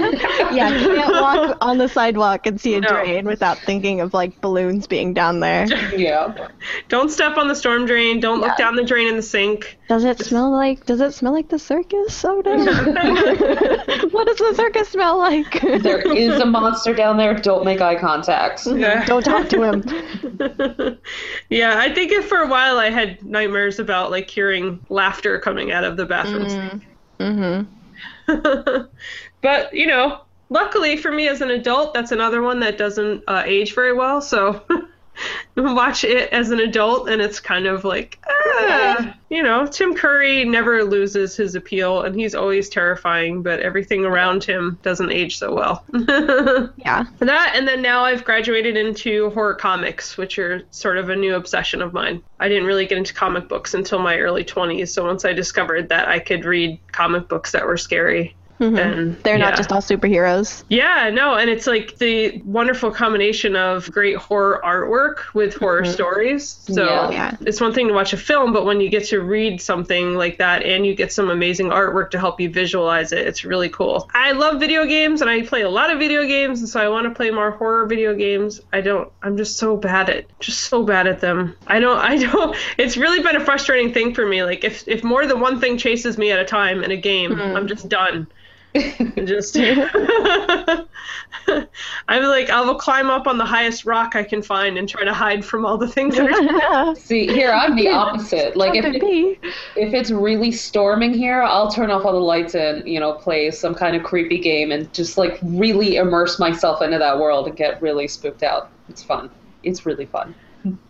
yeah, 0.52 0.70
you 0.70 0.94
can't 0.94 1.12
walk 1.12 1.58
on 1.60 1.78
the 1.78 1.88
sidewalk 1.88 2.46
and 2.46 2.60
see 2.60 2.74
a 2.74 2.80
No. 2.80 2.88
drain 2.88 3.26
without 3.26 3.58
thinking 3.58 4.00
of 4.00 4.14
like 4.14 4.40
balloons 4.40 4.86
being 4.86 5.12
down 5.12 5.40
there. 5.40 5.66
yeah. 5.96 6.48
don't 6.88 7.10
step 7.10 7.36
on 7.36 7.48
the 7.48 7.56
storm 7.56 7.86
drain. 7.86 8.20
Don't 8.20 8.40
look 8.40 8.56
down 8.56 8.76
the 8.76 8.84
drain 8.84 9.08
in 9.08 9.16
the 9.16 9.22
sink. 9.22 9.78
Does 9.88 10.04
it 10.04 10.20
smell 10.20 10.50
like? 10.50 10.86
Does 10.86 11.00
it 11.00 11.12
smell 11.12 11.32
like 11.32 11.48
the 11.48 11.58
circus 11.58 12.24
oh, 12.24 12.42
soda? 12.42 12.56
what 14.10 14.26
does 14.26 14.38
the 14.38 14.54
circus 14.54 14.88
smell 14.88 15.18
like? 15.18 15.60
There 15.60 16.00
is 16.00 16.40
a 16.40 16.46
monster 16.46 16.94
down 16.94 17.16
there. 17.16 17.34
Don't 17.34 17.64
make 17.64 17.80
eye 17.80 17.96
contact. 17.96 18.60
Mm-hmm. 18.60 18.78
Yeah. 18.78 19.04
Don't 19.04 19.24
talk 19.24 19.48
to 19.48 19.62
him. 19.62 20.98
yeah, 21.50 21.78
I 21.78 21.92
think 21.92 22.12
if 22.12 22.26
for 22.28 22.38
a 22.38 22.48
while 22.48 22.78
I 22.78 22.90
had 22.90 23.24
nightmares 23.24 23.78
about 23.78 24.10
like 24.10 24.35
hearing 24.36 24.78
laughter 24.90 25.40
coming 25.40 25.72
out 25.72 25.82
of 25.82 25.96
the 25.96 26.04
bathrooms. 26.04 26.52
Mm-hmm. 27.18 27.64
but 29.40 29.72
you 29.72 29.86
know, 29.86 30.20
luckily 30.50 30.98
for 30.98 31.10
me 31.10 31.26
as 31.26 31.40
an 31.40 31.50
adult, 31.50 31.94
that's 31.94 32.12
another 32.12 32.42
one 32.42 32.60
that 32.60 32.76
doesn't 32.76 33.24
uh, 33.26 33.42
age 33.46 33.74
very 33.74 33.94
well. 33.94 34.20
So 34.20 34.62
watch 35.56 36.04
it 36.04 36.32
as 36.32 36.50
an 36.50 36.60
adult, 36.60 37.08
and 37.08 37.20
it's 37.22 37.40
kind 37.40 37.66
of 37.66 37.84
like, 37.84 38.18
ah, 38.28 39.14
you 39.30 39.42
know, 39.42 39.66
Tim 39.66 39.94
Curry 39.94 40.44
never 40.44 40.84
loses 40.84 41.36
his 41.36 41.54
appeal, 41.54 42.02
and 42.02 42.14
he's 42.14 42.34
always 42.34 42.68
terrifying, 42.68 43.42
but 43.42 43.60
everything 43.60 44.04
around 44.04 44.44
him 44.44 44.78
doesn't 44.82 45.10
age 45.10 45.38
so 45.38 45.54
well. 45.54 45.84
Yeah. 46.76 47.04
That, 47.18 47.52
and 47.56 47.66
then 47.66 47.82
now 47.82 48.04
I've 48.04 48.24
graduated 48.24 48.76
into 48.76 49.30
horror 49.30 49.54
comics, 49.54 50.16
which 50.16 50.38
are 50.38 50.62
sort 50.70 50.98
of 50.98 51.08
a 51.08 51.16
new 51.16 51.34
obsession 51.34 51.82
of 51.82 51.92
mine. 51.92 52.22
I 52.38 52.48
didn't 52.48 52.66
really 52.66 52.86
get 52.86 52.98
into 52.98 53.12
comic 53.12 53.48
books 53.48 53.74
until 53.74 53.98
my 53.98 54.18
early 54.18 54.44
20s, 54.44 54.88
so 54.90 55.04
once 55.04 55.24
I 55.24 55.32
discovered 55.32 55.88
that 55.88 56.06
I 56.06 56.20
could 56.20 56.44
read 56.44 56.78
comic 56.92 57.28
books 57.28 57.52
that 57.52 57.66
were 57.66 57.76
scary, 57.76 58.35
Mm-hmm. 58.60 58.74
then 58.74 59.18
They're 59.22 59.38
yeah. 59.38 59.44
not 59.44 59.56
just 59.56 59.72
all 59.72 59.80
superheroes. 59.80 60.64
Yeah, 60.68 61.10
no, 61.12 61.34
and 61.34 61.50
it's 61.50 61.66
like 61.66 61.98
the 61.98 62.40
wonderful 62.44 62.90
combination 62.90 63.54
of 63.56 63.90
great 63.90 64.16
horror 64.16 64.60
artwork 64.64 65.34
with 65.34 65.54
horror 65.54 65.82
mm-hmm. 65.82 65.92
stories. 65.92 66.48
So 66.48 66.84
Yeah. 66.84 67.10
Yeah. 67.10 67.36
it's 67.40 67.60
one 67.60 67.74
thing 67.74 67.88
to 67.88 67.94
watch 67.94 68.12
a 68.12 68.16
film, 68.16 68.52
but 68.52 68.64
when 68.64 68.80
you 68.80 68.88
get 68.88 69.04
to 69.06 69.20
read 69.20 69.60
something 69.60 70.14
like 70.14 70.38
that 70.38 70.64
and 70.64 70.86
you 70.86 70.94
get 70.94 71.12
some 71.12 71.30
amazing 71.30 71.68
artwork 71.68 72.10
to 72.12 72.18
help 72.18 72.40
you 72.40 72.50
visualize 72.50 73.12
it, 73.12 73.26
it's 73.26 73.44
really 73.44 73.68
cool. 73.68 74.08
I 74.14 74.32
love 74.32 74.58
video 74.60 74.86
games 74.86 75.20
and 75.20 75.30
I 75.30 75.42
play 75.42 75.62
a 75.62 75.70
lot 75.70 75.90
of 75.90 75.98
video 75.98 76.26
games, 76.26 76.60
and 76.60 76.68
so 76.68 76.80
I 76.80 76.88
want 76.88 77.04
to 77.04 77.10
play 77.10 77.30
more 77.30 77.50
horror 77.50 77.86
video 77.86 78.14
games. 78.14 78.60
I 78.72 78.80
don't 78.80 79.10
I'm 79.22 79.36
just 79.36 79.56
so 79.56 79.76
bad 79.76 80.08
at 80.08 80.40
just 80.40 80.64
so 80.64 80.82
bad 80.82 81.06
at 81.06 81.20
them. 81.20 81.56
I 81.66 81.80
don't 81.80 81.98
I 81.98 82.16
don't 82.16 82.56
it's 82.78 82.96
really 82.96 83.22
been 83.22 83.36
a 83.36 83.44
frustrating 83.44 83.92
thing 83.92 84.14
for 84.14 84.26
me. 84.26 84.42
Like 84.44 84.64
if 84.64 84.86
if 84.88 85.04
more 85.04 85.26
than 85.26 85.40
one 85.40 85.60
thing 85.60 85.78
chases 85.78 86.16
me 86.16 86.30
at 86.30 86.38
a 86.38 86.44
time 86.44 86.82
in 86.82 86.90
a 86.90 86.96
game, 86.96 87.32
mm-hmm. 87.32 87.56
I'm 87.56 87.68
just 87.68 87.88
done. 87.88 88.26
just 89.24 89.56
I'm 92.08 92.22
like 92.22 92.50
I 92.50 92.60
will 92.60 92.74
climb 92.74 93.08
up 93.08 93.26
on 93.26 93.38
the 93.38 93.44
highest 93.44 93.84
rock 93.84 94.16
I 94.16 94.22
can 94.22 94.42
find 94.42 94.76
and 94.76 94.88
try 94.88 95.04
to 95.04 95.14
hide 95.14 95.44
from 95.44 95.64
all 95.64 95.78
the 95.78 95.88
things 95.88 96.16
that 96.16 96.30
are 96.30 96.94
See, 96.96 97.26
here 97.26 97.52
I'm 97.52 97.76
the 97.76 97.88
opposite. 97.88 98.56
Like 98.56 98.74
if 98.74 98.84
Jump 98.84 98.96
and 98.96 99.02
pee. 99.02 99.38
if 99.76 99.94
it's 99.94 100.10
really 100.10 100.52
storming 100.52 101.14
here, 101.14 101.42
I'll 101.42 101.70
turn 101.70 101.90
off 101.90 102.04
all 102.04 102.12
the 102.12 102.18
lights 102.18 102.54
and 102.54 102.86
you 102.86 103.00
know 103.00 103.12
play 103.14 103.50
some 103.50 103.74
kind 103.74 103.96
of 103.96 104.02
creepy 104.02 104.38
game 104.38 104.72
and 104.72 104.92
just 104.92 105.16
like 105.16 105.38
really 105.42 105.96
immerse 105.96 106.38
myself 106.38 106.82
into 106.82 106.98
that 106.98 107.18
world 107.18 107.46
and 107.48 107.56
get 107.56 107.80
really 107.80 108.08
spooked 108.08 108.42
out. 108.42 108.70
It's 108.88 109.02
fun. 109.02 109.30
It's 109.62 109.86
really 109.86 110.06
fun. 110.06 110.34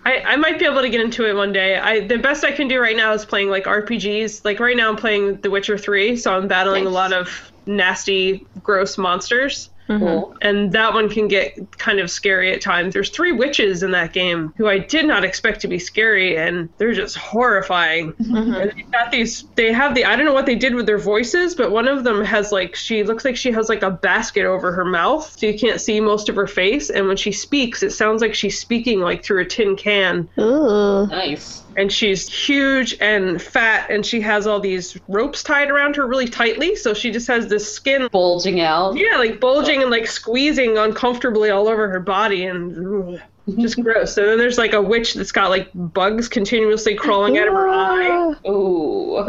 I, 0.05 0.21
I 0.21 0.37
might 0.37 0.59
be 0.59 0.65
able 0.65 0.83
to 0.83 0.89
get 0.89 1.01
into 1.01 1.29
it 1.29 1.35
one 1.35 1.53
day. 1.53 1.77
I 1.77 2.01
the 2.01 2.19
best 2.19 2.45
I 2.45 2.53
can 2.53 2.69
do 2.69 2.81
right 2.81 2.97
now 2.97 3.13
is 3.13 3.25
playing 3.25 3.51
like 3.51 3.65
RPGs. 3.65 4.45
Like 4.45 4.61
right 4.61 4.77
now 4.77 4.89
I'm 4.89 4.97
playing 4.97 5.41
The 5.41 5.51
Witcher 5.51 5.77
3, 5.77 6.17
so 6.17 6.35
I'm 6.35 6.49
battling 6.49 6.87
a 6.87 6.91
lot 6.91 7.13
of 7.13 7.53
nasty, 7.67 8.47
gross 8.63 8.97
monsters. 8.97 9.71
Mm-hmm. 9.89 10.05
Cool. 10.05 10.37
and 10.43 10.73
that 10.73 10.93
one 10.95 11.09
can 11.09 11.29
get 11.29 11.79
kind 11.79 12.01
of 12.01 12.11
scary 12.11 12.53
at 12.53 12.61
times. 12.61 12.93
There's 12.93 13.11
three 13.11 13.33
witches 13.33 13.83
in 13.83 13.93
that 13.93 14.13
game 14.13 14.53
who 14.57 14.69
I 14.69 14.79
did 14.79 15.07
not 15.07 15.25
expect 15.25 15.61
to 15.61 15.69
be 15.69 15.79
scary, 15.79 16.37
and 16.37 16.69
they're 16.79 16.93
just 16.93 17.17
horrifying. 17.17 18.13
Mm-hmm. 18.15 18.55
And 18.55 18.73
they've 18.73 18.91
got 18.91 19.13
these. 19.13 19.45
They 19.55 19.73
have 19.73 19.95
the. 19.95 20.05
I 20.05 20.17
don't 20.17 20.27
know 20.27 20.33
what 20.33 20.47
they 20.47 20.57
did 20.57 20.75
with 20.75 20.87
their 20.87 20.99
voices, 20.99 21.55
but 21.55 21.71
one 21.71 21.89
of 21.89 22.05
them 22.05 22.25
has 22.25 22.53
like 22.53 22.75
she 22.75 23.03
looks 23.05 23.25
like 23.25 23.37
she 23.37 23.53
has 23.53 23.69
like 23.69 23.83
a 23.83 23.91
basket 23.91 24.45
over 24.45 24.73
her 24.73 24.85
mouth, 24.85 25.39
so 25.39 25.47
you 25.47 25.59
can't 25.59 25.81
see 25.81 26.01
most 26.01 26.29
of 26.29 26.37
her 26.37 26.47
face. 26.47 26.91
And 26.91 27.07
when 27.07 27.17
she 27.17 27.33
speaks, 27.33 27.83
it 27.83 27.91
sounds 27.91 28.23
like 28.23 28.35
she's 28.35 28.59
speaking 28.59 29.01
like 29.01 29.25
through 29.25 29.43
a 29.43 29.47
tin 29.47 29.77
can. 29.77 30.29
Ooh. 30.39 31.07
Nice. 31.07 31.63
And 31.77 31.93
she's 31.93 32.29
huge 32.29 32.97
and 33.01 33.41
fat, 33.41 33.91
and 33.91 34.05
she 34.05 34.21
has 34.23 34.47
all 34.47 34.61
these 34.61 34.99
ropes 35.09 35.43
tied 35.43 35.71
around 35.71 35.97
her 35.97 36.07
really 36.07 36.27
tightly, 36.29 36.75
so 36.75 36.95
she 36.95 37.11
just 37.11 37.29
has 37.29 37.49
this 37.49 37.71
skin 37.73 38.09
Bulging 38.11 38.61
out. 38.61 38.97
yeah, 38.97 39.19
like 39.19 39.41
bulging 39.41 39.83
and 39.83 39.91
like 39.91 40.07
squeezing 40.07 40.79
uncomfortably 40.79 41.51
all 41.51 41.69
over 41.69 41.89
her 41.89 42.01
body 42.01 42.47
and 42.47 43.21
just 43.59 43.81
gross. 43.83 44.15
So 44.15 44.25
then 44.27 44.39
there's 44.39 44.59
like 44.59 44.73
a 44.73 44.81
witch 44.81 45.15
that's 45.15 45.33
got 45.33 45.51
like 45.51 45.69
bugs 45.75 46.29
continuously 46.29 46.95
crawling 46.95 47.39
out 47.39 47.49
of 47.49 47.55
her 47.55 47.69
eye. 47.69 48.35
Ooh. 48.49 49.25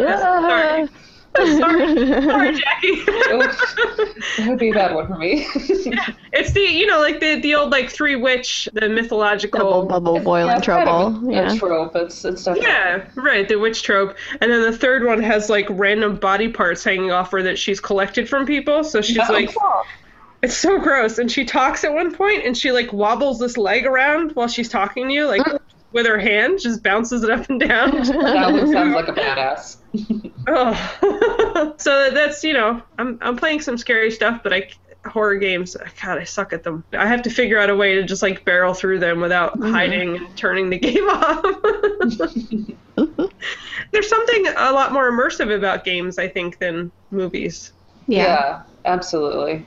Sorry, 1.37 2.07
sorry, 2.23 2.55
Jackie. 2.55 2.89
Oof. 2.89 3.75
that 4.37 4.45
would 4.47 4.59
be 4.59 4.71
a 4.71 4.73
bad 4.73 4.95
one 4.95 5.07
for 5.07 5.17
me. 5.17 5.47
yeah. 5.85 6.07
it's 6.33 6.51
the 6.53 6.61
you 6.61 6.85
know 6.85 6.99
like 6.99 7.19
the 7.19 7.39
the 7.39 7.55
old 7.55 7.71
like 7.71 7.89
three 7.89 8.15
witch, 8.15 8.67
the 8.73 8.89
mythological. 8.89 9.59
Double 9.59 9.85
bubble 9.85 10.19
boil 10.19 10.45
Yeah, 10.47 10.53
in 10.53 10.57
it's 10.57 10.67
kind 10.67 10.87
of 10.87 10.93
trouble. 11.11 11.29
a- 11.29 11.33
Yeah. 11.33 11.53
A 11.53 11.57
trope. 11.57 11.95
It's, 11.95 12.25
it's 12.25 12.43
definitely. 12.43 12.69
Yeah, 12.69 13.07
right, 13.15 13.47
the 13.47 13.57
witch 13.57 13.83
trope. 13.83 14.17
And 14.41 14.51
then 14.51 14.61
the 14.61 14.75
third 14.77 15.05
one 15.05 15.21
has 15.21 15.49
like 15.49 15.67
random 15.69 16.15
body 16.17 16.49
parts 16.49 16.83
hanging 16.83 17.11
off 17.11 17.31
her 17.31 17.41
that 17.43 17.57
she's 17.59 17.79
collected 17.79 18.27
from 18.27 18.45
people. 18.45 18.83
So 18.83 19.01
she's 19.01 19.19
Oh, 19.19 19.33
like 19.33 19.53
cool. 19.55 19.83
It's 20.43 20.55
so 20.55 20.79
gross. 20.79 21.17
And 21.17 21.31
she 21.31 21.45
talks 21.45 21.83
at 21.83 21.93
one 21.93 22.13
point 22.13 22.45
and 22.45 22.55
she 22.55 22.71
like 22.71 22.93
wobbles 22.93 23.39
this 23.39 23.57
leg 23.57 23.85
around 23.85 24.31
while 24.35 24.47
she's 24.47 24.69
talking 24.69 25.07
to 25.07 25.13
you, 25.13 25.25
like 25.25 25.41
mm. 25.41 25.59
with 25.93 26.05
her 26.05 26.19
hand, 26.19 26.59
just 26.59 26.83
bounces 26.83 27.23
it 27.23 27.29
up 27.31 27.49
and 27.49 27.59
down. 27.59 27.91
That 28.07 28.51
one 28.53 28.71
sounds 28.71 28.93
like 28.93 29.07
a 29.07 29.13
badass. 29.13 29.77
Oh. 30.47 31.73
so 31.77 32.09
that's, 32.11 32.43
you 32.43 32.53
know, 32.53 32.81
I'm 32.97 33.17
I'm 33.21 33.37
playing 33.37 33.61
some 33.61 33.77
scary 33.77 34.11
stuff, 34.11 34.41
but 34.43 34.53
I 34.53 34.69
horror 35.07 35.37
games, 35.37 35.75
uh, 35.75 35.87
god, 36.01 36.17
I 36.19 36.23
suck 36.23 36.53
at 36.53 36.63
them. 36.63 36.83
I 36.93 37.07
have 37.07 37.21
to 37.23 37.29
figure 37.29 37.59
out 37.59 37.69
a 37.69 37.75
way 37.75 37.95
to 37.95 38.03
just 38.03 38.21
like 38.21 38.45
barrel 38.45 38.73
through 38.73 38.99
them 38.99 39.21
without 39.21 39.57
mm-hmm. 39.57 39.71
hiding 39.73 40.17
and 40.17 40.37
turning 40.37 40.69
the 40.69 40.77
game 40.79 41.07
off. 41.09 41.43
There's 43.91 44.09
something 44.09 44.47
a 44.47 44.71
lot 44.71 44.91
more 44.91 45.09
immersive 45.11 45.55
about 45.55 45.83
games, 45.83 46.19
I 46.19 46.27
think, 46.27 46.59
than 46.59 46.91
movies. 47.11 47.73
yeah. 48.07 48.63
absolutely. 48.85 49.65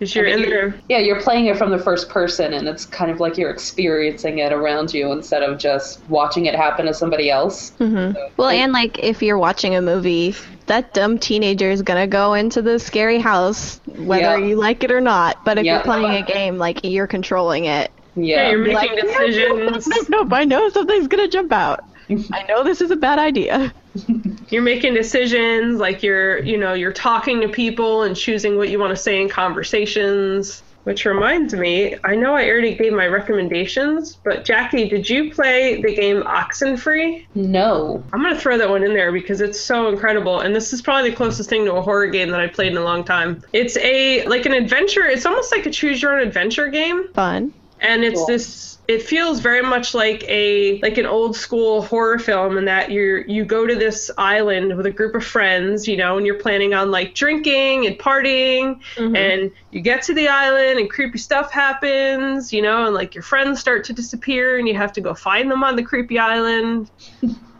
Because 0.00 0.14
you're 0.14 0.26
I 0.26 0.34
mean, 0.34 0.44
in 0.44 0.50
there. 0.50 0.74
Yeah, 0.88 0.98
you're 0.98 1.20
playing 1.20 1.46
it 1.46 1.58
from 1.58 1.70
the 1.70 1.78
first 1.78 2.08
person, 2.08 2.54
and 2.54 2.66
it's 2.66 2.86
kind 2.86 3.10
of 3.10 3.20
like 3.20 3.36
you're 3.36 3.50
experiencing 3.50 4.38
it 4.38 4.50
around 4.50 4.94
you 4.94 5.12
instead 5.12 5.42
of 5.42 5.58
just 5.58 6.02
watching 6.08 6.46
it 6.46 6.54
happen 6.54 6.86
to 6.86 6.94
somebody 6.94 7.30
else. 7.30 7.72
hmm 7.78 8.12
Well, 8.38 8.48
and 8.48 8.72
like 8.72 8.98
if 8.98 9.22
you're 9.22 9.38
watching 9.38 9.74
a 9.74 9.82
movie, 9.82 10.34
that 10.66 10.94
dumb 10.94 11.18
teenager 11.18 11.70
is 11.70 11.82
gonna 11.82 12.06
go 12.06 12.32
into 12.32 12.62
the 12.62 12.78
scary 12.78 13.18
house, 13.18 13.78
whether 13.84 14.38
Yeah. 14.38 14.46
you 14.46 14.56
like 14.56 14.82
it 14.84 14.90
or 14.90 15.02
not. 15.02 15.36
But 15.44 15.58
if 15.58 15.66
Yeah. 15.66 15.74
you're 15.74 15.84
playing 15.84 16.14
a 16.14 16.22
game, 16.22 16.56
like 16.56 16.80
you're 16.82 17.06
controlling 17.06 17.66
it. 17.66 17.90
Yeah, 18.16 18.36
Yeah, 18.44 18.50
you're 18.50 18.58
making 18.60 18.74
Like, 18.74 19.00
decisions. 19.02 19.86
Nope, 19.86 20.06
nope, 20.08 20.32
I 20.32 20.44
know 20.44 20.68
something's 20.70 21.08
gonna 21.08 21.28
jump 21.28 21.52
out. 21.52 21.80
I 22.32 22.42
know 22.44 22.64
this 22.64 22.80
is 22.80 22.90
a 22.90 22.96
bad 22.96 23.18
idea. 23.18 23.72
you're 24.50 24.62
making 24.62 24.94
decisions 24.94 25.80
like 25.80 26.02
you're 26.02 26.38
you 26.44 26.56
know 26.56 26.72
you're 26.74 26.92
talking 26.92 27.40
to 27.40 27.48
people 27.48 28.02
and 28.02 28.16
choosing 28.16 28.56
what 28.56 28.68
you 28.68 28.78
want 28.78 28.90
to 28.90 28.96
say 28.96 29.20
in 29.20 29.28
conversations 29.28 30.62
which 30.84 31.04
reminds 31.04 31.54
me 31.54 31.96
i 32.04 32.14
know 32.14 32.34
i 32.34 32.48
already 32.48 32.74
gave 32.74 32.92
my 32.92 33.06
recommendations 33.06 34.16
but 34.24 34.44
jackie 34.44 34.88
did 34.88 35.08
you 35.08 35.32
play 35.32 35.82
the 35.82 35.94
game 35.94 36.22
oxenfree 36.22 37.26
no. 37.34 38.02
i'm 38.12 38.22
going 38.22 38.32
to 38.34 38.40
throw 38.40 38.56
that 38.56 38.68
one 38.68 38.84
in 38.84 38.94
there 38.94 39.12
because 39.12 39.40
it's 39.40 39.60
so 39.60 39.88
incredible 39.88 40.40
and 40.40 40.54
this 40.54 40.72
is 40.72 40.80
probably 40.80 41.10
the 41.10 41.16
closest 41.16 41.50
thing 41.50 41.64
to 41.64 41.74
a 41.74 41.82
horror 41.82 42.06
game 42.06 42.30
that 42.30 42.40
i 42.40 42.46
played 42.46 42.72
in 42.72 42.78
a 42.78 42.84
long 42.84 43.02
time 43.04 43.42
it's 43.52 43.76
a 43.78 44.24
like 44.26 44.46
an 44.46 44.52
adventure 44.52 45.04
it's 45.04 45.26
almost 45.26 45.52
like 45.52 45.66
a 45.66 45.70
choose 45.70 46.00
your 46.00 46.18
own 46.18 46.26
adventure 46.26 46.68
game 46.68 47.08
Fun. 47.12 47.52
and 47.80 48.04
it's 48.04 48.20
Cool. 48.20 48.26
this 48.26 48.69
it 48.90 49.02
feels 49.02 49.38
very 49.38 49.62
much 49.62 49.94
like 49.94 50.24
a 50.26 50.80
like 50.80 50.98
an 50.98 51.06
old 51.06 51.36
school 51.36 51.82
horror 51.82 52.18
film 52.18 52.58
in 52.58 52.64
that 52.64 52.90
you're 52.90 53.20
you 53.20 53.44
go 53.44 53.64
to 53.64 53.76
this 53.76 54.10
island 54.18 54.76
with 54.76 54.84
a 54.84 54.90
group 54.90 55.14
of 55.14 55.24
friends 55.24 55.86
you 55.86 55.96
know 55.96 56.16
and 56.16 56.26
you're 56.26 56.40
planning 56.40 56.74
on 56.74 56.90
like 56.90 57.14
drinking 57.14 57.86
and 57.86 57.96
partying 58.00 58.80
mm-hmm. 58.96 59.14
and 59.14 59.52
you 59.70 59.80
get 59.80 60.02
to 60.02 60.12
the 60.12 60.26
island 60.26 60.80
and 60.80 60.90
creepy 60.90 61.18
stuff 61.18 61.52
happens 61.52 62.52
you 62.52 62.60
know 62.60 62.86
and 62.86 62.94
like 62.94 63.14
your 63.14 63.22
friends 63.22 63.60
start 63.60 63.84
to 63.84 63.92
disappear 63.92 64.58
and 64.58 64.66
you 64.66 64.74
have 64.74 64.92
to 64.92 65.00
go 65.00 65.14
find 65.14 65.48
them 65.48 65.62
on 65.62 65.76
the 65.76 65.84
creepy 65.84 66.18
island 66.18 66.90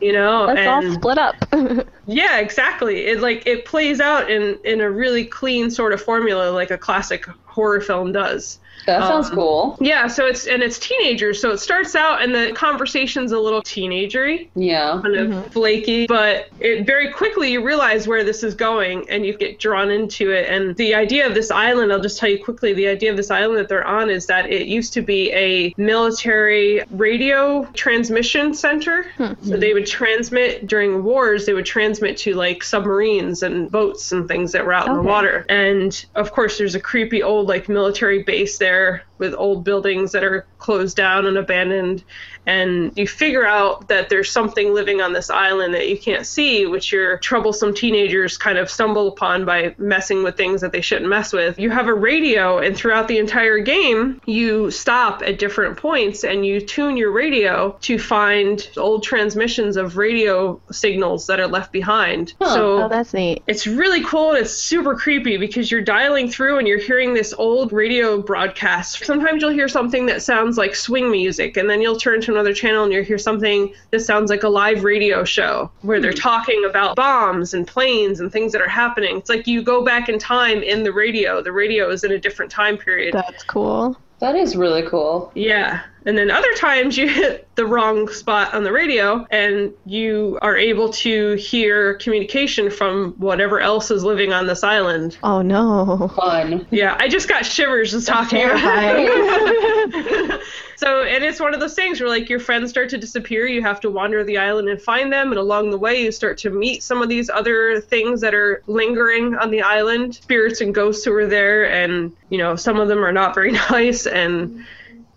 you 0.00 0.12
know 0.12 0.46
Let's 0.52 0.66
all 0.66 0.94
split 0.94 1.18
up. 1.18 1.36
yeah, 2.06 2.38
exactly. 2.38 3.06
It 3.06 3.20
like 3.20 3.46
it 3.46 3.64
plays 3.64 4.00
out 4.00 4.30
in 4.30 4.58
in 4.64 4.80
a 4.80 4.90
really 4.90 5.24
clean 5.24 5.70
sort 5.70 5.92
of 5.92 6.00
formula 6.00 6.50
like 6.50 6.70
a 6.70 6.78
classic 6.78 7.26
horror 7.46 7.80
film 7.80 8.12
does. 8.12 8.58
That 8.86 9.00
sounds 9.06 9.28
Um, 9.28 9.34
cool. 9.34 9.76
Yeah, 9.78 10.06
so 10.06 10.24
it's 10.24 10.46
and 10.46 10.62
it's 10.62 10.78
teenagers, 10.78 11.38
so 11.38 11.50
it 11.50 11.58
starts 11.58 11.94
out 11.94 12.22
and 12.22 12.34
the 12.34 12.52
conversation's 12.54 13.30
a 13.30 13.38
little 13.38 13.60
teenagery, 13.60 14.48
Yeah. 14.54 14.98
kind 15.02 15.16
of 15.16 15.52
flaky, 15.52 16.06
but 16.06 16.48
it 16.60 16.86
very 16.86 17.10
quickly 17.12 17.52
you 17.52 17.62
realize 17.62 18.08
where 18.08 18.24
this 18.24 18.42
is 18.42 18.54
going 18.54 19.08
and 19.10 19.26
you 19.26 19.36
get 19.36 19.58
drawn 19.58 19.90
into 19.90 20.30
it. 20.32 20.48
And 20.48 20.74
the 20.76 20.94
idea 20.94 21.26
of 21.26 21.34
this 21.34 21.50
island, 21.50 21.92
I'll 21.92 22.00
just 22.00 22.18
tell 22.18 22.30
you 22.30 22.42
quickly, 22.42 22.72
the 22.72 22.88
idea 22.88 23.10
of 23.10 23.18
this 23.18 23.30
island 23.30 23.58
that 23.58 23.68
they're 23.68 23.86
on 23.86 24.08
is 24.08 24.24
that 24.26 24.48
it 24.50 24.66
used 24.66 24.94
to 24.94 25.02
be 25.02 25.30
a 25.32 25.74
military 25.76 26.82
radio 26.90 27.66
transmission 27.74 28.54
center. 28.54 29.06
So 29.18 29.56
they 29.58 29.74
would 29.74 29.86
transmit 29.86 30.66
during 30.66 31.04
wars, 31.04 31.44
they 31.44 31.52
would 31.52 31.66
transmit 31.66 31.89
to 31.98 32.34
like 32.34 32.62
submarines 32.62 33.42
and 33.42 33.70
boats 33.70 34.12
and 34.12 34.28
things 34.28 34.52
that 34.52 34.64
were 34.64 34.72
out 34.72 34.88
in 34.88 34.94
the 34.94 35.02
water. 35.02 35.44
And 35.48 36.04
of 36.14 36.32
course, 36.32 36.58
there's 36.58 36.74
a 36.74 36.80
creepy 36.80 37.22
old 37.22 37.48
like 37.48 37.68
military 37.68 38.22
base 38.22 38.58
there 38.58 39.04
with 39.18 39.34
old 39.34 39.64
buildings 39.64 40.12
that 40.12 40.24
are 40.24 40.46
closed 40.58 40.96
down 40.96 41.26
and 41.26 41.36
abandoned. 41.36 42.04
And 42.46 42.96
you 42.96 43.06
figure 43.06 43.46
out 43.46 43.88
that 43.88 44.08
there's 44.08 44.30
something 44.30 44.74
living 44.74 45.00
on 45.00 45.12
this 45.12 45.30
island 45.30 45.74
that 45.74 45.88
you 45.88 45.98
can't 45.98 46.26
see, 46.26 46.66
which 46.66 46.92
your 46.92 47.18
troublesome 47.18 47.74
teenagers 47.74 48.36
kind 48.36 48.58
of 48.58 48.70
stumble 48.70 49.08
upon 49.08 49.44
by 49.44 49.74
messing 49.78 50.22
with 50.22 50.36
things 50.36 50.60
that 50.62 50.72
they 50.72 50.80
shouldn't 50.80 51.08
mess 51.08 51.32
with. 51.32 51.58
You 51.58 51.70
have 51.70 51.86
a 51.86 51.94
radio, 51.94 52.58
and 52.58 52.76
throughout 52.76 53.08
the 53.08 53.18
entire 53.18 53.58
game, 53.58 54.20
you 54.26 54.70
stop 54.70 55.22
at 55.22 55.38
different 55.38 55.76
points 55.76 56.24
and 56.24 56.44
you 56.44 56.60
tune 56.60 56.96
your 56.96 57.12
radio 57.12 57.76
to 57.82 57.98
find 57.98 58.68
old 58.76 59.02
transmissions 59.02 59.76
of 59.76 59.96
radio 59.96 60.60
signals 60.70 61.26
that 61.26 61.40
are 61.40 61.46
left 61.46 61.72
behind. 61.72 62.34
Huh. 62.40 62.54
So 62.54 62.82
oh, 62.84 62.88
that's 62.88 63.12
neat. 63.12 63.42
it's 63.46 63.66
really 63.66 64.02
cool 64.04 64.30
and 64.30 64.38
it's 64.38 64.52
super 64.52 64.94
creepy 64.94 65.36
because 65.36 65.70
you're 65.70 65.82
dialing 65.82 66.30
through 66.30 66.58
and 66.58 66.66
you're 66.66 66.78
hearing 66.78 67.14
this 67.14 67.32
old 67.36 67.72
radio 67.72 68.20
broadcast. 68.20 69.04
Sometimes 69.04 69.42
you'll 69.42 69.52
hear 69.52 69.68
something 69.68 70.06
that 70.06 70.22
sounds 70.22 70.56
like 70.56 70.74
swing 70.74 71.10
music, 71.10 71.56
and 71.56 71.68
then 71.68 71.80
you'll 71.80 71.98
turn 71.98 72.20
to 72.22 72.29
another 72.30 72.54
channel 72.54 72.84
and 72.84 72.92
you'll 72.92 73.04
hear 73.04 73.18
something 73.18 73.74
that 73.90 74.00
sounds 74.00 74.30
like 74.30 74.42
a 74.42 74.48
live 74.48 74.84
radio 74.84 75.24
show 75.24 75.70
where 75.82 76.00
they're 76.00 76.12
hmm. 76.12 76.18
talking 76.18 76.64
about 76.68 76.96
bombs 76.96 77.54
and 77.54 77.66
planes 77.66 78.20
and 78.20 78.32
things 78.32 78.52
that 78.52 78.60
are 78.60 78.68
happening. 78.68 79.18
It's 79.18 79.28
like 79.28 79.46
you 79.46 79.62
go 79.62 79.84
back 79.84 80.08
in 80.08 80.18
time 80.18 80.62
in 80.62 80.82
the 80.82 80.92
radio. 80.92 81.42
The 81.42 81.52
radio 81.52 81.90
is 81.90 82.04
in 82.04 82.12
a 82.12 82.18
different 82.18 82.50
time 82.50 82.78
period. 82.78 83.14
That's 83.14 83.44
cool. 83.44 83.96
That 84.20 84.36
is 84.36 84.54
really 84.54 84.82
cool. 84.82 85.32
Yeah. 85.34 85.82
And 86.06 86.16
then 86.16 86.30
other 86.30 86.52
times 86.54 86.96
you 86.96 87.08
hit 87.20 87.48
the 87.56 87.66
wrong 87.66 88.08
spot 88.08 88.54
on 88.54 88.64
the 88.64 88.72
radio 88.72 89.26
and 89.30 89.72
you 89.84 90.38
are 90.40 90.56
able 90.56 90.90
to 90.90 91.34
hear 91.34 91.94
communication 91.94 92.70
from 92.70 93.12
whatever 93.18 93.60
else 93.60 93.90
is 93.90 94.02
living 94.02 94.32
on 94.32 94.46
this 94.46 94.64
island. 94.64 95.18
Oh 95.22 95.42
no. 95.42 96.08
Fun. 96.16 96.66
Yeah, 96.70 96.96
I 96.98 97.08
just 97.08 97.28
got 97.28 97.44
shivers 97.44 97.90
just 97.90 98.08
talking 98.08 98.44
about 98.44 98.94
it. 98.96 100.40
so, 100.76 101.02
and 101.02 101.22
it's 101.22 101.40
one 101.40 101.52
of 101.52 101.60
those 101.60 101.74
things 101.74 102.00
where 102.00 102.08
like 102.08 102.30
your 102.30 102.40
friends 102.40 102.70
start 102.70 102.88
to 102.90 102.98
disappear, 102.98 103.46
you 103.46 103.60
have 103.62 103.80
to 103.80 103.90
wander 103.90 104.24
the 104.24 104.38
island 104.38 104.68
and 104.68 104.80
find 104.80 105.12
them, 105.12 105.30
and 105.30 105.38
along 105.38 105.70
the 105.70 105.78
way 105.78 106.02
you 106.02 106.10
start 106.10 106.38
to 106.38 106.50
meet 106.50 106.82
some 106.82 107.02
of 107.02 107.08
these 107.08 107.28
other 107.28 107.80
things 107.80 108.20
that 108.22 108.34
are 108.34 108.62
lingering 108.66 109.34
on 109.36 109.50
the 109.50 109.60
island, 109.60 110.14
spirits 110.14 110.60
and 110.60 110.74
ghosts 110.74 111.04
who 111.04 111.12
are 111.12 111.26
there, 111.26 111.70
and 111.70 112.16
you 112.30 112.38
know 112.38 112.56
some 112.56 112.80
of 112.80 112.88
them 112.88 113.04
are 113.04 113.12
not 113.12 113.34
very 113.34 113.52
nice 113.70 114.06
and 114.06 114.64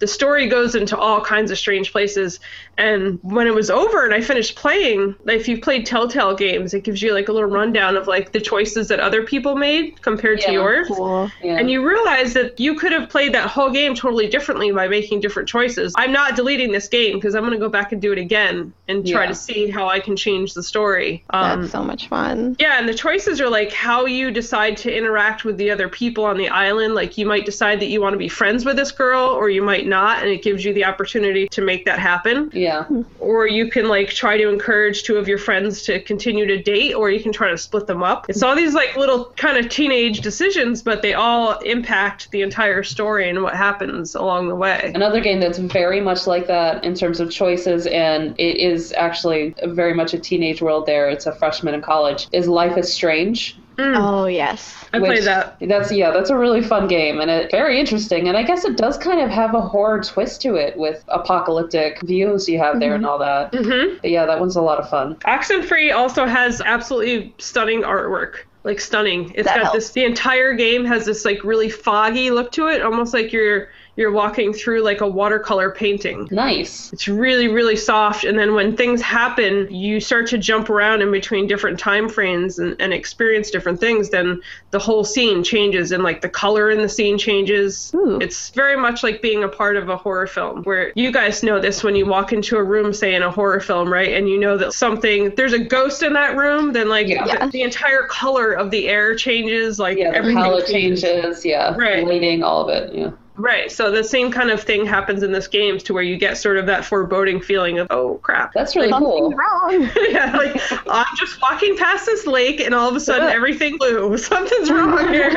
the 0.03 0.07
story 0.07 0.47
goes 0.49 0.75
into 0.75 0.97
all 0.97 1.21
kinds 1.21 1.49
of 1.49 1.57
strange 1.57 1.93
places. 1.93 2.41
And 2.77 3.19
when 3.21 3.47
it 3.47 3.53
was 3.53 3.69
over 3.69 4.03
and 4.03 4.13
I 4.13 4.19
finished 4.19 4.57
playing, 4.57 5.15
if 5.27 5.47
you've 5.47 5.61
played 5.61 5.85
Telltale 5.85 6.35
games, 6.35 6.73
it 6.73 6.83
gives 6.83 7.01
you 7.01 7.13
like 7.13 7.29
a 7.29 7.31
little 7.31 7.47
rundown 7.49 7.95
of 7.95 8.05
like 8.05 8.33
the 8.33 8.41
choices 8.41 8.89
that 8.89 8.99
other 8.99 9.23
people 9.23 9.55
made 9.55 10.01
compared 10.01 10.41
to 10.41 10.51
yours. 10.51 10.89
Cool. 10.89 11.31
Yeah. 11.41 11.57
And 11.57 11.71
you 11.71 11.87
realize 11.87 12.33
that 12.33 12.59
you 12.59 12.75
could 12.75 12.91
have 12.91 13.07
played 13.09 13.33
that 13.33 13.47
whole 13.49 13.69
game 13.69 13.95
totally 13.95 14.27
differently 14.27 14.73
by 14.73 14.89
making 14.89 15.21
different 15.21 15.47
choices. 15.47 15.93
I'm 15.95 16.11
not 16.11 16.35
deleting 16.35 16.73
this 16.73 16.89
game 16.89 17.15
because 17.15 17.33
I'm 17.33 17.43
going 17.43 17.53
to 17.53 17.59
go 17.59 17.69
back 17.69 17.93
and 17.93 18.01
do 18.01 18.11
it 18.11 18.17
again 18.17 18.73
and 18.89 19.07
try 19.07 19.21
Yeah. 19.23 19.29
to 19.29 19.35
see 19.35 19.69
how 19.69 19.87
I 19.87 20.01
can 20.01 20.17
change 20.17 20.53
the 20.53 20.63
story. 20.63 21.23
Um, 21.29 21.61
That's 21.61 21.71
so 21.71 21.81
much 21.81 22.09
fun. 22.09 22.57
yeah, 22.59 22.77
and 22.77 22.89
the 22.89 22.93
choices 22.93 23.39
are 23.39 23.49
like 23.49 23.71
how 23.71 24.05
you 24.05 24.31
decide 24.31 24.75
to 24.77 24.93
interact 24.93 25.45
with 25.45 25.55
the 25.55 25.71
other 25.71 25.87
people 25.87 26.25
on 26.25 26.35
the 26.37 26.49
island. 26.49 26.93
Like 26.93 27.17
you 27.17 27.25
might 27.25 27.45
decide 27.45 27.79
that 27.79 27.87
you 27.87 28.01
want 28.01 28.13
to 28.15 28.17
be 28.19 28.27
friends 28.27 28.65
with 28.65 28.75
this 28.75 28.91
girl 28.91 29.29
or 29.29 29.49
you 29.49 29.61
might 29.61 29.85
not, 29.93 30.21
and 30.21 30.29
it 30.29 30.41
gives 30.41 30.65
you 30.65 30.73
the 30.73 30.85
opportunity 30.85 31.47
to 31.49 31.61
make 31.61 31.85
that 31.85 31.99
happen. 31.99 32.49
yeah. 32.53 32.85
Or 33.19 33.47
you 33.47 33.69
can 33.69 33.87
like 33.87 34.09
try 34.09 34.37
to 34.37 34.49
encourage 34.49 35.03
two 35.03 35.17
of 35.17 35.27
your 35.27 35.37
friends 35.37 35.83
to 35.83 36.01
continue 36.01 36.45
to 36.47 36.61
date, 36.61 36.93
or 36.93 37.11
you 37.11 37.21
can 37.21 37.31
try 37.31 37.49
to 37.49 37.57
split 37.57 37.85
them 37.87 38.01
up. 38.01 38.29
It's 38.29 38.43
all 38.43 38.55
these 38.55 38.73
like 38.73 38.95
little 38.97 39.25
kind 39.45 39.57
of 39.57 39.69
teenage 39.69 40.21
decisions, 40.21 40.81
but 40.81 41.01
they 41.01 41.13
all 41.13 41.57
impact 41.59 42.31
the 42.31 42.41
entire 42.41 42.83
story 42.83 43.29
and 43.29 43.43
what 43.43 43.55
happens 43.55 44.15
along 44.15 44.49
the 44.49 44.55
way. 44.55 44.91
Another 44.95 45.21
game 45.21 45.39
that's 45.39 45.59
very 45.59 46.01
much 46.01 46.25
like 46.27 46.47
that 46.47 46.83
in 46.83 46.95
terms 46.95 47.19
of 47.19 47.31
choices, 47.31 47.85
and 47.87 48.35
it 48.39 48.57
is 48.57 48.91
actually 48.93 49.53
very 49.65 49.93
much 49.93 50.13
a 50.13 50.19
teenage 50.19 50.61
world 50.61 50.85
there. 50.85 51.09
It's 51.09 51.27
a 51.27 51.35
freshman 51.35 51.73
in 51.73 51.81
college. 51.81 52.27
Is 52.31 52.47
Life 52.47 52.77
is 52.77 52.91
Strange. 52.91 53.57
Oh 53.79 54.25
yes. 54.25 54.75
I 54.93 54.99
which- 54.99 55.09
played 55.09 55.23
that. 55.23 55.57
That's 55.61 55.91
yeah, 55.91 56.11
that's 56.11 56.29
a 56.29 56.37
really 56.37 56.61
fun 56.61 56.87
game 56.87 57.19
and 57.19 57.29
it 57.31 57.51
very 57.51 57.79
interesting. 57.79 58.27
And 58.27 58.37
I 58.37 58.43
guess 58.43 58.65
it 58.65 58.77
does 58.77 58.97
kind 58.97 59.19
of 59.19 59.29
have 59.29 59.55
a 59.55 59.61
horror 59.61 60.03
twist 60.03 60.41
to 60.43 60.55
it 60.55 60.77
with 60.77 61.03
apocalyptic 61.07 62.01
views 62.01 62.47
you 62.47 62.59
have 62.59 62.79
there 62.79 62.95
and 62.95 63.05
all 63.05 63.17
that. 63.19 63.53
hmm 63.53 63.97
But 64.01 64.11
yeah, 64.11 64.25
that 64.25 64.39
one's 64.39 64.55
a 64.55 64.61
lot 64.61 64.79
of 64.79 64.89
fun. 64.89 65.17
Accent 65.25 65.63
Oxenfree 65.65 65.93
also 65.93 66.25
has 66.25 66.61
absolutely 66.61 67.33
stunning 67.37 67.81
artwork. 67.81 68.39
Like 68.63 68.79
stunning. 68.79 69.31
It's 69.35 69.47
That 69.47 69.61
got 69.61 69.73
this 69.73 69.91
the 69.91 70.05
entire 70.05 70.53
game 70.53 70.85
has 70.85 71.05
this 71.05 71.25
like 71.25 71.43
really 71.43 71.69
foggy 71.69 72.31
look 72.31 72.51
to 72.53 72.67
it, 72.67 72.81
almost 72.81 73.13
like 73.13 73.33
you're 73.33 73.69
you're 73.95 74.11
walking 74.11 74.53
through 74.53 74.81
like 74.81 75.01
a 75.01 75.07
watercolor 75.07 75.69
painting. 75.71 76.27
Nice. 76.31 76.91
It's 76.93 77.07
really, 77.07 77.47
really 77.47 77.75
soft. 77.75 78.23
And 78.23 78.37
then 78.39 78.55
when 78.55 78.75
things 78.75 79.01
happen, 79.01 79.67
you 79.73 79.99
start 79.99 80.25
to 80.27 80.37
jump 80.37 80.69
around 80.69 81.01
in 81.01 81.11
between 81.11 81.45
different 81.45 81.79
time 81.79 82.09
frames 82.09 82.57
and, 82.57 82.75
and 82.81 82.91
experience 82.91 83.51
different 83.51 83.79
things. 83.79 84.09
Then 84.09 84.41
the 84.71 84.79
whole 84.79 85.03
scene 85.03 85.43
changes 85.43 85.91
and 85.91 86.01
like 86.03 86.21
the 86.21 86.29
color 86.29 86.71
in 86.71 86.79
the 86.81 86.89
scene 86.89 87.17
changes. 87.19 87.91
Ooh. 87.93 88.17
It's 88.19 88.49
very 88.49 88.75
much 88.75 89.03
like 89.03 89.21
being 89.21 89.43
a 89.43 89.47
part 89.49 89.77
of 89.77 89.89
a 89.89 89.97
horror 89.97 90.25
film 90.25 90.63
where 90.63 90.91
you 90.95 91.11
guys 91.11 91.43
know 91.43 91.59
this 91.59 91.83
when 91.83 91.95
you 91.95 92.07
walk 92.07 92.33
into 92.33 92.57
a 92.57 92.63
room, 92.63 92.93
say 92.93 93.13
in 93.13 93.21
a 93.21 93.29
horror 93.29 93.59
film, 93.59 93.93
right? 93.93 94.13
And 94.13 94.27
you 94.27 94.39
know 94.39 94.57
that 94.57 94.73
something, 94.73 95.35
there's 95.35 95.53
a 95.53 95.59
ghost 95.59 96.01
in 96.01 96.13
that 96.13 96.35
room, 96.35 96.73
then 96.73 96.89
like 96.89 97.07
Yeah. 97.07 97.45
the, 97.45 97.51
the 97.51 97.61
entire 97.61 98.07
color 98.07 98.53
of 98.53 98.71
the 98.71 98.87
air 98.89 99.15
changes. 99.15 99.77
Like 99.77 99.99
Yeah, 99.99 100.09
the 100.11 100.17
everything 100.17 100.41
palette 100.41 100.65
changes. 100.65 101.45
Yeah, 101.45 101.75
Right. 101.75 102.07
lighting, 102.07 102.41
all 102.43 102.67
of 102.67 102.69
it. 102.75 102.93
Yeah. 102.95 103.11
Right. 103.35 103.71
So 103.71 103.91
the 103.91 104.03
same 104.03 104.31
kind 104.31 104.51
of 104.51 104.61
thing 104.61 104.85
happens 104.85 105.23
in 105.23 105.31
this 105.31 105.47
game 105.47 105.77
to 105.79 105.93
where 105.93 106.03
you 106.03 106.17
get 106.17 106.37
sort 106.37 106.57
of 106.57 106.67
that 106.67 106.85
foreboding 106.85 107.41
feeling 107.41 107.79
of, 107.79 107.87
oh 107.89 108.15
crap. 108.19 108.53
That's 108.53 108.75
really 108.75 108.91
cool. 108.91 109.31
Something's 109.31 109.37
wrong. 109.37 109.89
yeah, 110.11 110.37
like 110.37 110.87
I'm 110.87 111.17
just 111.17 111.41
walking 111.41 111.77
past 111.77 112.05
this 112.05 112.27
lake 112.27 112.59
and 112.59 112.75
all 112.75 112.89
of 112.89 112.95
a 112.95 112.99
sudden 112.99 113.29
everything 113.29 113.77
blue. 113.77 114.17
Something's 114.23 114.69
wrong 114.69 115.07
here. 115.07 115.31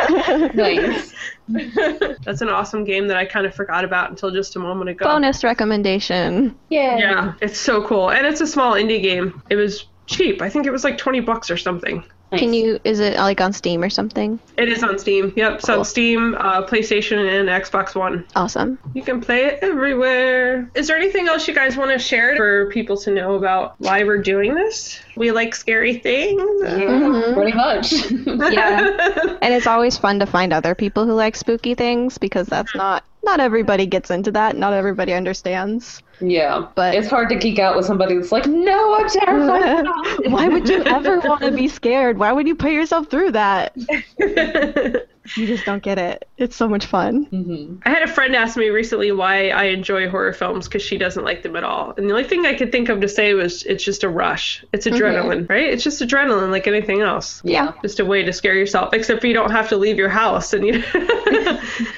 Nice. 0.54 1.14
That's 1.48 2.40
an 2.42 2.48
awesome 2.48 2.84
game 2.84 3.08
that 3.08 3.16
I 3.16 3.24
kind 3.24 3.46
of 3.46 3.54
forgot 3.54 3.84
about 3.84 4.10
until 4.10 4.30
just 4.30 4.56
a 4.56 4.58
moment 4.58 4.90
ago. 4.90 5.06
Bonus 5.06 5.42
recommendation. 5.44 6.56
Yeah. 6.68 6.98
Yeah, 6.98 7.34
it's 7.40 7.58
so 7.58 7.86
cool. 7.86 8.10
And 8.10 8.26
it's 8.26 8.40
a 8.40 8.46
small 8.46 8.74
indie 8.74 9.00
game. 9.00 9.42
It 9.48 9.56
was 9.56 9.86
cheap. 10.06 10.42
I 10.42 10.50
think 10.50 10.66
it 10.66 10.70
was 10.70 10.84
like 10.84 10.98
20 10.98 11.20
bucks 11.20 11.50
or 11.50 11.56
something. 11.56 12.04
Nice. 12.32 12.40
Can 12.40 12.52
you? 12.52 12.80
Is 12.82 12.98
it 12.98 13.16
like 13.16 13.40
on 13.40 13.52
Steam 13.52 13.84
or 13.84 13.88
something? 13.90 14.40
It 14.58 14.68
is 14.68 14.82
on 14.82 14.98
Steam. 14.98 15.32
Yep, 15.36 15.52
it's 15.54 15.64
Cool. 15.66 15.78
on 15.78 15.84
Steam, 15.84 16.34
uh, 16.34 16.66
PlayStation, 16.66 17.18
and 17.18 17.48
Xbox 17.48 17.94
One. 17.94 18.24
Awesome. 18.34 18.78
You 18.94 19.02
can 19.04 19.20
play 19.20 19.44
it 19.44 19.60
everywhere. 19.62 20.68
Is 20.74 20.88
there 20.88 20.96
anything 20.96 21.28
else 21.28 21.46
you 21.46 21.54
guys 21.54 21.76
want 21.76 21.92
to 21.92 21.98
share 22.00 22.34
for 22.36 22.68
people 22.70 22.96
to 22.98 23.12
know 23.12 23.34
about 23.36 23.76
why 23.78 24.02
we're 24.02 24.22
doing 24.22 24.54
this? 24.56 24.98
We 25.16 25.30
like 25.30 25.54
scary 25.54 25.98
things. 25.98 26.42
Yeah, 26.62 27.32
pretty 27.34 27.52
much. 27.52 27.92
Yeah. 28.56 29.36
And 29.40 29.54
it's 29.54 29.66
always 29.66 29.96
fun 29.96 30.18
to 30.20 30.26
find 30.26 30.52
other 30.52 30.74
people 30.74 31.04
who 31.06 31.12
like 31.12 31.36
spooky 31.36 31.74
things 31.74 32.18
because 32.18 32.46
that's 32.48 32.74
not 32.74 33.04
not 33.22 33.40
everybody 33.40 33.86
gets 33.86 34.10
into 34.10 34.30
that. 34.32 34.56
Not 34.56 34.72
everybody 34.72 35.12
understands. 35.12 36.02
Yeah. 36.20 36.66
But- 36.74 36.94
it's 36.94 37.08
hard 37.08 37.28
to 37.30 37.34
geek 37.36 37.58
out 37.58 37.76
with 37.76 37.86
somebody 37.86 38.16
that's 38.16 38.32
like, 38.32 38.46
no, 38.46 38.94
I'm 38.94 39.08
terrified. 39.08 39.86
Why 40.30 40.48
would 40.48 40.68
you 40.68 40.82
ever 40.84 41.18
want 41.24 41.42
to 41.42 41.50
be 41.50 41.68
scared? 41.68 42.18
Why 42.18 42.32
would 42.32 42.46
you 42.46 42.54
put 42.54 42.72
yourself 42.72 43.08
through 43.08 43.32
that? 43.32 43.76
You 45.34 45.46
just 45.46 45.64
don't 45.64 45.82
get 45.82 45.98
it. 45.98 46.28
It's 46.38 46.54
so 46.56 46.68
much 46.68 46.86
fun. 46.86 47.24
hmm 47.24 47.76
I 47.84 47.90
had 47.90 48.02
a 48.02 48.06
friend 48.06 48.34
ask 48.36 48.56
me 48.56 48.68
recently 48.68 49.10
why 49.12 49.48
I 49.48 49.64
enjoy 49.64 50.08
horror 50.08 50.32
films 50.32 50.66
because 50.68 50.82
she 50.82 50.98
doesn't 50.98 51.24
like 51.24 51.42
them 51.42 51.56
at 51.56 51.64
all. 51.64 51.94
And 51.96 52.08
the 52.08 52.12
only 52.12 52.24
thing 52.24 52.46
I 52.46 52.54
could 52.54 52.70
think 52.72 52.88
of 52.88 53.00
to 53.00 53.08
say 53.08 53.34
was 53.34 53.62
it's 53.64 53.82
just 53.84 54.04
a 54.04 54.08
rush. 54.08 54.64
It's 54.72 54.86
adrenaline, 54.86 55.48
right? 55.48 55.68
It's 55.68 55.82
just 55.82 56.00
adrenaline 56.02 56.50
like 56.50 56.66
anything 56.66 57.00
else. 57.02 57.40
Yeah. 57.44 57.72
Just 57.82 58.00
a 58.00 58.04
way 58.04 58.22
to 58.24 58.32
scare 58.32 58.54
yourself, 58.54 58.92
except 58.92 59.24
you 59.24 59.32
don't 59.34 59.50
have 59.50 59.68
to 59.70 59.76
leave 59.76 59.96
your 59.96 60.08
house 60.10 60.52
and 60.52 60.66
you 60.66 60.82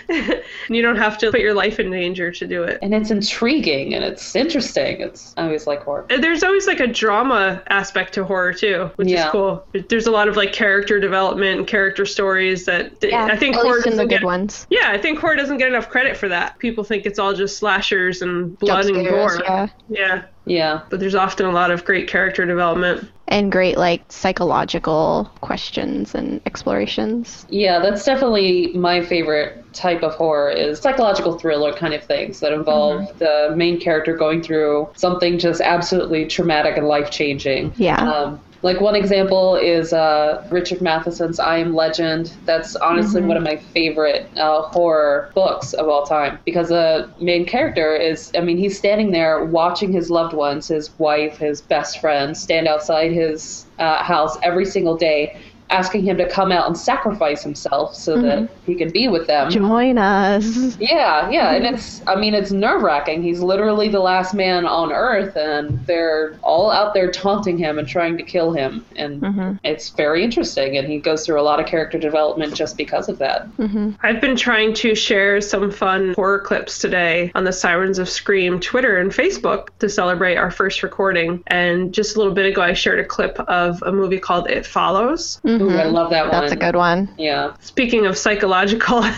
and 0.09 0.43
you 0.70 0.83
don't 0.83 0.97
have 0.97 1.18
to 1.18 1.31
put 1.31 1.41
your 1.41 1.55
life 1.55 1.79
in 1.81 1.91
danger 1.91 2.31
to 2.31 2.47
do 2.47 2.62
it. 2.62 2.79
And 2.83 2.95
it's 2.95 3.11
intriguing 3.11 3.95
and 3.95 4.05
it's 4.05 4.35
interesting. 4.37 5.01
It's 5.01 5.35
I 5.37 5.45
always 5.45 5.66
like 5.66 5.83
horror. 5.83 6.07
There's 6.09 6.43
always 6.43 6.66
like 6.66 6.81
a 6.81 6.87
drama 6.87 7.62
aspect 7.68 8.14
to 8.14 8.24
horror 8.24 8.53
too, 8.53 8.91
which 8.97 9.09
Yeah. 9.09 9.26
is 9.26 9.31
cool. 9.31 9.66
There's 9.89 10.07
a 10.07 10.11
lot 10.11 10.29
of 10.29 10.37
like 10.37 10.53
character 10.53 11.01
development 11.01 11.59
and 11.59 11.66
character 11.66 12.07
stories 12.07 12.64
that 12.66 13.01
Yeah, 13.27 13.33
I 13.35 13.37
think 13.37 13.57
at 13.57 13.62
horror 13.62 13.77
least 13.77 13.87
in 13.89 13.97
the 13.97 14.05
good 14.05 14.11
get 14.21 14.25
ones. 14.25 14.66
Yeah, 14.71 14.91
I 14.91 14.99
think 14.99 15.19
horror 15.19 15.37
doesn't 15.37 15.57
get 15.59 15.69
enough 15.69 15.89
credit 15.89 16.16
for 16.16 16.29
that. 16.29 16.59
People 16.59 16.85
think 16.85 17.05
it's 17.07 17.19
all 17.19 17.35
just 17.35 17.59
slashers 17.59 18.23
and 18.23 18.59
blood 18.59 18.85
Jump 18.85 18.97
and 18.97 19.07
scares, 19.07 19.37
gore. 19.37 19.45
yeah. 19.45 19.69
Yeah, 19.89 20.23
Yeah. 20.47 20.81
but 20.91 21.01
there's 21.01 21.14
often 21.14 21.47
a 21.47 21.51
lot 21.53 21.71
of 21.71 21.85
great 21.85 22.09
character 22.09 22.45
development. 22.47 23.09
And 23.27 23.53
great 23.53 23.77
like 23.77 24.03
psychological 24.11 25.31
questions 25.43 26.14
and 26.14 26.41
explorations. 26.47 27.47
Yeah, 27.51 27.79
that's 27.81 28.05
definitely 28.05 28.73
my 28.75 29.05
favorite 29.05 29.64
type 29.75 30.03
of 30.03 30.14
horror 30.14 30.51
is 30.51 30.79
psychological 30.81 31.39
thriller 31.39 31.73
kind 31.75 31.93
of 31.95 32.03
things 32.03 32.41
that 32.41 32.53
involve 32.53 33.19
the 33.19 33.53
main 33.57 33.79
character 33.81 34.16
going 34.16 34.43
through 34.43 34.89
something 34.97 35.39
just 35.39 35.61
absolutely 35.61 36.27
traumatic 36.27 36.77
and 36.79 36.89
life 36.89 37.11
changing. 37.11 37.73
Yeah. 37.77 38.03
Um, 38.11 38.41
like 38.62 38.80
one 38.80 38.96
example 38.96 39.56
is 39.56 39.92
uh, 39.92 40.44
Richard 40.50 40.80
Matheson's 40.80 41.38
I 41.38 41.59
Am 41.59 41.74
Legend. 41.74 42.32
That's 42.44 42.74
honestly 42.76 43.22
one 43.22 43.36
of 43.36 43.42
my 43.42 43.56
favorite 43.56 44.28
uh, 44.36 44.62
horror 44.62 45.30
books 45.34 45.74
of 45.74 45.88
all 45.88 46.04
time 46.04 46.38
because 46.44 46.68
the 46.68 47.09
main 47.20 47.46
character 47.46 47.94
is, 47.94 48.32
I 48.36 48.40
mean, 48.40 48.59
he's 48.59 48.76
standing 48.76 49.12
there 49.12 49.44
watching 49.44 49.92
his 49.92 50.11
loved 50.11 50.34
ones, 50.34 50.68
his 50.68 50.96
wife, 50.98 51.38
his 51.38 51.61
best 51.61 52.00
friend, 52.00 52.36
stand 52.36 52.66
outside 52.66 53.12
his 53.12 53.66
uh, 53.78 54.02
house 54.02 54.36
every 54.42 54.64
single 54.64 54.96
day, 54.96 55.40
asking 55.71 56.03
him 56.03 56.16
to 56.16 56.29
come 56.29 56.51
out 56.53 56.66
and 56.66 56.77
sacrifice 56.77 57.43
himself 57.43 57.95
so 57.95 58.21
that 58.23 58.49
he 58.64 58.75
can 58.75 58.91
be 58.91 59.09
with 59.09 59.27
them. 59.27 59.51
Join 59.51 59.99
us. 59.99 60.77
Yeah, 60.81 61.29
yeah, 61.31 61.53
and 61.55 61.66
it's 61.66 62.03
I 62.07 62.16
mean 62.16 62.35
it's 62.35 62.51
nerve 62.51 62.83
wracking. 62.83 63.23
He's 63.23 63.41
literally 63.41 63.89
the 63.89 64.01
last 64.01 64.35
man 64.35 64.64
on 64.66 64.93
Earth, 64.93 65.37
and 65.37 65.85
they're 65.87 66.37
all 66.43 66.71
out 66.71 66.95
there 66.95 67.11
taunting 67.11 67.59
him 67.59 67.79
and 67.79 67.87
trying 67.87 68.16
to 68.16 68.23
kill 68.23 68.53
him, 68.53 68.85
and 68.97 69.21
Mhm. 69.23 69.59
it's 69.64 69.91
very 69.91 70.23
interesting. 70.25 70.77
And 70.77 70.89
he 70.89 70.99
goes 70.99 71.27
through 71.27 71.41
a 71.41 71.43
lot 71.43 71.61
of 71.61 71.66
character 71.66 71.99
development 71.99 72.55
just 72.55 72.77
because 72.77 73.09
of 73.09 73.19
that. 73.19 73.47
hmm 73.57 73.91
I've 74.03 74.21
been 74.21 74.37
trying 74.37 74.73
to 74.75 74.95
share 74.95 75.41
some 75.41 75.71
fun 75.71 76.14
horror 76.14 76.39
clips 76.39 76.79
today 76.79 77.31
on 77.35 77.45
the 77.45 77.53
Sirens 77.53 77.99
of 77.99 78.09
Scream 78.09 78.61
Twitter 78.61 78.97
and 78.99 79.11
Facebook 79.12 79.69
to 79.81 79.89
celebrate 79.89 80.37
our 80.37 80.51
first 80.51 80.83
recording. 80.83 81.43
And 81.49 81.93
just 81.93 82.14
a 82.16 82.19
little 82.19 82.33
bit 82.35 82.47
ago, 82.47 82.62
I 82.62 82.73
shared 82.73 82.99
a 83.01 83.05
clip 83.05 83.39
of 83.41 83.83
a 83.83 83.93
movie 83.93 84.19
called 84.19 84.49
It 84.51 84.64
Follows. 84.66 85.41
Ooh, 85.61 85.70
I 85.70 85.84
love 85.84 86.11
that 86.11 86.24
one. 86.24 86.32
Mm-hmm. 86.32 86.40
That's 86.40 86.52
a 86.52 86.56
good 86.56 86.76
one. 86.76 87.09
Yeah, 87.18 87.54
Speaking 87.61 88.06
of 88.06 88.16
psychological. 88.16 89.04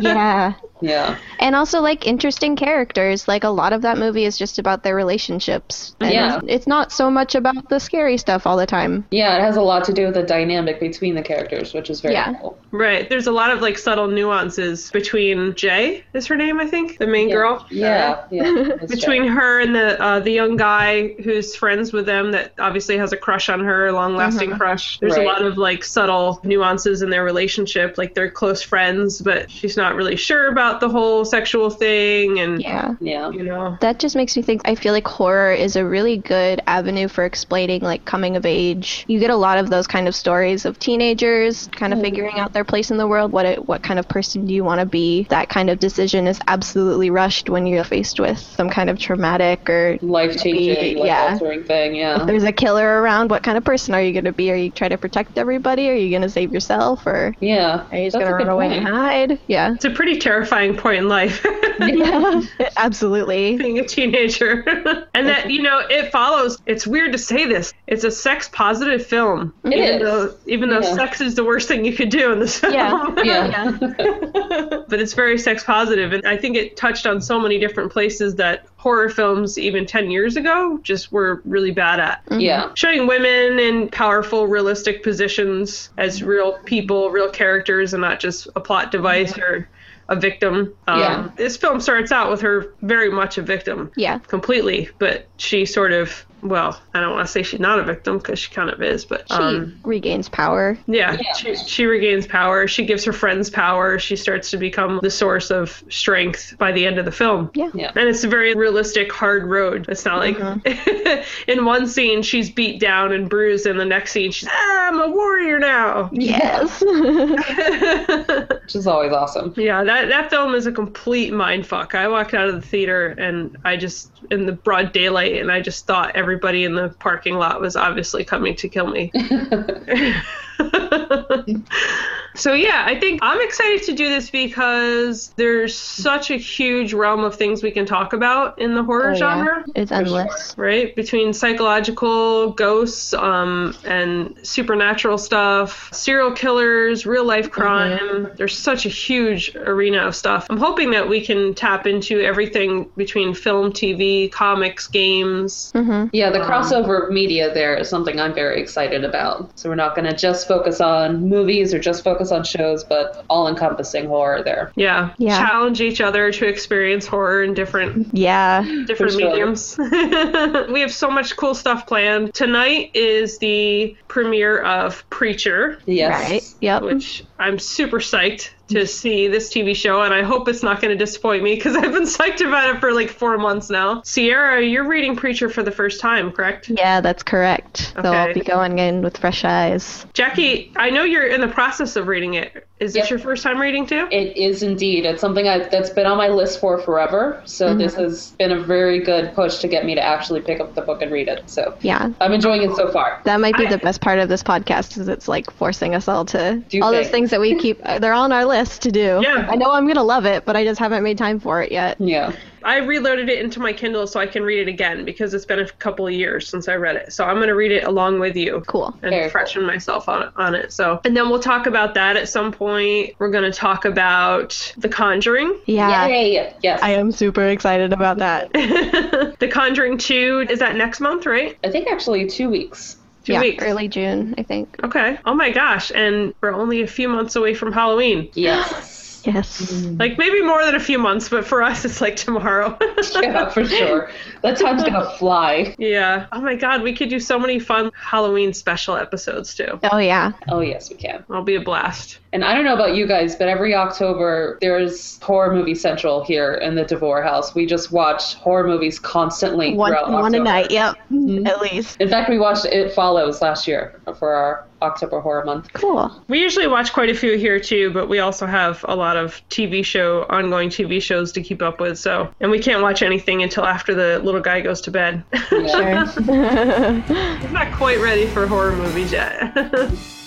Yeah. 0.00 0.54
Yeah, 0.82 1.16
And 1.40 1.54
also 1.56 1.80
like 1.80 2.06
interesting 2.06 2.56
characters. 2.56 3.26
Like 3.28 3.44
a 3.44 3.48
lot 3.48 3.72
of 3.72 3.82
that 3.82 3.96
movie 3.98 4.24
is 4.24 4.36
just 4.36 4.58
about 4.58 4.82
their 4.82 4.94
relationships. 4.94 5.94
And 6.00 6.12
Yeah. 6.12 6.40
It's 6.46 6.66
not 6.66 6.92
so 6.92 7.10
much 7.10 7.34
about 7.34 7.68
the 7.68 7.78
scary 7.80 8.18
stuff 8.18 8.46
all 8.46 8.56
the 8.56 8.66
time. 8.66 9.06
yeah. 9.10 9.36
It 9.38 9.40
has 9.40 9.56
a 9.56 9.62
lot 9.62 9.84
to 9.84 9.92
do 9.92 10.06
with 10.06 10.14
the 10.14 10.22
dynamic 10.22 10.80
between 10.80 11.14
the 11.14 11.22
characters, 11.22 11.72
which 11.74 11.88
is 11.90 12.00
very 12.00 12.14
Yeah. 12.14 12.34
cool. 12.40 12.58
Right. 12.70 13.08
There's 13.08 13.26
a 13.26 13.32
lot 13.32 13.50
of 13.50 13.60
like 13.62 13.78
subtle 13.78 14.08
nuances 14.08 14.90
between 14.90 15.54
Jay, 15.54 16.04
is 16.14 16.26
her 16.26 16.36
name, 16.36 16.60
I 16.60 16.66
think, 16.66 16.98
the 16.98 17.06
main 17.06 17.28
Yeah. 17.28 17.34
girl. 17.34 17.66
Yeah, 17.70 18.24
yeah. 18.30 18.42
that's 18.80 18.94
Between 18.94 19.22
true. 19.26 19.34
her 19.34 19.60
and 19.60 19.74
the 19.74 20.02
uh, 20.02 20.20
the 20.20 20.30
young 20.32 20.56
guy 20.56 21.14
who's 21.22 21.54
friends 21.54 21.92
with 21.92 22.06
them 22.06 22.32
that 22.32 22.52
obviously 22.58 22.96
has 22.98 23.12
a 23.12 23.16
crush 23.16 23.48
on 23.48 23.60
her, 23.60 23.86
a 23.88 23.92
long 23.92 24.16
lasting 24.16 24.56
crush. 24.56 24.98
There's 25.00 25.16
Right. 25.16 25.26
a 25.26 25.28
lot 25.28 25.42
of 25.42 25.58
like 25.58 25.84
subtle 25.84 26.40
nuances 26.44 27.02
in 27.02 27.10
their 27.10 27.24
relationship, 27.24 27.98
like 27.98 28.14
they're 28.14 28.30
close 28.30 28.62
friends, 28.62 29.20
but 29.20 29.50
she's 29.50 29.76
not 29.76 29.94
really 29.94 30.16
sure 30.16 30.48
about 30.48 30.71
about 30.72 30.80
the 30.80 30.88
whole 30.88 31.24
sexual 31.24 31.70
thing 31.70 32.38
and 32.38 32.60
Yeah. 32.60 32.94
Yeah. 33.00 33.30
you 33.30 33.42
know. 33.42 33.76
That 33.80 33.98
just 33.98 34.16
makes 34.16 34.36
me 34.36 34.42
think 34.42 34.62
I 34.64 34.74
feel 34.74 34.92
like 34.92 35.06
horror 35.06 35.52
is 35.52 35.76
a 35.76 35.84
really 35.84 36.16
good 36.16 36.62
avenue 36.66 37.08
for 37.08 37.24
explaining 37.24 37.82
like 37.82 38.04
coming 38.04 38.36
of 38.36 38.46
age. 38.46 39.04
You 39.08 39.18
get 39.20 39.30
a 39.30 39.36
lot 39.36 39.58
of 39.58 39.70
those 39.70 39.86
kind 39.86 40.08
of 40.08 40.14
stories 40.14 40.64
of 40.64 40.78
teenagers 40.78 41.68
kind 41.72 41.92
of 41.92 41.98
mm-hmm. 41.98 42.04
figuring 42.04 42.38
out 42.38 42.52
their 42.52 42.64
place 42.64 42.90
in 42.90 42.96
the 42.96 43.06
world. 43.06 43.32
What 43.32 43.46
it, 43.46 43.68
what 43.68 43.82
kind 43.82 43.98
of 43.98 44.08
person 44.08 44.46
do 44.46 44.54
you 44.54 44.64
want 44.64 44.80
to 44.80 44.86
be? 44.86 45.24
That 45.30 45.48
kind 45.48 45.70
of 45.70 45.78
decision 45.78 46.26
is 46.26 46.40
absolutely 46.48 47.10
rushed 47.10 47.50
when 47.50 47.66
you're 47.66 47.84
faced 47.84 48.18
with 48.18 48.38
some 48.38 48.70
kind 48.70 48.88
of 48.88 48.98
traumatic 48.98 49.68
or 49.68 49.98
Life 50.00 50.42
changing, 50.42 50.98
life 50.98 51.06
Yeah. 51.06 51.32
altering 51.32 51.64
thing. 51.64 51.94
Yeah. 51.94 52.20
if 52.20 52.26
there's 52.26 52.44
a 52.44 52.52
killer 52.52 53.02
around. 53.02 53.30
What 53.30 53.42
kind 53.42 53.58
of 53.58 53.64
person 53.64 53.94
are 53.94 54.02
you 54.02 54.12
going 54.12 54.24
to 54.24 54.32
be? 54.32 54.50
Are 54.50 54.56
you 54.56 54.70
trying 54.70 54.90
to 54.90 54.98
protect 54.98 55.38
everybody? 55.38 55.88
Are 55.90 55.94
you 55.94 56.10
going 56.10 56.22
to 56.22 56.30
save 56.30 56.52
yourself 56.52 57.06
or 57.06 57.34
Yeah. 57.40 57.84
are 57.90 57.98
you 57.98 58.06
just 58.06 58.16
going 58.16 58.26
to 58.26 58.34
run 58.34 58.48
away 58.48 58.68
point. 58.68 58.86
and 58.86 58.88
hide? 58.88 59.40
Yeah. 59.46 59.74
It's 59.74 59.84
a 59.84 59.90
pretty 59.90 60.18
terrifying 60.18 60.61
point 60.70 60.98
in 60.98 61.08
life. 61.08 61.44
Yeah. 61.80 62.42
Absolutely. 62.76 63.56
being 63.58 63.78
a 63.78 63.86
teenager. 63.88 64.62
and 65.14 65.26
that, 65.26 65.50
you 65.50 65.62
know, 65.62 65.78
it 65.78 66.12
follows 66.12 66.58
it's 66.66 66.86
weird 66.86 67.12
to 67.12 67.18
say 67.18 67.46
this. 67.46 67.72
It's 67.86 68.04
a 68.04 68.10
sex 68.10 68.48
positive 68.52 69.04
film. 69.04 69.52
It 69.64 69.72
even 69.72 69.84
is. 69.94 70.00
though 70.02 70.34
even 70.46 70.68
though 70.68 70.80
Yeah. 70.80 70.94
sex 70.94 71.20
is 71.20 71.34
the 71.34 71.44
worst 71.44 71.68
thing 71.68 71.84
you 71.84 71.94
could 71.94 72.10
do 72.10 72.30
in 72.32 72.38
this 72.38 72.58
film. 72.60 72.74
Yeah. 72.74 73.14
Yeah. 73.24 73.70
but 73.78 75.00
it's 75.00 75.14
very 75.14 75.38
sex 75.38 75.64
positive 75.64 76.12
and 76.12 76.24
I 76.26 76.36
think 76.36 76.56
it 76.56 76.76
touched 76.76 77.06
on 77.06 77.20
so 77.20 77.40
many 77.40 77.58
different 77.58 77.90
places 77.90 78.36
that 78.36 78.66
horror 78.76 79.08
films 79.08 79.58
even 79.58 79.86
10 79.86 80.10
years 80.10 80.36
ago 80.36 80.78
just 80.82 81.10
were 81.10 81.40
really 81.44 81.70
bad 81.72 82.00
at. 82.00 82.24
Mm-hmm. 82.26 82.40
yeah. 82.40 82.70
Showing 82.74 83.06
women 83.06 83.58
in 83.58 83.88
powerful, 83.88 84.46
realistic 84.46 85.02
positions 85.02 85.90
as 85.98 86.22
real 86.22 86.58
people, 86.64 87.10
real 87.10 87.30
characters, 87.30 87.94
and 87.94 88.00
not 88.02 88.20
just 88.20 88.46
a 88.54 88.60
plot 88.60 88.90
device 88.92 89.36
or 89.38 89.68
a 90.08 90.16
victim. 90.16 90.72
Um, 90.88 90.98
Yeah. 91.00 91.28
This 91.36 91.56
film 91.56 91.80
starts 91.80 92.12
out 92.12 92.30
with 92.30 92.40
her 92.40 92.72
very 92.82 93.10
much 93.10 93.38
a 93.38 93.42
victim 93.42 93.90
Yeah. 93.96 94.18
completely, 94.18 94.88
but 94.98 95.26
she 95.36 95.64
sort 95.66 95.92
of, 95.92 96.24
well, 96.42 96.80
I 96.92 97.00
don't 97.00 97.12
want 97.14 97.26
to 97.26 97.32
say 97.32 97.42
she's 97.42 97.60
not 97.60 97.78
a 97.78 97.84
victim 97.84 98.18
because 98.18 98.38
she 98.38 98.50
kind 98.52 98.68
of 98.68 98.82
is, 98.82 99.04
but 99.04 99.28
She 99.28 99.34
um, 99.36 99.78
regains 99.84 100.28
power. 100.28 100.76
yeah, 100.86 101.16
Yeah. 101.20 101.32
She, 101.34 101.54
she 101.56 101.84
regains 101.86 102.26
power. 102.26 102.66
She 102.66 102.84
gives 102.84 103.04
her 103.04 103.12
friends 103.12 103.48
power. 103.48 103.98
She 103.98 104.16
starts 104.16 104.50
to 104.50 104.56
become 104.56 104.98
the 105.02 105.10
source 105.10 105.50
of 105.50 105.82
strength 105.88 106.56
by 106.58 106.72
the 106.72 106.84
end 106.86 106.98
of 106.98 107.04
the 107.04 107.12
film. 107.12 107.50
Yeah. 107.54 107.70
Yeah. 107.74 107.92
And 107.94 108.08
it's 108.08 108.24
a 108.24 108.28
very 108.28 108.54
realistic, 108.54 109.12
hard 109.12 109.44
road. 109.44 109.86
It's 109.88 110.04
not 110.04 110.18
like 110.18 110.36
Mm-hmm. 110.36 111.22
in 111.50 111.64
one 111.64 111.86
scene 111.86 112.22
she's 112.22 112.50
beat 112.50 112.80
down 112.80 113.12
and 113.12 113.28
bruised, 113.28 113.66
and 113.66 113.78
the 113.78 113.84
next 113.84 114.12
scene 114.12 114.32
she's, 114.32 114.48
ah, 114.50 114.88
I'm 114.88 115.00
a 115.00 115.08
warrior 115.10 115.58
now. 115.58 116.08
Yes. 116.12 116.80
Which 118.62 118.74
is 118.74 118.86
always 118.86 119.12
awesome. 119.12 119.54
Yeah, 119.56 119.84
that, 119.84 120.08
that 120.08 120.30
film 120.30 120.54
is 120.54 120.66
a 120.66 120.72
complete 120.72 121.32
mind 121.32 121.66
fuck. 121.66 121.94
I 121.94 122.08
walked 122.08 122.34
out 122.34 122.48
of 122.48 122.54
the 122.54 122.66
theater 122.66 123.08
and 123.18 123.56
I 123.64 123.76
just, 123.76 124.10
in 124.30 124.46
the 124.46 124.52
broad 124.52 124.92
daylight, 124.92 125.36
and 125.36 125.50
I 125.50 125.60
just 125.60 125.86
thought 125.86 126.14
everybody 126.32 126.64
in 126.64 126.74
the 126.74 126.88
parking 126.98 127.34
lot 127.34 127.60
was 127.60 127.76
obviously 127.76 128.24
coming 128.24 128.56
to 128.56 128.66
kill 128.66 128.86
me. 128.86 129.12
so, 132.36 132.52
yeah, 132.52 132.84
I 132.86 132.98
think 132.98 133.20
I'm 133.22 133.40
excited 133.40 133.82
to 133.84 133.92
do 133.92 134.08
this 134.08 134.30
because 134.30 135.32
there's 135.36 135.76
such 135.78 136.30
a 136.30 136.36
huge 136.36 136.92
realm 136.92 137.24
of 137.24 137.36
things 137.36 137.62
we 137.62 137.70
can 137.70 137.86
talk 137.86 138.12
about 138.12 138.58
in 138.58 138.74
the 138.74 138.82
horror 138.82 139.08
Oh, 139.10 139.12
yeah. 139.12 139.14
genre. 139.14 139.64
It's 139.74 139.92
endless. 139.92 140.54
Right 140.56 140.94
between 140.96 141.32
psychological 141.32 142.52
ghosts 142.52 143.12
um, 143.14 143.74
and 143.84 144.36
supernatural 144.42 145.18
stuff, 145.18 145.88
serial 145.92 146.32
killers, 146.32 147.06
real 147.06 147.24
life 147.24 147.50
crime. 147.50 148.28
There's 148.36 148.56
such 148.56 148.86
a 148.86 148.88
huge 148.88 149.54
arena 149.56 149.98
of 150.06 150.14
stuff. 150.14 150.46
I'm 150.50 150.58
hoping 150.58 150.90
that 150.92 151.08
we 151.08 151.24
can 151.24 151.54
tap 151.54 151.86
into 151.86 152.20
everything 152.20 152.90
between 152.96 153.34
film, 153.34 153.72
TV, 153.72 154.30
comics, 154.30 154.86
games. 154.88 155.70
hmm 155.74 156.06
Yeah, 156.12 156.30
the 156.30 156.38
crossover 156.40 157.06
of 157.08 157.12
media 157.12 157.52
there 157.52 157.74
is 157.76 157.88
something 157.88 158.20
I'm 158.20 158.34
very 158.34 158.60
excited 158.60 159.04
about. 159.04 159.58
So 159.58 159.68
we're 159.68 159.74
not 159.74 159.94
going 159.94 160.08
to 160.08 160.16
just 160.16 160.46
focus 160.48 160.80
on 160.80 161.28
movies 161.28 161.72
or 161.74 161.78
just 161.78 162.04
focus 162.04 162.21
on 162.30 162.44
shows, 162.44 162.84
but 162.84 163.24
all 163.28 163.48
encompassing 163.48 164.06
horror 164.06 164.42
there. 164.44 164.70
Yeah. 164.76 165.14
Yeah. 165.18 165.44
challenge 165.46 165.80
each 165.80 166.00
other 166.00 166.30
to 166.30 166.46
experience 166.46 167.06
horror 167.06 167.42
in 167.42 167.54
different 167.54 168.08
Yeah. 168.12 168.62
different 168.86 169.12
sure. 169.12 169.30
mediums. 169.30 169.76
we 170.72 170.80
have 170.80 170.92
so 170.92 171.10
much 171.10 171.36
cool 171.36 171.54
stuff 171.54 171.86
planned. 171.86 172.34
Tonight 172.34 172.90
is 172.94 173.38
the 173.38 173.96
premiere 174.08 174.60
of 174.62 175.08
Preacher. 175.10 175.78
Yes. 175.86 176.30
Right. 176.30 176.54
Yep. 176.60 176.82
which 176.82 177.24
I'm 177.38 177.58
super 177.58 177.98
psyched 177.98 178.50
to 178.72 178.78
mm-hmm. 178.78 178.86
see 178.86 179.28
this 179.28 179.52
TV 179.52 179.74
show, 179.74 180.02
and 180.02 180.12
I 180.12 180.22
hope 180.22 180.48
it's 180.48 180.62
not 180.62 180.80
going 180.80 180.90
to 180.90 181.04
disappoint 181.04 181.42
me 181.42 181.54
because 181.54 181.76
I've 181.82 181.92
been 181.92 182.02
psyched 182.02 182.46
about 182.46 182.74
it 182.74 182.80
for 182.80 182.92
like 182.92 183.08
four 183.08 183.38
months 183.38 183.70
now. 183.70 184.02
Sierra, 184.02 184.62
you're 184.62 184.86
reading 184.86 185.16
Preacher 185.16 185.48
for 185.48 185.62
the 185.62 185.70
first 185.70 186.00
time, 186.00 186.32
correct? 186.32 186.68
Yeah, 186.68 187.00
that's 187.00 187.22
correct. 187.22 187.92
So 188.02 188.12
I'll 188.12 188.28
Okay. 188.28 188.40
be 188.40 188.44
going 188.44 188.78
in 188.78 189.02
with 189.02 189.16
fresh 189.18 189.44
eyes. 189.44 190.06
Jackie, 190.12 190.72
I 190.76 190.90
know 190.90 191.04
you're 191.04 191.26
in 191.26 191.40
the 191.40 191.48
process 191.48 191.96
of 191.96 192.06
reading 192.06 192.34
it. 192.34 192.66
Is 192.82 192.92
this 192.92 193.10
your 193.10 193.18
first 193.18 193.42
time 193.42 193.60
reading 193.60 193.86
too? 193.86 194.08
It 194.10 194.36
is 194.36 194.62
indeed. 194.62 195.06
It's 195.06 195.20
something 195.20 195.46
I, 195.48 195.60
that's 195.60 195.90
been 195.90 196.06
on 196.06 196.16
my 196.18 196.28
list 196.28 196.60
for 196.60 196.78
forever. 196.80 197.40
So 197.44 197.68
mm-hmm. 197.68 197.78
this 197.78 197.94
has 197.94 198.32
been 198.32 198.52
a 198.52 198.60
very 198.60 198.98
good 199.00 199.34
push 199.34 199.58
to 199.58 199.68
get 199.68 199.84
me 199.84 199.94
to 199.94 200.02
actually 200.02 200.40
pick 200.40 200.60
up 200.60 200.74
the 200.74 200.82
book 200.82 201.00
and 201.02 201.12
read 201.12 201.28
it. 201.28 201.48
So 201.48 201.76
Yeah. 201.80 202.10
I'm 202.20 202.32
enjoying 202.32 202.62
it 202.62 202.74
so 202.76 202.90
far. 202.90 203.20
That 203.24 203.40
might 203.40 203.56
be 203.56 203.66
I- 203.66 203.70
the 203.70 203.78
best 203.78 204.00
part 204.00 204.18
of 204.18 204.28
this 204.28 204.42
podcast 204.42 204.98
is 204.98 205.08
it's 205.08 205.28
like 205.28 205.50
forcing 205.52 205.94
us 205.94 206.08
all 206.08 206.24
to 206.26 206.62
Do 206.68 206.82
all 206.82 206.90
those 206.90 207.06
things. 207.06 207.12
things 207.12 207.30
that 207.30 207.40
we 207.40 207.58
keep 207.58 207.80
they're 208.00 208.12
all 208.12 208.24
on 208.24 208.32
our 208.32 208.44
list 208.44 208.82
to 208.82 208.92
do. 208.92 209.20
Yeah. 209.22 209.48
I 209.50 209.56
know 209.56 209.70
I'm 209.70 209.86
gonna 209.86 210.02
love 210.02 210.26
it, 210.26 210.44
but 210.44 210.56
I 210.56 210.64
just 210.64 210.80
haven't 210.80 211.02
made 211.02 211.18
time 211.18 211.38
for 211.40 211.62
it 211.62 211.70
yet. 211.70 212.00
Yeah. 212.00 212.32
I 212.64 212.78
reloaded 212.78 213.28
it 213.28 213.38
into 213.38 213.60
my 213.60 213.72
Kindle 213.72 214.06
so 214.06 214.20
I 214.20 214.26
can 214.26 214.42
read 214.42 214.60
it 214.60 214.68
again 214.68 215.04
because 215.04 215.34
it's 215.34 215.44
been 215.44 215.60
a 215.60 215.68
couple 215.68 216.06
of 216.06 216.12
years 216.12 216.48
since 216.48 216.68
I 216.68 216.74
read 216.74 216.96
it. 216.96 217.12
So 217.12 217.24
I'm 217.24 217.36
going 217.36 217.48
to 217.48 217.54
read 217.54 217.72
it 217.72 217.84
along 217.84 218.20
with 218.20 218.36
you. 218.36 218.62
Cool. 218.66 218.86
and 219.02 219.10
Very 219.10 219.22
cool. 219.22 219.30
freshen 219.30 219.64
myself 219.66 220.08
on, 220.08 220.32
on 220.36 220.54
it. 220.54 220.72
So, 220.72 221.00
and 221.04 221.16
then 221.16 221.28
we'll 221.28 221.40
talk 221.40 221.66
about 221.66 221.94
that 221.94 222.16
at 222.16 222.28
some 222.28 222.52
point. 222.52 223.14
We're 223.18 223.30
going 223.30 223.50
to 223.50 223.56
talk 223.56 223.84
about 223.84 224.72
The 224.78 224.88
Conjuring. 224.88 225.58
Yeah. 225.66 226.06
Yay! 226.06 226.54
Yes. 226.62 226.80
I 226.82 226.90
am 226.90 227.12
super 227.12 227.44
excited 227.44 227.92
about 227.92 228.18
that. 228.18 228.52
the 228.52 229.48
Conjuring 229.48 229.98
2 229.98 230.46
is 230.50 230.58
that 230.58 230.76
next 230.76 231.00
month, 231.00 231.26
right? 231.26 231.58
I 231.64 231.70
think 231.70 231.88
actually 231.88 232.26
two 232.26 232.48
weeks. 232.48 232.96
Two 233.24 233.34
yeah, 233.34 233.40
weeks. 233.40 233.62
early 233.62 233.86
June, 233.86 234.34
I 234.36 234.42
think. 234.42 234.76
Okay. 234.82 235.18
Oh 235.24 235.34
my 235.34 235.50
gosh. 235.50 235.92
And 235.94 236.34
we're 236.40 236.52
only 236.54 236.82
a 236.82 236.88
few 236.88 237.08
months 237.08 237.36
away 237.36 237.54
from 237.54 237.72
Halloween. 237.72 238.28
Yes. 238.34 238.88
Yes. 239.24 239.72
Mm. 239.72 239.98
Like 239.98 240.18
maybe 240.18 240.42
more 240.42 240.64
than 240.64 240.74
a 240.74 240.80
few 240.80 240.98
months, 240.98 241.28
but 241.28 241.44
for 241.44 241.62
us, 241.62 241.84
it's 241.84 242.00
like 242.00 242.16
tomorrow. 242.16 242.76
yeah, 243.20 243.48
for 243.48 243.64
sure. 243.64 244.10
That 244.42 244.58
time's 244.58 244.82
gonna 244.82 245.10
fly. 245.18 245.74
yeah. 245.78 246.26
Oh 246.32 246.40
my 246.40 246.54
God. 246.54 246.82
We 246.82 246.94
could 246.94 247.08
do 247.08 247.20
so 247.20 247.38
many 247.38 247.58
fun 247.58 247.90
Halloween 247.94 248.52
special 248.52 248.96
episodes 248.96 249.54
too. 249.54 249.78
Oh 249.90 249.98
yeah. 249.98 250.32
Oh 250.48 250.60
yes, 250.60 250.90
we 250.90 250.96
can. 250.96 251.24
I'll 251.30 251.42
be 251.42 251.54
a 251.56 251.60
blast. 251.60 252.18
And 252.32 252.44
I 252.44 252.54
don't 252.54 252.64
know 252.64 252.74
about 252.74 252.94
you 252.94 253.06
guys, 253.06 253.36
but 253.36 253.48
every 253.48 253.74
October 253.74 254.56
there's 254.62 255.20
horror 255.20 255.52
movie 255.52 255.74
central 255.74 256.24
here 256.24 256.54
in 256.54 256.74
the 256.74 256.84
Devore 256.84 257.22
house. 257.22 257.54
We 257.54 257.66
just 257.66 257.92
watch 257.92 258.34
horror 258.34 258.66
movies 258.66 258.98
constantly 258.98 259.74
One 259.74 259.90
throughout 259.90 260.10
one 260.10 260.34
a 260.34 260.38
night, 260.38 260.70
yep. 260.70 260.96
Mm-hmm. 261.12 261.46
At 261.46 261.60
least. 261.60 262.00
In 262.00 262.08
fact, 262.08 262.30
we 262.30 262.38
watched 262.38 262.64
It 262.64 262.92
Follows 262.94 263.42
last 263.42 263.68
year 263.68 264.00
for 264.18 264.32
our 264.32 264.66
October 264.80 265.20
horror 265.20 265.44
month. 265.44 265.70
Cool. 265.74 266.10
We 266.28 266.40
usually 266.40 266.66
watch 266.66 266.92
quite 266.92 267.10
a 267.10 267.14
few 267.14 267.36
here 267.36 267.60
too, 267.60 267.90
but 267.92 268.08
we 268.08 268.18
also 268.18 268.46
have 268.46 268.84
a 268.88 268.96
lot 268.96 269.16
of 269.18 269.42
TV 269.50 269.84
show, 269.84 270.24
ongoing 270.30 270.70
TV 270.70 271.02
shows 271.02 271.32
to 271.32 271.42
keep 271.42 271.60
up 271.60 271.80
with. 271.80 271.98
So, 271.98 272.32
and 272.40 272.50
we 272.50 272.58
can't 272.58 272.82
watch 272.82 273.02
anything 273.02 273.42
until 273.42 273.64
after 273.64 273.94
the 273.94 274.20
little 274.20 274.40
guy 274.40 274.62
goes 274.62 274.80
to 274.82 274.90
bed. 274.90 275.22
Yeah. 275.52 276.10
Sure. 276.10 277.00
He's 277.40 277.52
not 277.52 277.72
quite 277.74 278.00
ready 278.00 278.26
for 278.26 278.46
horror 278.46 278.74
movies 278.74 279.12
yet. 279.12 279.54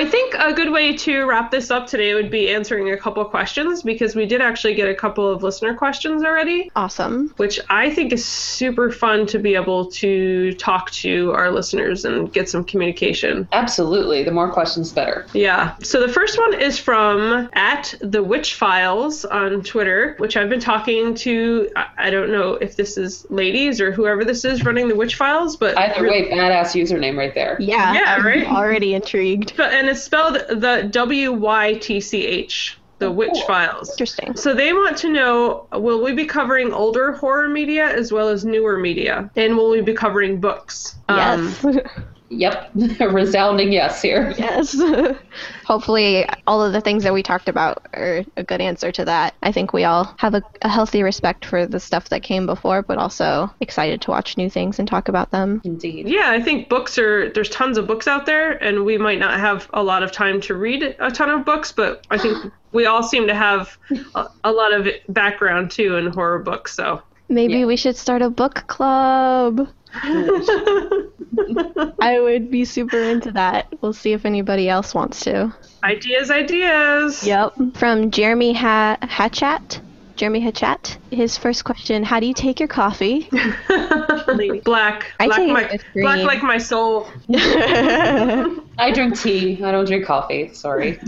I 0.00 0.06
think 0.06 0.32
a 0.32 0.54
good 0.54 0.72
way 0.72 0.96
to 0.96 1.26
wrap 1.26 1.50
this 1.50 1.70
up 1.70 1.86
today 1.86 2.14
would 2.14 2.30
be 2.30 2.48
answering 2.48 2.90
a 2.90 2.96
couple 2.96 3.22
questions 3.26 3.82
because 3.82 4.16
we 4.16 4.24
did 4.24 4.40
actually 4.40 4.72
get 4.72 4.88
a 4.88 4.94
couple 4.94 5.28
of 5.30 5.42
listener 5.42 5.74
questions 5.74 6.24
already, 6.24 6.70
awesome. 6.74 7.34
which 7.36 7.60
I 7.68 7.90
think 7.90 8.10
is 8.14 8.24
super 8.24 8.90
fun 8.90 9.26
to 9.26 9.38
be 9.38 9.54
able 9.56 9.90
to 9.90 10.54
talk 10.54 10.90
to 10.92 11.32
our 11.32 11.50
listeners 11.50 12.06
and 12.06 12.32
get 12.32 12.48
some 12.48 12.64
communication. 12.64 13.46
Absolutely. 13.52 14.24
The 14.24 14.30
more 14.30 14.50
questions, 14.50 14.90
better. 14.90 15.26
Yeah. 15.34 15.74
So 15.82 16.00
the 16.00 16.10
first 16.10 16.38
one 16.38 16.54
is 16.58 16.78
from 16.78 17.50
at 17.52 17.92
the 18.00 18.24
Wytch 18.24 18.54
Files 18.54 19.26
on 19.26 19.62
Twitter, 19.62 20.14
which 20.16 20.34
I've 20.34 20.48
been 20.48 20.60
talking 20.60 21.14
to. 21.16 21.68
I- 21.76 21.88
I 21.98 22.08
don't 22.08 22.30
know 22.32 22.54
if 22.54 22.76
this 22.76 22.96
is 22.96 23.26
ladies 23.28 23.82
or 23.82 23.92
whoever 23.92 24.24
this 24.24 24.46
is 24.46 24.64
running 24.64 24.88
the 24.88 24.94
Wytch 24.94 25.16
Files, 25.16 25.58
but 25.58 25.76
Either 25.76 26.08
way, 26.08 26.30
badass 26.30 26.68
username 26.74 27.18
right 27.18 27.34
there. 27.34 27.58
Yeah. 27.60 27.92
Yeah, 27.92 28.14
I'm 28.16 28.24
right? 28.24 28.46
Already 28.46 28.94
intrigued. 28.94 29.52
But- 29.58 29.74
and 29.74 29.89
it's 29.90 30.02
spelled 30.02 30.34
the 30.48 30.88
W 30.90 31.32
Y 31.32 31.74
T 31.74 32.00
C 32.00 32.26
H. 32.26 32.78
the 32.98 33.06
Wytch 33.06 33.32
cool. 33.32 33.46
Files. 33.46 33.90
Interesting. 33.90 34.36
So 34.36 34.54
they 34.54 34.72
want 34.72 34.96
to 34.98 35.08
know 35.08 35.66
will 35.72 36.02
we 36.04 36.12
be 36.12 36.26
covering 36.26 36.72
older 36.72 37.12
horror 37.12 37.48
media 37.48 37.86
as 37.88 38.12
well 38.12 38.28
as 38.28 38.44
newer 38.44 38.78
media? 38.78 39.30
And 39.36 39.56
will 39.56 39.70
we 39.70 39.80
be 39.80 39.94
covering 39.94 40.40
books? 40.40 40.96
Um, 41.08 41.54
Yes. 41.64 41.76
Yep, 42.32 42.70
a 43.00 43.08
resounding 43.10 43.72
yes 43.72 44.00
here. 44.00 44.32
yes. 44.38 44.80
Hopefully, 45.64 46.26
all 46.46 46.62
of 46.64 46.72
the 46.72 46.80
things 46.80 47.02
that 47.02 47.12
we 47.12 47.22
talked 47.22 47.48
about 47.48 47.86
are 47.92 48.24
a 48.36 48.42
good 48.44 48.60
answer 48.60 48.92
to 48.92 49.04
that. 49.04 49.34
I 49.42 49.50
think 49.52 49.72
we 49.72 49.84
all 49.84 50.14
have 50.18 50.34
a, 50.34 50.42
a 50.62 50.68
healthy 50.68 51.02
respect 51.02 51.44
for 51.44 51.66
the 51.66 51.80
stuff 51.80 52.08
that 52.10 52.22
came 52.22 52.46
before, 52.46 52.82
but 52.82 52.98
also 52.98 53.50
excited 53.60 54.00
to 54.02 54.10
watch 54.10 54.36
new 54.36 54.48
things 54.48 54.78
and 54.78 54.86
talk 54.86 55.08
about 55.08 55.30
them. 55.32 55.60
Indeed. 55.64 56.08
yeah, 56.08 56.30
I 56.30 56.40
think 56.40 56.68
books 56.68 56.98
are 56.98 57.30
there's 57.30 57.50
tons 57.50 57.76
of 57.78 57.86
books 57.86 58.06
out 58.06 58.26
there, 58.26 58.52
and 58.62 58.84
we 58.84 58.96
might 58.96 59.18
not 59.18 59.38
have 59.38 59.68
a 59.72 59.82
lot 59.82 60.02
of 60.02 60.12
time 60.12 60.40
to 60.42 60.54
read 60.54 60.82
a 60.98 61.10
ton 61.10 61.30
of 61.30 61.44
books, 61.44 61.72
but 61.72 62.06
I 62.10 62.18
think 62.18 62.52
we 62.72 62.86
all 62.86 63.02
seem 63.02 63.26
to 63.26 63.34
have 63.34 63.76
a, 64.14 64.28
a 64.44 64.52
lot 64.52 64.72
of 64.72 64.86
background 65.08 65.70
too 65.72 65.96
in 65.96 66.06
horror 66.06 66.38
books. 66.38 66.74
So 66.74 67.02
Maybe 67.28 67.58
Yeah. 67.60 67.66
we 67.66 67.76
should 67.76 67.96
start 67.96 68.22
a 68.22 68.30
book 68.30 68.64
club. 68.66 69.68
I 72.00 72.20
would 72.20 72.50
be 72.50 72.64
super 72.64 72.98
into 72.98 73.32
that. 73.32 73.72
We'll 73.80 73.92
see 73.92 74.12
if 74.12 74.24
anybody 74.24 74.68
else 74.68 74.94
wants 74.94 75.20
to. 75.24 75.52
ideas, 75.82 76.30
ideas. 76.30 77.24
Yep. 77.24 77.54
From 77.74 78.10
Jeremy 78.10 78.52
ha- 78.52 78.98
Hatchat. 79.02 79.80
Jeremy 80.16 80.42
Hatchat. 80.42 80.98
His 81.10 81.38
first 81.38 81.64
question 81.64 82.04
How 82.04 82.20
do 82.20 82.26
you 82.26 82.34
take 82.34 82.60
your 82.60 82.68
coffee? 82.68 83.26
black, 84.64 85.12
I 85.18 85.26
black, 85.26 85.38
take 85.38 85.50
my, 85.50 85.78
black 85.94 86.24
like 86.24 86.42
my 86.42 86.58
soul. 86.58 87.08
I 87.34 88.92
drink 88.92 89.18
tea. 89.18 89.64
I 89.64 89.72
don't 89.72 89.86
drink 89.86 90.04
coffee. 90.04 90.52
Sorry. 90.52 91.00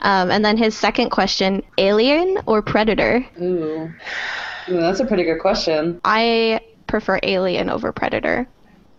um, 0.00 0.30
and 0.30 0.42
then 0.44 0.56
his 0.56 0.76
second 0.76 1.10
question 1.10 1.62
Alien 1.76 2.38
or 2.46 2.62
Predator? 2.62 3.24
Ooh. 3.40 3.92
Ooh, 4.68 4.80
that's 4.80 5.00
a 5.00 5.04
pretty 5.04 5.24
good 5.24 5.40
question. 5.40 6.00
I 6.04 6.60
prefer 6.90 7.20
Alien 7.22 7.70
over 7.70 7.92
Predator. 7.92 8.46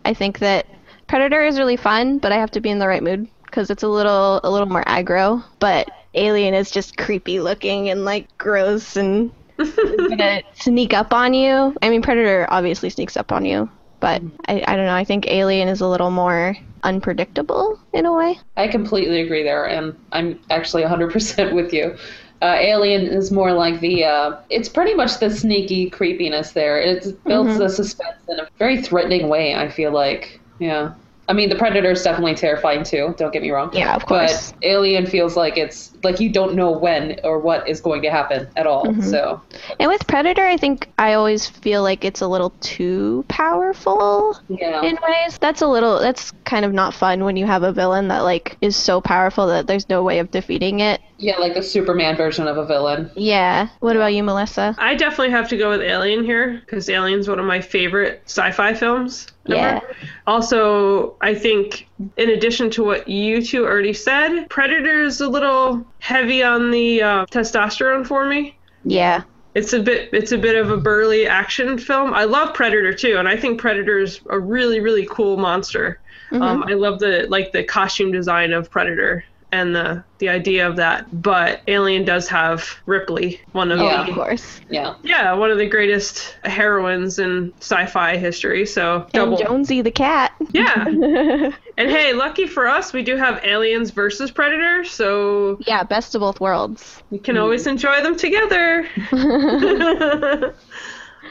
I 0.05 0.13
think 0.13 0.39
that 0.39 0.65
Predator 1.07 1.43
is 1.43 1.59
really 1.59 1.77
fun, 1.77 2.17
but 2.17 2.31
I 2.31 2.37
have 2.37 2.51
to 2.51 2.61
be 2.61 2.69
in 2.69 2.79
the 2.79 2.87
right 2.87 3.03
mood 3.03 3.27
because 3.45 3.69
it's 3.69 3.83
a 3.83 3.87
little 3.87 4.39
a 4.43 4.49
little 4.49 4.67
more 4.67 4.83
aggro. 4.85 5.43
But 5.59 5.91
Alien 6.13 6.53
is 6.53 6.71
just 6.71 6.97
creepy 6.97 7.39
looking 7.39 7.89
and 7.89 8.05
like 8.05 8.35
gross 8.37 8.95
and 8.95 9.31
gonna 9.57 10.41
sneak 10.53 10.93
up 10.93 11.13
on 11.13 11.33
you. 11.33 11.75
I 11.81 11.89
mean, 11.89 12.01
Predator 12.01 12.47
obviously 12.49 12.89
sneaks 12.89 13.17
up 13.17 13.31
on 13.31 13.45
you, 13.45 13.69
but 13.99 14.21
I, 14.47 14.63
I 14.67 14.75
don't 14.75 14.85
know. 14.85 14.95
I 14.95 15.03
think 15.03 15.27
Alien 15.27 15.67
is 15.67 15.81
a 15.81 15.87
little 15.87 16.11
more 16.11 16.55
unpredictable 16.83 17.79
in 17.93 18.05
a 18.05 18.13
way. 18.13 18.39
I 18.57 18.67
completely 18.69 19.21
agree 19.21 19.43
there, 19.43 19.67
and 19.67 19.95
I'm 20.11 20.39
actually 20.49 20.83
100% 20.83 21.53
with 21.53 21.73
you. 21.73 21.95
Uh, 22.41 22.55
Alien 22.57 23.05
is 23.05 23.31
more 23.31 23.53
like 23.53 23.79
the, 23.81 24.03
uh, 24.03 24.35
it's 24.49 24.67
pretty 24.67 24.95
much 24.95 25.19
the 25.19 25.29
sneaky 25.29 25.89
creepiness 25.89 26.53
there. 26.53 26.81
It 26.81 27.23
builds 27.23 27.57
the 27.59 27.69
suspense 27.69 28.17
in 28.27 28.39
a 28.39 28.47
very 28.57 28.81
threatening 28.81 29.29
way, 29.29 29.53
I 29.53 29.69
feel 29.69 29.91
like. 29.91 30.39
Yeah. 30.57 30.93
I 31.29 31.33
mean, 31.33 31.49
the 31.49 31.55
Predator 31.55 31.91
is 31.91 32.01
definitely 32.01 32.33
terrifying 32.33 32.83
too, 32.83 33.13
don't 33.17 33.31
get 33.31 33.43
me 33.43 33.51
wrong. 33.51 33.69
Yeah, 33.73 33.95
of 33.95 34.05
course. 34.07 34.53
But 34.53 34.65
Alien 34.65 35.05
feels 35.05 35.37
like 35.37 35.55
it's, 35.55 35.90
like 36.03 36.19
you 36.19 36.29
don't 36.29 36.55
know 36.55 36.71
when 36.71 37.19
or 37.23 37.39
what 37.39 37.67
is 37.67 37.79
going 37.81 38.01
to 38.03 38.09
happen 38.11 38.47
at 38.55 38.65
all. 38.67 38.85
Mm-hmm. 38.85 39.01
So, 39.01 39.41
And 39.79 39.89
with 39.89 40.05
Predator, 40.07 40.43
I 40.45 40.57
think 40.57 40.89
I 40.97 41.13
always 41.13 41.47
feel 41.47 41.83
like 41.83 42.03
it's 42.05 42.21
a 42.21 42.27
little 42.27 42.51
too 42.61 43.23
powerful. 43.27 44.37
yeah. 44.49 44.81
in 44.83 44.97
ways 45.07 45.37
that's 45.39 45.61
a 45.61 45.67
little 45.67 45.99
that's 45.99 46.31
kind 46.45 46.65
of 46.65 46.73
not 46.73 46.93
fun 46.93 47.23
when 47.23 47.37
you 47.37 47.45
have 47.45 47.63
a 47.63 47.71
villain 47.71 48.07
that 48.09 48.19
like 48.21 48.57
is 48.61 48.75
so 48.75 48.99
powerful 49.01 49.47
that 49.47 49.67
there's 49.67 49.87
no 49.89 50.03
way 50.03 50.19
of 50.19 50.31
defeating 50.31 50.79
it 50.79 50.99
Yeah, 51.17 51.37
like 51.37 51.53
the 51.53 51.63
Superman 51.63 52.15
version 52.17 52.47
of 52.47 52.57
a 52.57 52.65
villain. 52.65 53.09
yeah 53.15 53.69
what 53.79 53.95
about 53.95 54.13
you 54.13 54.23
melissa 54.23 54.75
I 54.77 54.95
definitely 54.95 55.31
have 55.31 55.47
to 55.49 55.57
go 55.57 55.69
with 55.69 55.81
Alien 55.81 56.23
here 56.23 56.61
because 56.65 56.89
Alien's 56.89 57.27
one 57.27 57.39
of 57.39 57.45
my 57.45 57.61
favorite 57.61 58.21
sci-fi 58.25 58.73
films. 58.73 59.27
ever. 59.47 59.55
Yeah. 59.55 59.79
Also, 60.27 61.15
I 61.21 61.35
think 61.35 61.87
in 62.17 62.29
addition 62.29 62.69
to 62.71 62.83
what 62.83 63.07
you 63.07 63.41
two 63.41 63.65
already 63.65 63.93
said, 63.93 64.49
Predator's 64.49 65.21
a 65.21 65.27
little 65.27 65.85
heavy 65.99 66.43
on 66.43 66.71
the 66.71 67.01
uh, 67.01 67.25
testosterone 67.27 68.05
for 68.05 68.25
me. 68.25 68.57
yeah 68.83 69.23
It's 69.53 69.73
a 69.73 69.81
bit 69.81 70.09
it's 70.13 70.31
a 70.31 70.37
bit 70.37 70.55
of 70.55 70.71
a 70.71 70.77
burly 70.77 71.27
action 71.27 71.77
film. 71.77 72.13
I 72.13 72.23
love 72.23 72.53
Predator 72.53 72.93
too, 72.93 73.17
and 73.17 73.27
I 73.27 73.37
think 73.37 73.59
Predator 73.59 73.99
is 73.99 74.21
a 74.29 74.39
really 74.39 74.79
really 74.79 75.07
cool 75.09 75.37
monster. 75.37 75.99
Um, 76.33 76.63
I 76.63 76.75
love 76.75 76.99
the 76.99 77.27
like 77.29 77.51
the 77.51 77.63
costume 77.63 78.11
design 78.13 78.53
of 78.53 78.71
Predator 78.71 79.25
and 79.51 79.75
the 79.75 80.03
the 80.19 80.29
idea 80.29 80.67
of 80.67 80.75
that. 80.77 81.21
But 81.21 81.61
Alien 81.67 82.05
does 82.05 82.27
have 82.29 82.77
Ripley, 82.85 83.41
one 83.51 83.71
of 83.71 83.79
oh, 83.79 83.85
Yeah. 83.85 84.01
of 84.01 84.07
the 84.07 84.13
course 84.13 84.61
Yeah. 84.69 84.95
yeah 85.03 85.33
one 85.33 85.51
of 85.51 85.57
the 85.57 85.67
greatest 85.67 86.37
heroines 86.43 87.19
in 87.19 87.53
sci-fi 87.59 88.17
history. 88.17 88.65
So 88.65 89.07
double 89.13 89.37
and 89.37 89.45
jonesy 89.47 89.81
the 89.81 89.91
cat 89.91 90.33
yeah. 90.51 90.85
and 91.77 91.89
hey, 91.89 92.13
lucky 92.13 92.47
for 92.47 92.67
us, 92.67 92.93
we 92.93 93.03
do 93.03 93.15
have 93.17 93.43
Aliens 93.43 93.91
versus 93.91 94.31
Predator, 94.31 94.85
so 94.85 95.57
yeah 95.67 95.83
best 95.83 96.15
of 96.15 96.21
both 96.21 96.39
worlds 96.39 97.01
we 97.09 97.19
can 97.19 97.37
always 97.37 97.67
enjoy 97.67 98.01
them 98.01 98.15
together. 98.15 98.87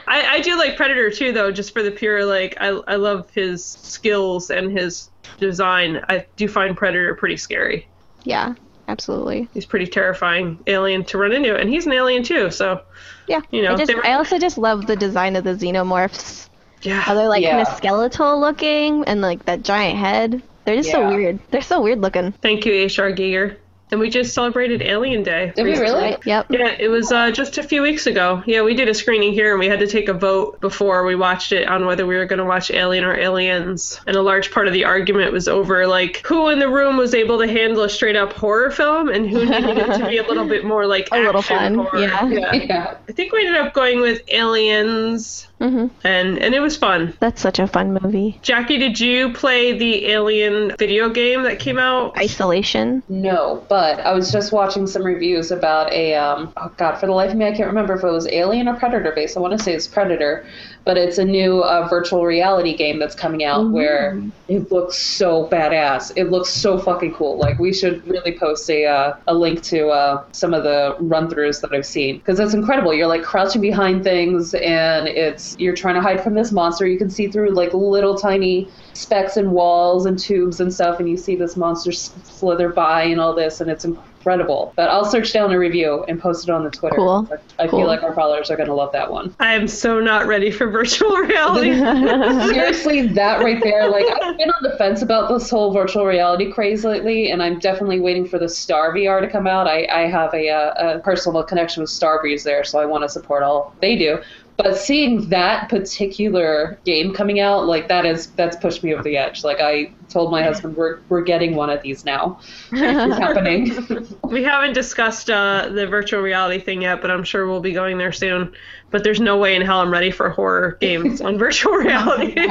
I, 0.07 0.35
I 0.35 0.41
do 0.41 0.57
like 0.57 0.77
Predator 0.77 1.11
too, 1.11 1.31
though, 1.31 1.51
just 1.51 1.73
for 1.73 1.83
the 1.83 1.91
pure 1.91 2.25
like 2.25 2.57
I 2.59 2.67
I 2.67 2.95
love 2.95 3.29
his 3.31 3.63
skills 3.63 4.49
and 4.49 4.71
his 4.77 5.09
design. 5.39 6.03
I 6.09 6.25
do 6.35 6.47
find 6.47 6.75
Predator 6.75 7.15
pretty 7.15 7.37
scary. 7.37 7.87
Yeah 8.23 8.53
absolutely 8.87 9.47
He's 9.53 9.65
pretty 9.65 9.87
terrifying 9.87 10.59
alien 10.67 11.05
to 11.05 11.17
run 11.17 11.31
into, 11.31 11.55
and 11.55 11.69
he's 11.69 11.85
an 11.85 11.93
alien 11.93 12.23
too. 12.23 12.51
So 12.51 12.81
yeah 13.27 13.41
You 13.51 13.61
know, 13.63 13.73
I, 13.73 13.77
just, 13.77 13.93
were- 13.95 14.05
I 14.05 14.13
also 14.13 14.37
just 14.37 14.57
love 14.57 14.85
the 14.87 14.95
design 14.95 15.35
of 15.35 15.43
the 15.43 15.51
xenomorphs 15.55 16.49
Yeah. 16.81 16.99
how 16.99 17.13
yeah, 17.13 17.19
they're 17.19 17.29
like 17.29 17.43
kind 17.45 17.61
of 17.61 17.67
skeletal 17.77 18.39
looking 18.39 19.05
and 19.05 19.21
like 19.21 19.45
that 19.45 19.63
giant 19.63 19.97
head 19.99 20.41
they're 20.65 20.75
just 20.75 20.91
so 20.91 21.07
weird 21.07 21.39
they're 21.51 21.61
so 21.61 21.81
weird 21.81 22.01
looking 22.01 22.31
thank 22.33 22.65
you, 22.65 22.73
H.R. 22.73 23.11
Giger. 23.13 23.57
And 23.91 23.99
we 23.99 24.09
just 24.09 24.33
celebrated 24.33 24.81
Alien 24.81 25.21
Day. 25.21 25.51
Did 25.55 25.63
we 25.63 25.77
really? 25.77 26.15
yep 26.25 26.47
Yeah, 26.49 26.75
it 26.79 26.87
was 26.87 27.11
uh, 27.11 27.29
just 27.31 27.57
a 27.57 27.63
few 27.63 27.81
weeks 27.81 28.07
ago. 28.07 28.41
Yeah, 28.45 28.61
we 28.61 28.73
did 28.73 28.87
a 28.87 28.93
screening 28.93 29.33
here 29.33 29.51
and 29.51 29.59
we 29.59 29.67
had 29.67 29.79
to 29.79 29.87
take 29.87 30.07
a 30.07 30.13
vote 30.13 30.61
before 30.61 31.03
we 31.05 31.15
watched 31.15 31.51
it 31.51 31.67
on 31.67 31.85
whether 31.85 32.05
we 32.05 32.15
were 32.15 32.25
going 32.25 32.39
to 32.39 32.45
watch 32.45 32.71
Alien 32.71 33.03
or 33.03 33.13
Aliens. 33.15 33.99
And 34.07 34.15
a 34.15 34.21
large 34.21 34.51
part 34.51 34.67
of 34.67 34.73
the 34.73 34.85
argument 34.85 35.33
was 35.33 35.47
over 35.49 35.85
like 35.87 36.25
who 36.25 36.47
in 36.49 36.59
the 36.59 36.69
room 36.69 36.95
was 36.95 37.13
able 37.13 37.37
to 37.39 37.47
handle 37.47 37.83
a 37.83 37.89
straight 37.89 38.15
up 38.15 38.31
horror 38.33 38.71
film 38.71 39.09
and 39.09 39.29
who 39.29 39.45
needed 39.45 39.77
it 39.77 39.97
to 39.97 40.07
be 40.07 40.17
a 40.17 40.23
little 40.23 40.47
bit 40.47 40.63
more 40.63 40.85
like 40.87 41.09
A 41.11 41.19
little 41.19 41.41
fun, 41.41 41.75
horror. 41.75 41.99
yeah. 41.99 42.25
Yeah. 42.53 42.97
I 43.09 43.11
think 43.11 43.33
we 43.33 43.45
ended 43.45 43.59
up 43.61 43.73
going 43.73 43.99
with 43.99 44.21
Aliens 44.29 45.47
hmm 45.61 45.87
and 46.03 46.39
and 46.39 46.53
it 46.55 46.59
was 46.59 46.75
fun. 46.75 47.13
that's 47.19 47.41
such 47.41 47.59
a 47.59 47.67
fun 47.67 47.97
movie 48.01 48.39
Jackie, 48.41 48.77
did 48.77 48.99
you 48.99 49.31
play 49.33 49.77
the 49.77 50.07
Alien 50.07 50.75
video 50.77 51.09
game 51.09 51.43
that 51.43 51.59
came 51.59 51.77
out? 51.77 52.17
isolation 52.17 53.03
No, 53.07 53.63
but 53.69 53.99
I 53.99 54.13
was 54.13 54.31
just 54.31 54.51
watching 54.51 54.87
some 54.87 55.03
reviews 55.03 55.51
about 55.51 55.91
a 55.93 56.15
um 56.15 56.51
oh 56.57 56.71
god, 56.77 56.97
for 56.97 57.05
the 57.05 57.11
life 57.13 57.31
of 57.31 57.37
me 57.37 57.45
I 57.45 57.51
can't 57.51 57.67
remember 57.67 57.93
if 57.95 58.03
it 58.03 58.11
was 58.11 58.27
Alien 58.27 58.67
or 58.67 58.75
Predator 58.75 59.11
based. 59.13 59.37
I 59.37 59.39
want 59.39 59.57
to 59.57 59.63
say 59.63 59.73
it's 59.73 59.87
Predator, 59.87 60.45
but 60.85 60.97
it's 60.97 61.17
a 61.17 61.25
new 61.25 61.61
uh, 61.61 61.87
virtual 61.87 62.25
reality 62.25 62.75
game 62.75 62.97
that's 62.99 63.15
coming 63.15 63.43
out 63.43 63.69
where 63.69 64.21
it 64.47 64.71
looks 64.71 64.97
so 64.97 65.47
badass. 65.47 66.11
It 66.15 66.25
looks 66.25 66.49
so 66.49 66.79
fucking 66.79 67.13
cool. 67.13 67.37
Like 67.37 67.59
we 67.59 67.73
should 67.73 68.05
really 68.07 68.37
post 68.37 68.69
a 68.69 68.85
uh, 68.85 69.15
a 69.27 69.33
link 69.33 69.61
to 69.63 69.89
uh, 69.89 70.23
some 70.31 70.53
of 70.53 70.63
the 70.63 70.95
run-throughs 70.99 71.61
that 71.61 71.71
I've 71.71 71.85
seen 71.85 72.17
because 72.17 72.39
it's 72.39 72.53
incredible. 72.53 72.93
You're 72.93 73.07
like 73.07 73.23
crouching 73.23 73.61
behind 73.61 74.03
things 74.03 74.53
and 74.53 75.07
it's 75.07 75.50
you're 75.59 75.75
trying 75.75 75.95
to 75.95 76.01
hide 76.01 76.23
from 76.23 76.33
this 76.33 76.51
monster. 76.51 76.85
You 76.87 76.97
can 76.97 77.09
see 77.09 77.27
through 77.27 77.51
like 77.51 77.73
little 77.73 78.17
tiny 78.17 78.67
specks 78.93 79.37
and 79.37 79.51
walls 79.51 80.05
and 80.05 80.17
tubes 80.17 80.59
and 80.59 80.73
stuff, 80.73 80.99
and 80.99 81.09
you 81.09 81.17
see 81.17 81.35
this 81.35 81.55
monster 81.57 81.91
slither 81.91 82.69
by 82.69 83.03
and 83.03 83.19
all 83.19 83.33
this, 83.33 83.61
and 83.61 83.69
it's 83.71 83.85
incredible. 83.85 84.71
But 84.75 84.89
I'll 84.89 85.05
search 85.05 85.33
down 85.33 85.51
a 85.51 85.57
review 85.57 86.03
and 86.07 86.19
post 86.21 86.47
it 86.47 86.51
on 86.51 86.63
the 86.63 86.69
Twitter. 86.69 86.95
Cool. 86.95 87.27
I 87.57 87.67
Cool. 87.67 87.79
feel 87.79 87.87
like 87.87 88.03
our 88.03 88.13
followers 88.13 88.51
are 88.51 88.55
going 88.55 88.67
to 88.69 88.75
love 88.75 88.91
that 88.91 89.11
one. 89.11 89.33
I 89.39 89.53
am 89.55 89.67
so 89.67 89.99
not 89.99 90.27
ready 90.27 90.51
for 90.51 90.69
virtual 90.69 91.15
reality. 91.17 91.73
Seriously, 92.53 93.07
that 93.07 93.41
right 93.43 93.61
there, 93.63 93.89
like 93.89 94.05
I've 94.21 94.37
been 94.37 94.49
on 94.49 94.61
the 94.63 94.75
fence 94.77 95.01
about 95.01 95.29
this 95.29 95.49
whole 95.49 95.71
virtual 95.73 96.05
reality 96.05 96.51
craze 96.51 96.83
lately, 96.85 97.31
and 97.31 97.41
I'm 97.41 97.59
definitely 97.59 97.99
waiting 97.99 98.27
for 98.27 98.37
the 98.37 98.49
Star 98.49 98.93
VR 98.93 99.21
to 99.21 99.27
come 99.27 99.47
out. 99.47 99.67
I, 99.67 99.87
I 99.91 100.01
have 100.07 100.33
a, 100.33 100.49
uh, 100.49 100.97
a 100.97 100.99
personal 100.99 101.43
connection 101.43 101.81
with 101.81 101.89
Starbreeze 101.89 102.43
there, 102.43 102.63
so 102.63 102.79
I 102.79 102.85
want 102.85 103.03
to 103.03 103.09
support 103.09 103.43
all 103.43 103.73
they 103.81 103.95
do. 103.95 104.19
But 104.63 104.77
seeing 104.77 105.27
that 105.29 105.69
particular 105.69 106.77
game 106.85 107.15
coming 107.15 107.39
out, 107.39 107.65
like 107.65 107.87
that 107.87 108.05
is 108.05 108.27
that's 108.27 108.55
pushed 108.55 108.83
me 108.83 108.93
over 108.93 109.01
the 109.01 109.17
edge. 109.17 109.43
Like 109.43 109.59
I 109.59 109.91
told 110.07 110.29
my 110.29 110.43
husband, 110.43 110.77
we're 110.77 110.99
we're 111.09 111.23
getting 111.23 111.55
one 111.55 111.71
of 111.71 111.81
these 111.81 112.05
now. 112.05 112.39
It's 112.71 113.17
happening. 113.17 114.07
We 114.23 114.43
haven't 114.43 114.73
discussed 114.73 115.31
uh, 115.31 115.69
the 115.69 115.87
virtual 115.87 116.21
reality 116.21 116.59
thing 116.59 116.83
yet, 116.83 117.01
but 117.01 117.09
I'm 117.09 117.23
sure 117.23 117.47
we'll 117.47 117.59
be 117.59 117.71
going 117.71 117.97
there 117.97 118.11
soon. 118.11 118.53
But 118.91 119.03
there's 119.03 119.19
no 119.19 119.37
way 119.37 119.55
in 119.55 119.63
hell 119.63 119.79
I'm 119.79 119.91
ready 119.91 120.11
for 120.11 120.29
horror 120.29 120.77
games 120.79 121.21
on 121.27 121.39
virtual 121.39 121.73
reality. 121.73 122.35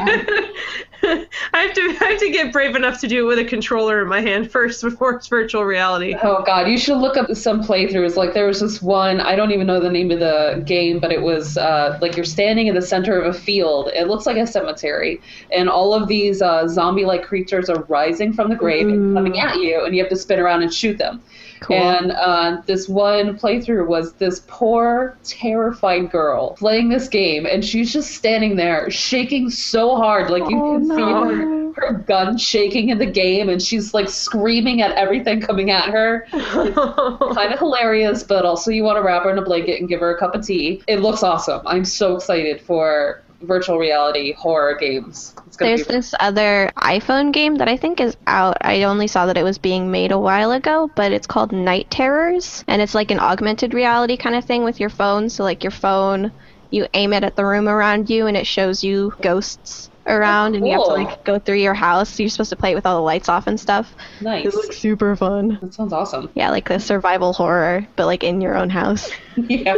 I 1.03 1.61
have 1.61 1.73
to 1.75 1.97
I 2.01 2.11
have 2.11 2.21
to 2.21 2.31
get 2.31 2.53
brave 2.53 2.77
enough 2.77 3.01
to 3.01 3.09
do 3.09 3.25
it 3.25 3.29
with 3.29 3.39
a 3.39 3.45
controller 3.45 4.03
in 4.03 4.09
my 4.09 4.21
hand 4.21 4.51
first 4.51 4.83
before 4.83 5.13
it's 5.13 5.29
virtual 5.29 5.65
reality. 5.65 6.15
Oh 6.23 6.43
god, 6.45 6.69
you 6.69 6.77
should 6.77 6.99
look 6.99 7.17
up 7.17 7.35
some 7.35 7.63
playthroughs. 7.63 8.17
Like 8.17 8.35
there 8.35 8.47
was 8.47 8.61
this 8.61 8.83
one, 8.83 9.21
I 9.21 9.35
don't 9.35 9.51
even 9.51 9.67
know 9.67 9.81
the 9.81 9.91
name 9.91 10.11
of 10.11 10.21
the 10.21 10.63
game, 10.67 10.99
but 10.99 11.11
it 11.11 11.23
was 11.23 11.57
uh, 11.57 11.99
like 12.03 12.17
you're 12.17 12.25
standing 12.25 12.67
in 12.67 12.75
the 12.75 12.83
center 12.83 13.19
of 13.19 13.35
a 13.35 13.39
field. 13.39 13.89
It 13.95 14.09
looks 14.09 14.27
like 14.27 14.37
a 14.37 14.47
cemetery, 14.47 15.21
and 15.53 15.71
all 15.71 15.95
of 15.95 16.07
these 16.07 16.43
uh, 16.43 16.69
zombie-like 16.69 17.25
creatures 17.25 17.71
are 17.71 17.83
rising 17.85 18.33
from 18.33 18.51
the 18.51 18.57
grave 18.57 18.89
and 18.89 19.15
coming 19.15 19.39
at 19.39 19.57
you, 19.57 19.85
and 19.85 19.95
you 19.95 20.03
have 20.03 20.11
to 20.11 20.17
spin 20.17 20.39
around 20.39 20.63
and 20.63 20.73
shoot 20.73 20.99
them. 20.99 21.23
Cool. 21.61 21.77
And 21.77 22.13
uh, 22.13 22.63
this 22.67 22.89
one 22.89 23.39
playthrough 23.39 23.87
was 23.87 24.15
this 24.15 24.43
poor, 24.47 25.19
terrified 25.25 26.11
girl 26.11 26.55
playing 26.57 26.89
this 26.89 27.09
game, 27.09 27.47
and 27.47 27.65
she's 27.65 27.93
just 27.93 28.13
standing 28.13 28.57
there 28.57 28.91
shaking 28.91 29.51
so 29.51 29.97
hard, 29.97 30.31
like 30.31 30.49
you 30.49 30.59
Oh, 30.59 30.79
can 30.79 30.87
see 30.87 30.95
her, 30.95 31.73
her 31.75 31.93
gun 32.07 32.39
shaking 32.39 32.89
in 32.89 32.99
the 32.99 33.07
game, 33.07 33.49
and 33.49 33.61
she's 33.63 33.93
like 33.93 34.09
screaming 34.09 34.81
at 34.81 34.93
everything 34.93 35.41
coming 35.41 35.71
at 35.71 35.91
her. 35.91 36.27
Kind 36.33 37.53
of 37.53 37.59
hilarious, 37.59 38.23
but 38.23 38.45
also 38.45 38.71
you 38.71 38.83
want 38.83 38.97
to 38.97 39.03
wrap 39.03 39.25
her 39.25 39.31
in 39.31 39.39
a 39.39 39.43
blanket 39.43 39.81
and 39.81 39.89
give 39.89 40.01
her 40.01 40.15
a 40.15 40.19
cup 40.19 40.35
of 40.35 40.45
tea. 40.47 40.83
It 40.89 41.01
looks 41.01 41.23
awesome. 41.23 41.61
I'm 41.67 41.85
so 41.85 42.17
excited 42.17 42.61
for 42.63 43.23
virtual 43.43 43.79
reality 43.79 44.33
horror 44.33 44.75
games. 44.75 45.35
It's 45.47 45.57
gonna 45.57 45.77
There's 45.77 45.87
be 45.87 45.95
this 45.95 46.15
other 46.21 46.71
iPhone 46.77 47.33
game 47.33 47.57
that 47.57 47.69
I 47.69 47.77
think 47.77 48.01
is 48.01 48.17
out. 48.27 48.59
I 48.61 48.85
only 48.85 49.07
saw 49.07 49.27
that 49.27 49.37
it 49.37 49.43
was 49.43 49.59
being 49.59 49.91
made 49.91 50.13
a 50.13 50.19
while 50.19 50.53
ago, 50.53 50.91
but 50.95 51.13
it's 51.13 51.27
called 51.27 51.53
Night 51.53 51.91
Terrors, 51.91 52.65
and 52.67 52.81
it's 52.83 52.95
like 52.95 53.11
an 53.11 53.21
augmented 53.21 53.75
reality 53.75 54.17
kind 54.17 54.37
of 54.37 54.45
thing 54.45 54.65
with 54.65 54.81
your 54.81 54.91
phone. 54.91 55.29
So 55.29 55.43
like 55.45 55.65
your 55.65 55.71
phone, 55.71 56.33
you 56.71 56.87
aim 56.95 57.13
it 57.13 57.25
at 57.25 57.37
the 57.37 57.45
room 57.45 57.69
around 57.69 58.11
you, 58.11 58.27
and 58.27 58.37
it 58.37 58.47
shows 58.47 58.85
you 58.85 59.13
ghosts 59.23 59.91
around, 60.07 60.55
and 60.55 60.67
you 60.67 60.73
have 60.73 60.85
to 60.85 60.91
oh, 60.91 60.95
like 60.95 61.25
go 61.25 61.39
through 61.39 61.57
your 61.57 61.75
house. 61.75 62.19
You're 62.19 62.29
supposed 62.29 62.51
to 62.51 62.57
play 62.57 62.73
it 62.73 62.75
with 62.75 62.87
all 62.87 62.97
the 62.97 63.03
lights 63.03 63.29
off 63.29 63.47
and 63.47 63.59
stuff. 63.59 63.95
nice. 64.21 64.47
It 64.47 64.55
looks 64.55 64.77
super 64.77 65.17
fun. 65.17 65.59
that 65.61 65.75
sounds 65.75 65.93
awesome. 65.93 66.31
Yeah, 66.35 66.51
like 66.51 66.69
the 66.69 66.79
survival 66.79 67.33
horror, 67.33 67.87
but 67.97 68.07
like 68.07 68.25
in 68.25 68.41
your 68.41 68.57
own 68.57 68.71
house. 68.71 69.11
yeah, 69.49 69.75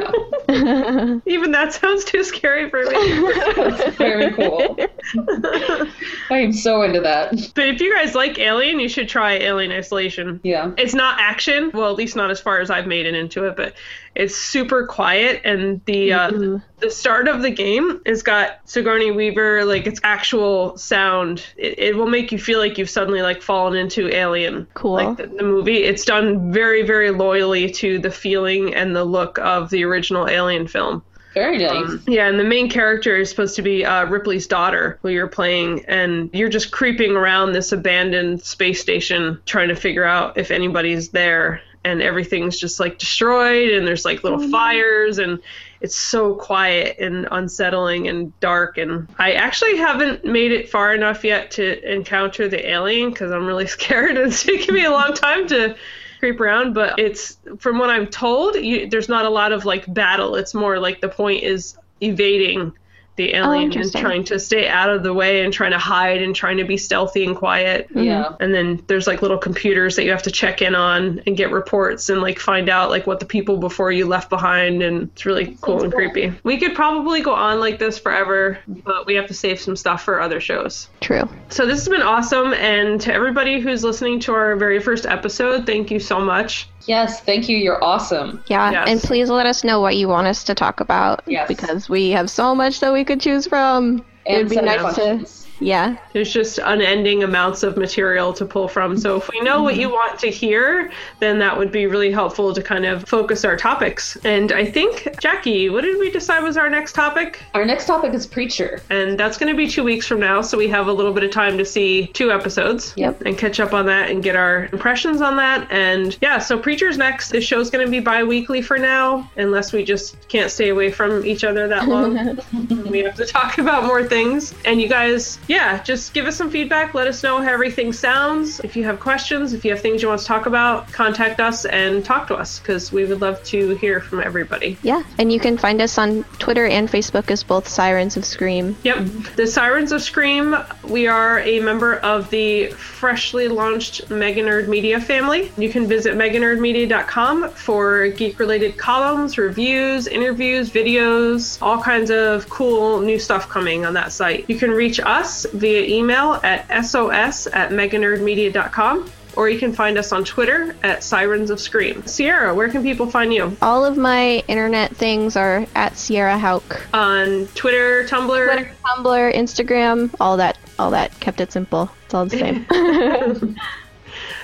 Even 1.27 1.53
that 1.53 1.73
sounds 1.73 2.05
too 2.05 2.25
scary 2.25 2.71
for 2.71 2.85
me. 2.85 3.55
that's 3.57 3.97
very 3.97 4.33
cool. 4.33 4.77
I 6.31 6.39
am 6.39 6.53
so 6.53 6.83
into 6.83 7.01
that. 7.01 7.31
but 7.55 7.69
if 7.69 7.81
you 7.81 7.95
guys 7.95 8.15
like 8.15 8.39
Alien, 8.39 8.81
you 8.81 8.89
should 8.89 9.09
try 9.09 9.33
Alien 9.35 9.73
Isolation. 9.73 10.41
Yeah. 10.43 10.73
It's 10.77 10.95
not 10.95 11.21
action, 11.21 11.71
well, 11.75 11.91
at 11.91 11.97
least 11.97 12.17
not 12.17 12.31
as 12.31 12.41
far 12.41 12.61
as 12.61 12.71
I've 12.71 12.87
made 12.87 13.07
it 13.07 13.15
into 13.15 13.45
it, 13.47 13.57
but 13.57 13.75
it's 14.15 14.37
super 14.37 14.87
quiet. 14.87 15.41
And 15.45 15.83
the 15.87 16.13
uh, 16.13 16.33
Ooh. 16.33 16.63
the 16.79 16.91
start 16.91 17.29
of 17.29 17.43
the 17.43 17.51
game 17.51 18.01
has 18.05 18.23
got 18.23 18.61
Sigourney 18.69 19.11
Weaver, 19.11 19.65
like 19.65 19.87
its 19.87 20.01
actual 20.05 20.77
sound. 20.77 21.45
It, 21.57 21.79
it 21.79 21.97
will 21.97 22.07
make 22.09 22.33
you 22.33 22.39
feel 22.39 22.59
like 22.59 22.79
you've 22.79 22.91
suddenly 22.91 23.23
like 23.23 23.43
fallen 23.43 23.75
into 23.75 24.15
Alien. 24.15 24.67
Cool. 24.75 24.93
Like 24.95 25.17
the, 25.17 25.27
the 25.29 25.43
movie, 25.43 25.83
it's 25.85 26.05
done 26.05 26.53
very, 26.53 26.83
very 26.83 27.11
loyally 27.11 27.71
to 27.73 27.99
the 27.99 28.11
feeling 28.11 28.75
and 28.75 28.95
the 28.95 29.05
look 29.05 29.39
of 29.39 29.52
the 29.61 29.85
original 29.85 30.29
Alien 30.29 30.67
film. 30.67 31.03
Very 31.35 31.59
nice. 31.59 31.89
Um, 31.89 32.03
yeah, 32.07 32.29
and 32.29 32.39
the 32.39 32.45
main 32.45 32.69
character 32.69 33.17
is 33.17 33.31
supposed 33.31 33.57
to 33.57 33.63
be 33.63 33.85
uh, 33.85 34.05
Ripley's 34.07 34.47
daughter, 34.47 34.99
who 35.03 35.09
you're 35.09 35.29
playing, 35.29 35.85
and 35.87 36.29
you're 36.35 36.51
just 36.51 36.71
creeping 36.71 37.13
around 37.13 37.53
this 37.53 37.73
abandoned 37.73 38.43
space 38.43 38.81
station 38.81 39.41
trying 39.47 39.69
to 39.69 39.77
figure 39.77 40.05
out 40.05 40.37
if 40.37 40.51
anybody's 40.51 41.09
there, 41.09 41.63
and 41.85 42.03
everything's 42.03 42.59
just 42.59 42.79
like 42.79 42.99
destroyed, 42.99 43.71
and 43.71 43.87
there's 43.87 44.05
like 44.05 44.23
little 44.23 44.47
fires, 44.51 45.19
and 45.19 45.41
it's 45.81 45.97
so 45.97 46.35
quiet 46.35 46.99
and 46.99 47.27
unsettling 47.31 48.09
and 48.09 48.39
dark. 48.41 48.77
And 48.77 49.09
I 49.19 49.33
actually 49.33 49.79
haven't 49.79 50.25
made 50.25 50.53
it 50.53 50.69
far 50.69 50.95
enough 50.95 51.25
yet 51.25 51.51
to 51.53 51.93
encounter 51.93 52.47
the 52.47 52.69
alien 52.69 53.11
because 53.11 53.33
I'm 53.33 53.47
really 53.47 53.67
scared. 53.79 54.17
It's 54.19 54.43
taking 54.43 54.75
me 54.75 54.85
a 54.85 54.91
long 54.91 55.15
time 55.15 55.49
to 55.49 55.77
creep 56.23 56.41
around, 56.41 56.73
but 56.73 57.01
it's 57.01 57.37
from 57.59 57.81
what 57.81 57.91
I'm 57.91 58.07
told, 58.07 58.55
you, 58.55 58.89
there's 58.89 59.09
not 59.09 59.25
a 59.25 59.29
lot 59.29 59.51
of 59.51 59.65
like 59.65 59.93
battle. 59.93 60.37
It's 60.37 60.55
more 60.55 60.79
like 60.79 61.01
the 61.01 61.09
point 61.09 61.43
is 61.43 61.77
evading 62.01 62.73
the 63.17 63.35
oh, 63.35 63.53
alien 63.53 63.73
and 63.79 63.93
trying 63.93 64.25
to 64.25 64.39
stay 64.39 64.69
out 64.69 64.89
of 64.89 65.03
the 65.03 65.13
way 65.13 65.45
and 65.45 65.53
trying 65.53 65.73
to 65.73 65.79
hide 65.79 66.23
and 66.23 66.35
trying 66.35 66.57
to 66.57 66.65
be 66.65 66.77
stealthy 66.77 67.25
and 67.25 67.37
quiet. 67.37 67.89
Mm-hmm. 67.89 68.03
yeah. 68.05 68.35
And 68.41 68.55
then 68.55 68.83
there's 68.87 69.07
like 69.07 69.21
little 69.23 69.39
computers 69.39 69.97
that 69.97 70.05
you 70.05 70.11
have 70.11 70.23
to 70.23 70.31
check 70.31 70.63
in 70.63 70.75
on 70.75 71.23
and 71.27 71.37
get 71.37 71.51
reports 71.51 72.09
and 72.09 72.23
like 72.23 72.39
find 72.39 72.69
out 72.69 72.91
like 72.91 73.07
what 73.07 73.21
the 73.21 73.27
people 73.27 73.59
before 73.59 73.93
you 73.93 74.07
left 74.07 74.31
behind 74.31 74.83
and 74.83 75.11
it's 75.13 75.27
really 75.27 75.59
cool 75.61 75.83
and 75.83 75.93
creepy. 75.93 76.33
We 76.43 76.57
could 76.57 76.75
probably 76.75 77.21
go 77.21 77.35
on 77.35 77.61
like 77.61 77.79
this 77.79 77.99
forever, 77.99 78.59
but 78.67 79.07
we 79.07 79.15
have 79.15 79.27
to 79.27 79.35
save 79.35 79.61
some 79.61 79.77
stuff 79.77 80.03
for 80.03 80.21
other 80.21 80.41
shows. 80.41 80.89
True. 81.01 81.29
So 81.51 81.67
this 81.67 81.81
has 81.81 81.89
been 81.89 82.03
awesome 82.03 82.55
and 82.55 83.01
to 83.03 83.13
everybody 83.13 83.61
who's 83.61 83.85
listening 83.85 84.21
to 84.21 84.33
our 84.33 84.57
very 84.57 84.81
first 84.81 85.05
episode, 85.07 85.67
thank 85.67 85.91
you 85.91 86.01
so 86.01 86.19
much. 86.19 86.69
Yes. 86.87 87.21
Thank 87.21 87.49
you. 87.49 87.57
You're 87.57 87.83
awesome. 87.83 88.43
Yeah, 88.49 88.71
Yes. 88.73 88.89
and 88.89 89.01
please 89.01 89.31
let 89.31 89.47
us 89.47 89.63
know 89.63 89.81
what 89.81 89.97
you 89.97 90.09
want 90.09 90.27
us 90.27 90.43
to 90.45 90.55
talk 90.55 90.81
about 90.81 91.23
Yes. 91.27 91.47
because 91.47 91.89
we 91.89 92.11
have 92.11 92.29
so 92.29 92.55
much 92.55 92.81
that 92.81 92.93
we 92.93 93.02
could 93.05 93.21
choose 93.21 93.47
from. 93.47 94.05
And 94.27 94.47
It'd 94.47 94.51
be 94.51 94.57
nice 94.57 94.95
to 94.97 95.42
Yeah. 95.63 95.97
There's 96.13 96.33
just 96.33 96.59
unending 96.59 97.23
amounts 97.23 97.63
of 97.63 97.77
material 97.77 98.33
to 98.35 98.45
pull 98.45 98.69
from. 98.69 98.99
So 98.99 99.17
if 99.17 99.29
we 99.29 99.41
know 99.41 99.63
what 99.63 99.77
you 99.77 99.87
mm-hmm. 99.87 99.95
want 99.95 100.19
to 100.21 100.31
hear, 100.31 100.91
then 101.21 101.39
that 101.39 101.57
would 101.57 101.73
be 101.73 101.87
really 101.87 102.11
helpful 102.11 102.53
to 102.53 102.63
kind 102.63 102.85
of 102.85 103.05
focus 103.05 103.45
our 103.45 103.57
topics. 103.57 104.17
And 104.25 104.53
I 104.53 104.65
think, 104.65 105.09
Jackie, 105.21 105.71
what 105.71 105.83
did 105.83 105.99
we 105.99 106.11
decide 106.11 106.43
was 106.43 106.57
our 106.57 106.69
next 106.69 106.95
topic? 106.95 107.43
Our 107.55 107.65
next 107.65 107.87
topic 107.87 108.13
is 108.15 108.27
Preacher. 108.27 108.81
And 108.91 109.19
that's 109.19 109.39
going 109.39 109.53
to 109.53 109.57
be 109.57 109.69
two 109.69 109.85
weeks 109.85 110.07
from 110.07 110.21
now, 110.21 110.43
so 110.43 110.59
we 110.59 110.69
have 110.69 110.89
a 110.89 110.93
little 110.93 111.13
bit 111.13 111.25
of 111.25 111.31
time 111.31 111.59
to 111.59 111.65
see 111.65 112.09
two 112.09 112.33
episodes. 112.33 112.95
Yep. 112.97 113.23
And 113.23 113.39
catch 113.39 113.61
up 113.61 113.73
on 113.73 113.87
that 113.87 114.11
and 114.11 114.23
get 114.23 114.37
our 114.37 114.69
impressions 114.73 115.21
on 115.21 115.37
that. 115.37 115.71
And 115.71 116.17
yeah, 116.21 116.39
so 116.39 116.59
Preacher's 116.59 116.99
next. 116.99 117.31
This 117.31 117.45
show's 117.45 117.71
going 117.71 117.85
to 117.85 117.91
be 117.91 118.01
bi 118.01 118.25
weekly 118.25 118.63
for 118.63 118.79
now, 118.79 119.31
unless 119.37 119.73
we 119.73 119.85
just 119.85 120.29
can't 120.29 120.51
stay 120.51 120.71
away 120.71 120.91
from 120.91 121.25
each 121.25 121.45
other 121.45 121.69
that 121.69 121.89
long. 121.89 122.15
we 122.91 123.01
have 123.01 123.15
to 123.17 123.27
talk 123.27 123.59
about 123.59 123.85
more 123.85 124.05
things. 124.05 124.55
And 124.65 124.81
you 124.81 124.89
guys, 124.89 125.39
yeah, 125.53 125.83
just 125.83 126.15
give 126.15 126.25
us 126.25 126.37
some 126.37 126.51
feedback. 126.51 126.95
Let 126.95 127.07
us 127.07 127.23
know 127.23 127.43
how 127.43 127.53
everything 127.53 127.93
sounds. 127.93 128.59
If 128.61 128.75
you 128.75 128.85
have 128.85 128.99
questions, 128.99 129.53
if 129.53 129.67
you 129.67 129.71
have 129.73 129.81
things 129.81 130.01
you 130.01 130.09
want 130.09 130.23
to 130.23 130.27
talk 130.27 130.47
about, 130.47 130.91
contact 130.93 131.41
us 131.41 131.67
and 131.67 132.03
talk 132.03 132.27
to 132.29 132.37
us 132.37 132.59
because 132.59 132.91
we 132.91 133.05
would 133.05 133.21
love 133.21 133.45
to 133.45 133.75
hear 133.77 134.01
from 134.01 134.21
everybody. 134.21 134.79
Yeah. 134.83 135.03
And 135.19 135.31
you 135.31 135.39
can 135.39 135.59
find 135.59 135.83
us 135.83 135.99
on 135.99 136.25
Twitter 136.39 136.65
and 136.65 136.89
Facebook 136.89 137.31
as 137.31 137.43
both 137.43 137.69
Sirens 137.69 138.17
of 138.17 138.25
Scream. 138.25 138.77
Yep. 138.83 139.07
The 139.37 139.47
Sirens 139.47 139.93
of 139.93 140.01
Scream, 140.01 140.57
we 140.85 141.07
are 141.07 141.41
a 141.41 141.61
member 141.61 141.97
of 141.97 142.31
the 142.31 142.69
freshly 142.69 143.49
launched 143.49 144.09
Mega 144.09 144.43
Nerd 144.43 144.69
Media 144.69 145.01
family. 145.01 145.53
You 145.59 145.69
can 145.69 145.87
visit 145.87 146.17
meganerdmedia.com 146.17 147.51
for 147.51 148.09
geek 148.09 148.39
related 148.39 148.79
columns, 148.79 149.37
reviews, 149.37 150.07
interviews, 150.07 150.71
videos, 150.71 151.59
all 151.61 151.83
kinds 151.83 152.11
of 152.11 152.49
cool 152.49 153.01
new 153.01 153.19
stuff 153.19 153.51
coming 153.51 153.85
on 153.85 153.93
that 153.93 154.13
site. 154.13 154.49
You 154.49 154.57
can 154.57 154.71
reach 154.71 154.99
us 155.33 155.47
via 155.53 155.83
email 155.85 156.39
at 156.43 156.85
sos 156.85 157.47
at 157.47 157.71
meganerdmedia.com. 157.71 159.11
Or 159.35 159.49
you 159.49 159.59
can 159.59 159.73
find 159.73 159.97
us 159.97 160.13
on 160.13 160.25
Twitter 160.25 160.77
at 160.83 161.03
Sirens 161.03 161.49
of 161.49 161.59
Scream. 161.59 162.07
Sierra, 162.07 162.55
where 162.55 162.69
can 162.69 162.83
people 162.83 163.09
find 163.09 163.33
you? 163.33 163.57
All 163.63 163.83
of 163.83 163.97
my 163.97 164.45
internet 164.47 164.95
things 164.95 165.37
are 165.37 165.67
at 165.75 165.97
Sierra 165.97 166.39
Hauk. 166.39 166.87
On 166.93 167.47
Twitter, 167.55 168.05
Tumblr, 168.05 168.55
Twitter, 168.55 168.75
Tumblr, 168.85 169.35
Instagram, 169.35 170.15
all 170.21 170.37
that 170.37 170.59
all 170.79 170.91
that 170.91 171.19
kept 171.19 171.41
it 171.41 171.51
simple. 171.51 171.91
It's 172.05 172.13
all 172.13 172.27
the 172.27 172.39
same. 172.39 173.57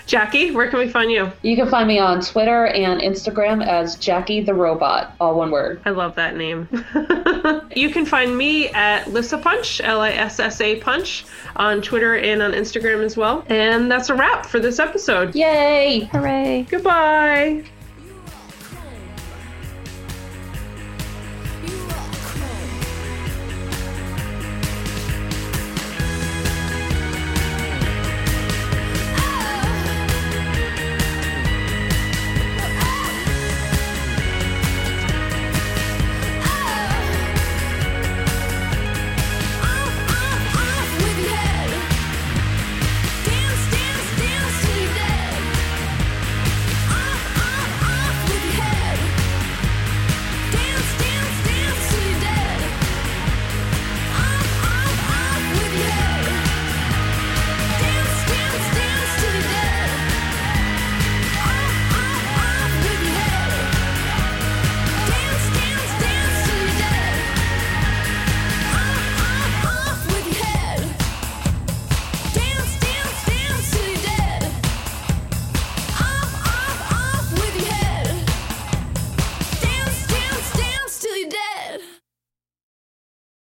Jackie, 0.08 0.52
where 0.52 0.70
can 0.70 0.78
we 0.78 0.88
find 0.88 1.12
you? 1.12 1.30
You 1.42 1.54
can 1.54 1.68
find 1.68 1.86
me 1.86 1.98
on 1.98 2.22
Twitter 2.22 2.66
and 2.68 2.98
Instagram 3.02 3.64
as 3.64 3.94
Jackie 3.96 4.40
the 4.40 4.54
Robot, 4.54 5.14
all 5.20 5.36
one 5.36 5.50
word. 5.50 5.82
I 5.84 5.90
love 5.90 6.14
that 6.14 6.34
name. 6.34 6.66
you 7.76 7.90
can 7.90 8.06
find 8.06 8.36
me 8.36 8.70
at 8.70 9.12
Lissa 9.12 9.36
Punch, 9.36 9.82
L 9.82 10.00
I 10.00 10.12
S 10.12 10.40
S 10.40 10.62
A 10.62 10.76
Punch, 10.76 11.26
on 11.56 11.82
Twitter 11.82 12.16
and 12.16 12.40
on 12.40 12.52
Instagram 12.52 13.04
as 13.04 13.18
well. 13.18 13.44
And 13.48 13.90
that's 13.92 14.08
a 14.08 14.14
wrap 14.14 14.46
for 14.46 14.58
this 14.58 14.78
episode. 14.78 15.34
Yay! 15.34 16.08
Hooray. 16.10 16.66
Goodbye. 16.70 17.64